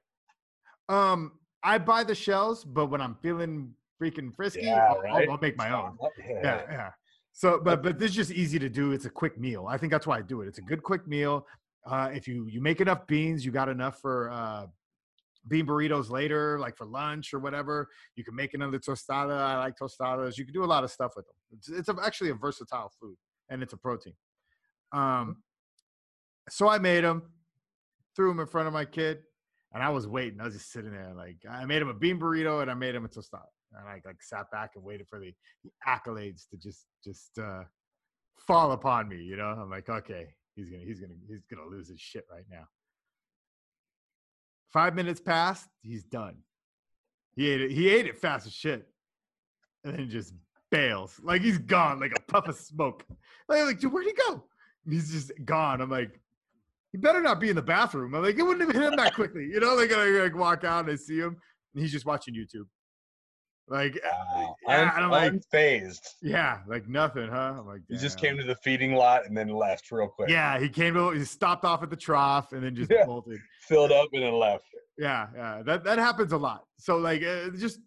Um, 0.90 1.32
I 1.62 1.78
buy 1.78 2.04
the 2.04 2.14
shells, 2.14 2.64
but 2.64 2.86
when 2.86 3.00
I'm 3.00 3.14
feeling 3.22 3.72
freaking 4.00 4.34
frisky, 4.34 4.62
Yeah, 4.66 4.88
I'll, 4.90 5.02
I'll- 5.16 5.30
I'll 5.32 5.38
make 5.38 5.56
my 5.56 5.70
own. 5.72 5.96
Yeah, 6.18 6.40
Yeah, 6.42 6.62
yeah. 6.70 6.90
So, 7.32 7.58
but 7.62 7.82
but 7.82 7.98
this 7.98 8.10
is 8.10 8.16
just 8.16 8.30
easy 8.32 8.58
to 8.58 8.68
do. 8.68 8.92
It's 8.92 9.06
a 9.06 9.10
quick 9.10 9.38
meal. 9.38 9.66
I 9.68 9.78
think 9.78 9.90
that's 9.90 10.06
why 10.06 10.18
I 10.18 10.22
do 10.22 10.42
it. 10.42 10.48
It's 10.48 10.58
a 10.58 10.62
good 10.62 10.82
quick 10.82 11.06
meal. 11.06 11.46
Uh, 11.86 12.10
if 12.12 12.28
you 12.28 12.46
you 12.46 12.60
make 12.60 12.80
enough 12.82 13.06
beans, 13.06 13.44
you 13.44 13.52
got 13.52 13.68
enough 13.70 14.00
for 14.00 14.28
uh, 14.30 14.66
bean 15.48 15.64
burritos 15.66 16.10
later, 16.10 16.58
like 16.58 16.76
for 16.76 16.84
lunch 16.86 17.32
or 17.32 17.38
whatever. 17.38 17.88
You 18.16 18.24
can 18.24 18.34
make 18.34 18.52
another 18.52 18.78
tostada. 18.78 19.32
I 19.38 19.56
like 19.58 19.76
tostadas. 19.78 20.36
You 20.36 20.44
can 20.44 20.52
do 20.52 20.64
a 20.64 20.66
lot 20.74 20.84
of 20.84 20.90
stuff 20.90 21.12
with 21.16 21.24
them. 21.26 21.34
It's, 21.56 21.68
it's 21.70 21.88
a, 21.88 21.96
actually 22.04 22.30
a 22.30 22.34
versatile 22.34 22.92
food, 23.00 23.16
and 23.48 23.62
it's 23.62 23.72
a 23.72 23.78
protein. 23.78 24.12
Um, 24.92 25.36
so 26.48 26.68
I 26.68 26.78
made 26.78 27.04
them, 27.04 27.22
threw 28.16 28.28
them 28.28 28.40
in 28.40 28.46
front 28.46 28.66
of 28.66 28.74
my 28.74 28.84
kid, 28.84 29.18
and 29.72 29.82
I 29.82 29.90
was 29.90 30.06
waiting. 30.06 30.40
I 30.40 30.44
was 30.44 30.54
just 30.54 30.72
sitting 30.72 30.92
there, 30.92 31.12
like 31.16 31.38
I 31.48 31.64
made 31.64 31.82
him 31.82 31.88
a 31.88 31.94
bean 31.94 32.18
burrito 32.18 32.62
and 32.62 32.70
I 32.70 32.74
made 32.74 32.94
him 32.94 33.04
a 33.04 33.08
tostada, 33.08 33.46
and 33.72 33.88
I 33.88 34.00
like 34.04 34.22
sat 34.22 34.50
back 34.50 34.72
and 34.74 34.84
waited 34.84 35.08
for 35.08 35.18
the, 35.18 35.32
the 35.64 35.70
accolades 35.86 36.48
to 36.50 36.56
just 36.56 36.86
just 37.04 37.38
uh, 37.38 37.62
fall 38.38 38.72
upon 38.72 39.08
me. 39.08 39.16
You 39.16 39.36
know, 39.36 39.44
I'm 39.44 39.70
like, 39.70 39.88
okay, 39.88 40.28
he's 40.54 40.68
gonna 40.68 40.84
he's 40.84 41.00
gonna 41.00 41.14
he's 41.28 41.44
gonna 41.46 41.68
lose 41.68 41.88
his 41.88 42.00
shit 42.00 42.24
right 42.30 42.44
now. 42.50 42.64
Five 44.72 44.94
minutes 44.94 45.20
passed, 45.20 45.68
he's 45.82 46.04
done. 46.04 46.36
He 47.34 47.48
ate 47.48 47.60
it. 47.60 47.70
He 47.70 47.88
ate 47.88 48.06
it 48.06 48.18
fast 48.18 48.46
as 48.46 48.52
shit, 48.52 48.86
and 49.84 49.96
then 49.96 50.10
just 50.10 50.34
bails 50.70 51.20
like 51.22 51.42
he's 51.42 51.58
gone, 51.58 52.00
like 52.00 52.16
a 52.16 52.22
puff 52.22 52.48
of 52.48 52.56
smoke. 52.56 53.04
Like, 53.48 53.64
like, 53.64 53.80
dude, 53.80 53.92
where'd 53.92 54.06
he 54.06 54.12
go? 54.12 54.44
He's 54.88 55.10
just 55.10 55.32
gone. 55.44 55.80
I'm 55.80 55.90
like, 55.90 56.20
he 56.92 56.98
better 56.98 57.20
not 57.20 57.40
be 57.40 57.50
in 57.50 57.56
the 57.56 57.62
bathroom. 57.62 58.14
I'm 58.14 58.22
like, 58.22 58.36
it 58.36 58.42
wouldn't 58.42 58.60
have 58.66 58.72
hit 58.74 58.90
him 58.92 58.96
that 58.96 59.14
quickly, 59.14 59.44
you 59.44 59.60
know. 59.60 59.74
Like, 59.74 59.92
I 59.92 60.04
like 60.22 60.34
walk 60.36 60.64
out 60.64 60.84
and 60.84 60.92
I 60.92 60.96
see 60.96 61.18
him, 61.18 61.36
and 61.74 61.82
he's 61.82 61.92
just 61.92 62.06
watching 62.06 62.34
YouTube. 62.34 62.66
Like, 63.68 63.96
uh, 64.04 64.10
Wow. 64.34 64.56
yeah, 64.66 64.90
I'm 64.96 65.10
like, 65.10 65.32
fazed. 65.52 66.04
yeah, 66.22 66.58
like 66.66 66.88
nothing, 66.88 67.28
huh? 67.28 67.54
I'm 67.60 67.66
like, 67.68 67.82
He 67.88 67.96
just 67.96 68.18
came 68.18 68.36
to 68.36 68.42
the 68.42 68.56
feeding 68.56 68.94
lot 68.94 69.26
and 69.26 69.36
then 69.36 69.48
left 69.48 69.92
real 69.92 70.08
quick. 70.08 70.28
Yeah, 70.28 70.58
he 70.58 70.68
came 70.68 70.94
to, 70.94 71.10
he 71.10 71.24
stopped 71.24 71.64
off 71.64 71.82
at 71.84 71.90
the 71.90 71.96
trough 71.96 72.52
and 72.52 72.64
then 72.64 72.74
just 72.74 72.90
Yeah. 72.90 73.06
bolted. 73.06 73.38
Filled 73.68 73.92
up 73.92 74.08
and 74.12 74.24
then 74.24 74.32
left. 74.34 74.64
Yeah, 74.98 75.28
yeah, 75.36 75.62
that 75.64 75.84
that 75.84 75.98
happens 75.98 76.32
a 76.32 76.36
lot. 76.36 76.64
So 76.78 76.98
like, 76.98 77.22
uh, 77.22 77.50
just 77.50 77.78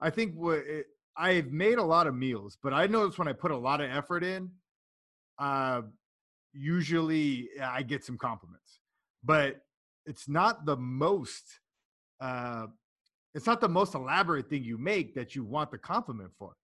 I 0.00 0.10
think 0.10 0.34
what 0.34 0.58
it, 0.58 0.86
I've 1.16 1.52
made 1.52 1.78
a 1.78 1.82
lot 1.84 2.06
of 2.08 2.14
meals, 2.16 2.58
but 2.60 2.74
I 2.74 2.86
notice 2.88 3.16
when 3.16 3.28
I 3.28 3.32
put 3.32 3.52
a 3.52 3.56
lot 3.56 3.80
of 3.80 3.90
effort 3.90 4.24
in, 4.24 4.50
uh, 5.38 5.82
usually 6.52 7.48
I 7.62 7.82
get 7.82 8.04
some 8.04 8.18
compliments, 8.18 8.80
but 9.24 9.60
it's 10.06 10.28
not 10.28 10.64
the 10.64 10.76
most. 10.76 11.44
Uh, 12.20 12.66
it's 13.34 13.46
not 13.46 13.60
the 13.60 13.68
most 13.68 13.94
elaborate 13.94 14.48
thing 14.48 14.64
you 14.64 14.78
make 14.78 15.14
that 15.14 15.34
you 15.34 15.44
want 15.44 15.70
the 15.70 15.78
compliment 15.78 16.30
for. 16.38 16.54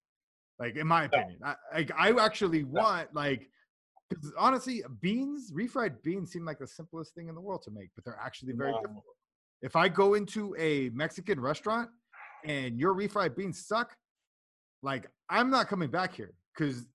Like 0.58 0.76
in 0.76 0.86
my 0.86 1.04
opinion, 1.04 1.38
I 1.44 1.54
I, 1.72 1.86
I 2.10 2.24
actually 2.24 2.64
want 2.64 3.14
like 3.14 3.48
because 4.10 4.32
honestly, 4.38 4.82
beans, 5.00 5.52
refried 5.52 6.02
beans, 6.02 6.32
seem 6.32 6.44
like 6.44 6.58
the 6.58 6.66
simplest 6.66 7.14
thing 7.14 7.28
in 7.28 7.34
the 7.34 7.40
world 7.40 7.62
to 7.62 7.70
make, 7.70 7.90
but 7.94 8.04
they're 8.04 8.20
actually 8.22 8.52
very 8.52 8.72
difficult. 8.72 9.04
If 9.62 9.76
I 9.76 9.88
go 9.88 10.14
into 10.14 10.54
a 10.58 10.90
Mexican 10.90 11.40
restaurant 11.40 11.88
and 12.44 12.78
your 12.78 12.94
refried 12.94 13.36
beans 13.36 13.66
suck, 13.66 13.96
like 14.82 15.08
I'm 15.30 15.50
not 15.50 15.68
coming 15.68 15.90
back 15.90 16.14
here 16.14 16.34
because, 16.56 16.86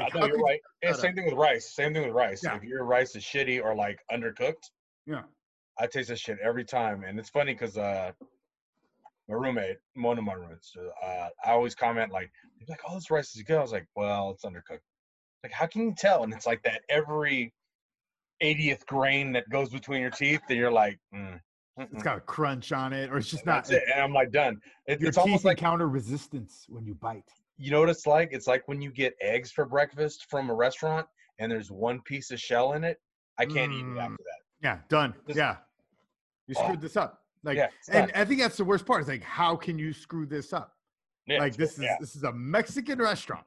like, 0.00 0.14
you're 0.14 0.38
right. 0.38 0.60
Yeah, 0.82 0.92
same 0.92 1.14
thing 1.14 1.26
with 1.26 1.34
rice. 1.34 1.74
Same 1.74 1.92
thing 1.92 2.04
with 2.06 2.14
rice. 2.14 2.42
Yeah. 2.42 2.56
If 2.56 2.64
your 2.64 2.84
rice 2.84 3.14
is 3.14 3.22
shitty 3.22 3.62
or 3.62 3.74
like 3.74 4.00
undercooked, 4.10 4.70
yeah, 5.06 5.22
I 5.78 5.86
taste 5.86 6.08
this 6.08 6.20
shit 6.20 6.38
every 6.42 6.64
time. 6.64 7.04
And 7.04 7.18
it's 7.18 7.30
funny 7.30 7.52
because 7.52 7.76
uh, 7.76 8.12
my 9.28 9.34
roommate, 9.34 9.78
one 9.94 10.18
of 10.18 10.24
my 10.24 10.34
roommates, 10.34 10.74
uh, 11.02 11.28
I 11.44 11.50
always 11.50 11.74
comment 11.74 12.12
like, 12.12 12.30
like, 12.68 12.80
"Oh, 12.88 12.94
this 12.94 13.10
rice 13.10 13.34
is 13.36 13.42
good." 13.42 13.58
I 13.58 13.62
was 13.62 13.72
like, 13.72 13.86
"Well, 13.94 14.30
it's 14.30 14.44
undercooked." 14.44 14.80
Like, 15.42 15.52
how 15.52 15.66
can 15.66 15.82
you 15.82 15.94
tell? 15.96 16.22
And 16.22 16.32
it's 16.32 16.46
like 16.46 16.62
that 16.62 16.82
every 16.88 17.52
80th 18.42 18.86
grain 18.86 19.32
that 19.32 19.48
goes 19.48 19.70
between 19.70 20.00
your 20.00 20.10
teeth, 20.10 20.40
and 20.48 20.58
you're 20.58 20.70
like, 20.70 20.98
mm, 21.14 21.38
it's 21.78 22.02
got 22.02 22.18
a 22.18 22.20
crunch 22.20 22.72
on 22.72 22.92
it, 22.92 23.10
or 23.10 23.18
it's 23.18 23.30
just 23.30 23.46
not. 23.46 23.64
That's 23.64 23.70
it. 23.70 23.82
And 23.92 24.02
I'm 24.02 24.12
like 24.12 24.30
done. 24.30 24.60
It, 24.86 25.00
Your 25.00 25.08
it's 25.08 25.16
teeth 25.16 25.24
almost 25.24 25.44
like 25.44 25.58
encounter 25.58 25.88
resistance 25.88 26.66
when 26.68 26.84
you 26.84 26.94
bite. 26.94 27.30
You 27.58 27.70
know 27.70 27.80
what 27.80 27.88
it's 27.88 28.06
like? 28.06 28.30
It's 28.32 28.46
like 28.46 28.66
when 28.66 28.80
you 28.82 28.90
get 28.90 29.14
eggs 29.20 29.50
for 29.52 29.64
breakfast 29.64 30.26
from 30.30 30.50
a 30.50 30.54
restaurant 30.54 31.06
and 31.38 31.50
there's 31.50 31.70
one 31.70 32.00
piece 32.02 32.30
of 32.30 32.40
shell 32.40 32.72
in 32.74 32.84
it. 32.84 32.98
I 33.38 33.46
can't 33.46 33.72
eat 33.72 33.80
it 33.80 33.84
Mm. 33.84 34.00
after 34.02 34.16
that. 34.24 34.40
Yeah, 34.62 34.78
done. 34.88 35.14
Yeah, 35.28 35.56
you 36.46 36.54
Oh. 36.58 36.62
screwed 36.64 36.80
this 36.80 36.96
up. 36.96 37.24
Like, 37.44 37.56
Yeah, 37.56 37.68
and 37.90 38.08
done. 38.12 38.20
I 38.20 38.24
think 38.24 38.40
that's 38.40 38.56
the 38.56 38.64
worst 38.64 38.86
part. 38.86 39.02
Is 39.02 39.08
like, 39.08 39.22
how 39.22 39.56
can 39.56 39.78
you 39.78 39.92
screw 39.92 40.26
this 40.26 40.52
up? 40.52 40.76
Yeah, 41.26 41.38
like 41.40 41.56
this 41.56 41.72
is 41.78 41.84
yeah. 41.84 41.96
this 42.00 42.16
is 42.16 42.24
a 42.24 42.32
Mexican 42.32 42.98
restaurant. 42.98 43.46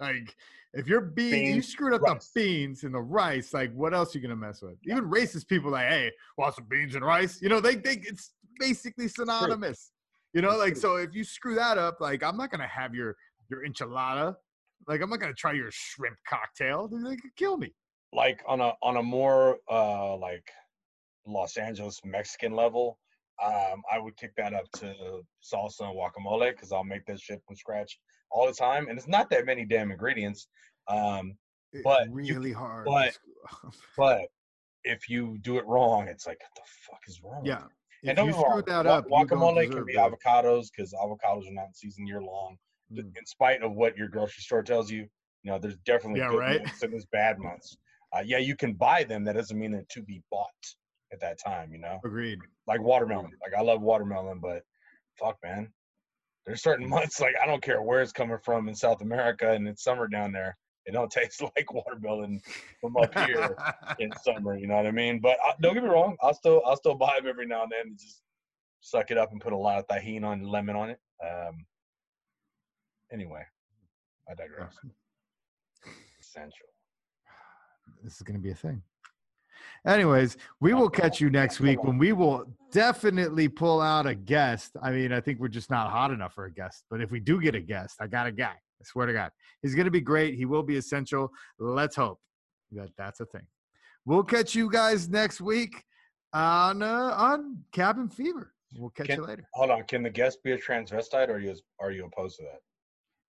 Like 0.00 0.36
if 0.74 0.86
you're 0.88 1.00
bean, 1.00 1.54
you 1.56 1.62
screwed 1.62 1.94
up 1.94 2.02
rice. 2.02 2.28
the 2.32 2.40
beans 2.40 2.84
and 2.84 2.94
the 2.94 3.00
rice. 3.00 3.52
Like 3.54 3.72
what 3.72 3.94
else 3.94 4.14
are 4.14 4.18
you 4.18 4.22
gonna 4.22 4.36
mess 4.36 4.62
with? 4.62 4.76
Even 4.84 5.04
racist 5.10 5.48
people 5.48 5.70
like, 5.70 5.88
hey, 5.88 6.12
want 6.36 6.54
some 6.54 6.66
beans 6.68 6.94
and 6.94 7.04
rice? 7.04 7.40
You 7.40 7.48
know, 7.48 7.60
they 7.60 7.76
think 7.76 8.06
it's 8.06 8.32
basically 8.58 9.08
synonymous. 9.08 9.90
You 10.34 10.42
know, 10.42 10.50
It's 10.50 10.58
like 10.58 10.72
true. 10.74 10.80
so 10.82 10.96
if 10.96 11.14
you 11.14 11.24
screw 11.24 11.54
that 11.54 11.78
up, 11.78 12.00
like 12.00 12.22
I'm 12.22 12.36
not 12.36 12.50
gonna 12.50 12.66
have 12.66 12.94
your 12.94 13.16
your 13.50 13.66
enchilada. 13.66 14.34
Like 14.86 15.00
I'm 15.00 15.10
not 15.10 15.20
gonna 15.20 15.34
try 15.34 15.52
your 15.52 15.70
shrimp 15.70 16.16
cocktail. 16.28 16.88
They 16.88 17.16
could 17.16 17.34
kill 17.36 17.56
me. 17.56 17.74
like 18.12 18.42
on 18.46 18.60
a 18.60 18.72
on 18.82 18.96
a 18.96 19.02
more 19.02 19.58
uh 19.70 20.16
like 20.16 20.48
Los 21.26 21.56
Angeles 21.56 22.00
Mexican 22.04 22.52
level, 22.54 22.98
um, 23.44 23.82
I 23.92 23.98
would 23.98 24.16
kick 24.16 24.32
that 24.36 24.54
up 24.54 24.70
to 24.76 24.94
salsa 25.42 25.80
and 25.80 25.96
guacamole 25.96 26.52
because 26.52 26.70
I'll 26.72 26.84
make 26.84 27.04
that 27.06 27.20
shit 27.20 27.42
from 27.46 27.56
scratch 27.56 27.98
all 28.30 28.46
the 28.46 28.52
time, 28.52 28.88
and 28.88 28.96
it's 28.98 29.08
not 29.08 29.28
that 29.30 29.44
many 29.44 29.64
damn 29.64 29.90
ingredients. 29.90 30.46
Um, 30.88 31.36
But 31.82 32.06
you- 32.06 32.12
really 32.14 32.52
hard. 32.52 32.84
but- 32.86 33.18
but 33.96 34.22
if 34.84 35.08
you 35.08 35.36
do 35.38 35.58
it 35.58 35.66
wrong, 35.66 36.06
it's 36.06 36.26
like 36.28 36.38
what 36.40 36.54
the 36.54 36.62
fuck 36.88 37.00
is 37.08 37.20
wrong? 37.24 37.42
yeah. 37.44 37.60
you? 37.62 37.66
If 38.04 38.08
And 38.10 38.16
don't 38.18 38.26
you 38.28 38.32
me 38.36 38.38
wrong, 38.42 38.50
screw 38.62 38.72
that 38.74 38.86
up, 38.86 39.04
you 39.06 39.10
guacamole 39.10 39.70
can 39.70 39.84
be 39.84 39.94
that. 39.94 40.12
avocados 40.12 40.66
because 40.70 40.92
avocados 40.92 41.48
are 41.48 41.52
not 41.52 41.66
in 41.66 41.74
season 41.74 42.06
year 42.06 42.22
long. 42.22 42.56
Mm. 42.92 43.16
in 43.16 43.26
spite 43.26 43.62
of 43.62 43.72
what 43.72 43.96
your 43.96 44.08
grocery 44.08 44.42
store 44.42 44.62
tells 44.62 44.90
you, 44.90 45.08
you 45.42 45.50
know, 45.50 45.58
there's 45.58 45.76
definitely 45.84 46.20
Yeah, 46.20 46.28
good 46.30 46.38
right. 46.38 46.62
months 46.62 46.82
and 46.82 46.92
there's 46.92 47.06
bad 47.06 47.38
months. 47.38 47.76
Uh, 48.16 48.22
yeah, 48.24 48.38
you 48.38 48.54
can 48.56 48.74
buy 48.74 49.02
them. 49.04 49.24
That 49.24 49.34
doesn't 49.34 49.58
mean 49.58 49.72
they're 49.72 49.84
to 49.90 50.02
be 50.02 50.22
bought 50.30 50.48
at 51.12 51.20
that 51.20 51.38
time. 51.38 51.72
You 51.72 51.78
know, 51.80 51.98
Agreed. 52.04 52.38
like 52.66 52.80
watermelon. 52.80 53.32
Like 53.42 53.54
I 53.58 53.62
love 53.62 53.82
watermelon, 53.82 54.38
but 54.40 54.62
fuck, 55.18 55.36
man, 55.42 55.72
there's 56.46 56.62
certain 56.62 56.88
months 56.96 57.20
like 57.20 57.34
I 57.42 57.46
don't 57.46 57.62
care 57.62 57.82
where 57.82 58.02
it's 58.02 58.12
coming 58.12 58.38
from 58.44 58.68
in 58.68 58.74
South 58.74 59.02
America 59.02 59.50
and 59.52 59.66
it's 59.66 59.82
summer 59.82 60.06
down 60.08 60.32
there. 60.32 60.56
It 60.86 60.92
don't 60.92 61.10
taste 61.10 61.42
like 61.42 61.72
watermelon 61.72 62.40
from 62.80 62.96
up 62.96 63.12
here 63.18 63.56
in 63.98 64.12
summer. 64.22 64.56
You 64.56 64.68
know 64.68 64.76
what 64.76 64.86
I 64.86 64.92
mean? 64.92 65.18
But 65.20 65.38
uh, 65.44 65.54
don't 65.60 65.74
get 65.74 65.82
me 65.82 65.88
wrong. 65.90 66.16
I'll 66.22 66.34
still 66.34 66.62
I'll 66.64 66.76
still 66.76 66.94
buy 66.94 67.16
them 67.16 67.26
every 67.26 67.46
now 67.46 67.64
and 67.64 67.72
then 67.72 67.86
and 67.88 67.98
just 67.98 68.22
suck 68.80 69.10
it 69.10 69.18
up 69.18 69.32
and 69.32 69.40
put 69.40 69.52
a 69.52 69.56
lot 69.56 69.78
of 69.78 69.86
Tajín 69.88 70.22
on 70.24 70.44
lemon 70.44 70.76
on 70.76 70.90
it. 70.90 71.00
Um, 71.24 71.66
anyway, 73.12 73.42
I 74.28 74.34
digress. 74.34 74.74
Essential. 76.20 76.66
this 78.02 78.16
is 78.16 78.22
going 78.22 78.36
to 78.36 78.42
be 78.42 78.50
a 78.50 78.54
thing. 78.54 78.82
Anyways, 79.86 80.36
we 80.60 80.74
will 80.74 80.90
catch 80.90 81.20
you 81.20 81.30
next 81.30 81.60
week 81.60 81.82
when 81.84 81.96
we 81.96 82.12
will 82.12 82.44
definitely 82.72 83.48
pull 83.48 83.80
out 83.80 84.06
a 84.06 84.14
guest. 84.14 84.72
I 84.82 84.90
mean, 84.90 85.12
I 85.12 85.20
think 85.20 85.38
we're 85.38 85.48
just 85.48 85.70
not 85.70 85.90
hot 85.90 86.10
enough 86.10 86.34
for 86.34 86.46
a 86.46 86.52
guest, 86.52 86.84
but 86.90 87.00
if 87.00 87.10
we 87.10 87.20
do 87.20 87.40
get 87.40 87.54
a 87.54 87.60
guest, 87.60 87.96
I 88.00 88.06
got 88.06 88.26
a 88.26 88.32
guy. 88.32 88.54
I 88.54 88.84
swear 88.84 89.06
to 89.06 89.12
God, 89.12 89.30
he's 89.62 89.74
going 89.74 89.86
to 89.86 89.90
be 89.90 90.00
great. 90.00 90.34
He 90.34 90.44
will 90.44 90.62
be 90.62 90.76
essential. 90.76 91.30
Let's 91.58 91.96
hope 91.96 92.20
that 92.72 92.90
that's 92.98 93.20
a 93.20 93.26
thing. 93.26 93.46
We'll 94.04 94.24
catch 94.24 94.54
you 94.54 94.70
guys 94.70 95.08
next 95.08 95.40
week 95.40 95.82
on 96.32 96.82
uh, 96.82 97.14
on 97.16 97.58
Cabin 97.72 98.08
Fever. 98.08 98.52
We'll 98.76 98.90
catch 98.90 99.06
Can- 99.06 99.20
you 99.20 99.26
later. 99.26 99.48
Hold 99.54 99.70
on. 99.70 99.84
Can 99.84 100.02
the 100.02 100.10
guest 100.10 100.42
be 100.42 100.52
a 100.52 100.58
transvestite, 100.58 101.28
or 101.28 101.34
are 101.34 101.38
you 101.38 101.54
are 101.80 101.90
you 101.90 102.04
opposed 102.04 102.36
to 102.36 102.42
that? 102.42 102.60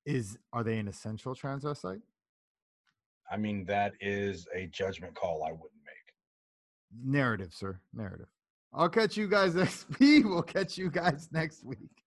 Is 0.07 0.37
are 0.53 0.63
they 0.63 0.77
an 0.77 0.87
essential 0.87 1.35
transvestite? 1.35 1.99
I 3.29 3.35
mean, 3.35 3.65
that 3.65 3.91
is 3.99 4.47
a 4.55 4.67
judgment 4.67 5.13
call 5.15 5.43
I 5.43 5.51
wouldn't 5.51 5.81
make. 5.85 6.15
Narrative, 7.03 7.53
sir. 7.53 7.81
Narrative. 7.93 8.29
I'll 8.73 8.87
catch 8.87 9.17
you 9.17 9.27
guys 9.27 9.53
next 9.63 9.85
week. 9.99 10.23
We'll 10.23 10.43
catch 10.43 10.77
you 10.77 10.89
guys 10.89 11.27
next 11.33 11.65
week. 11.65 12.05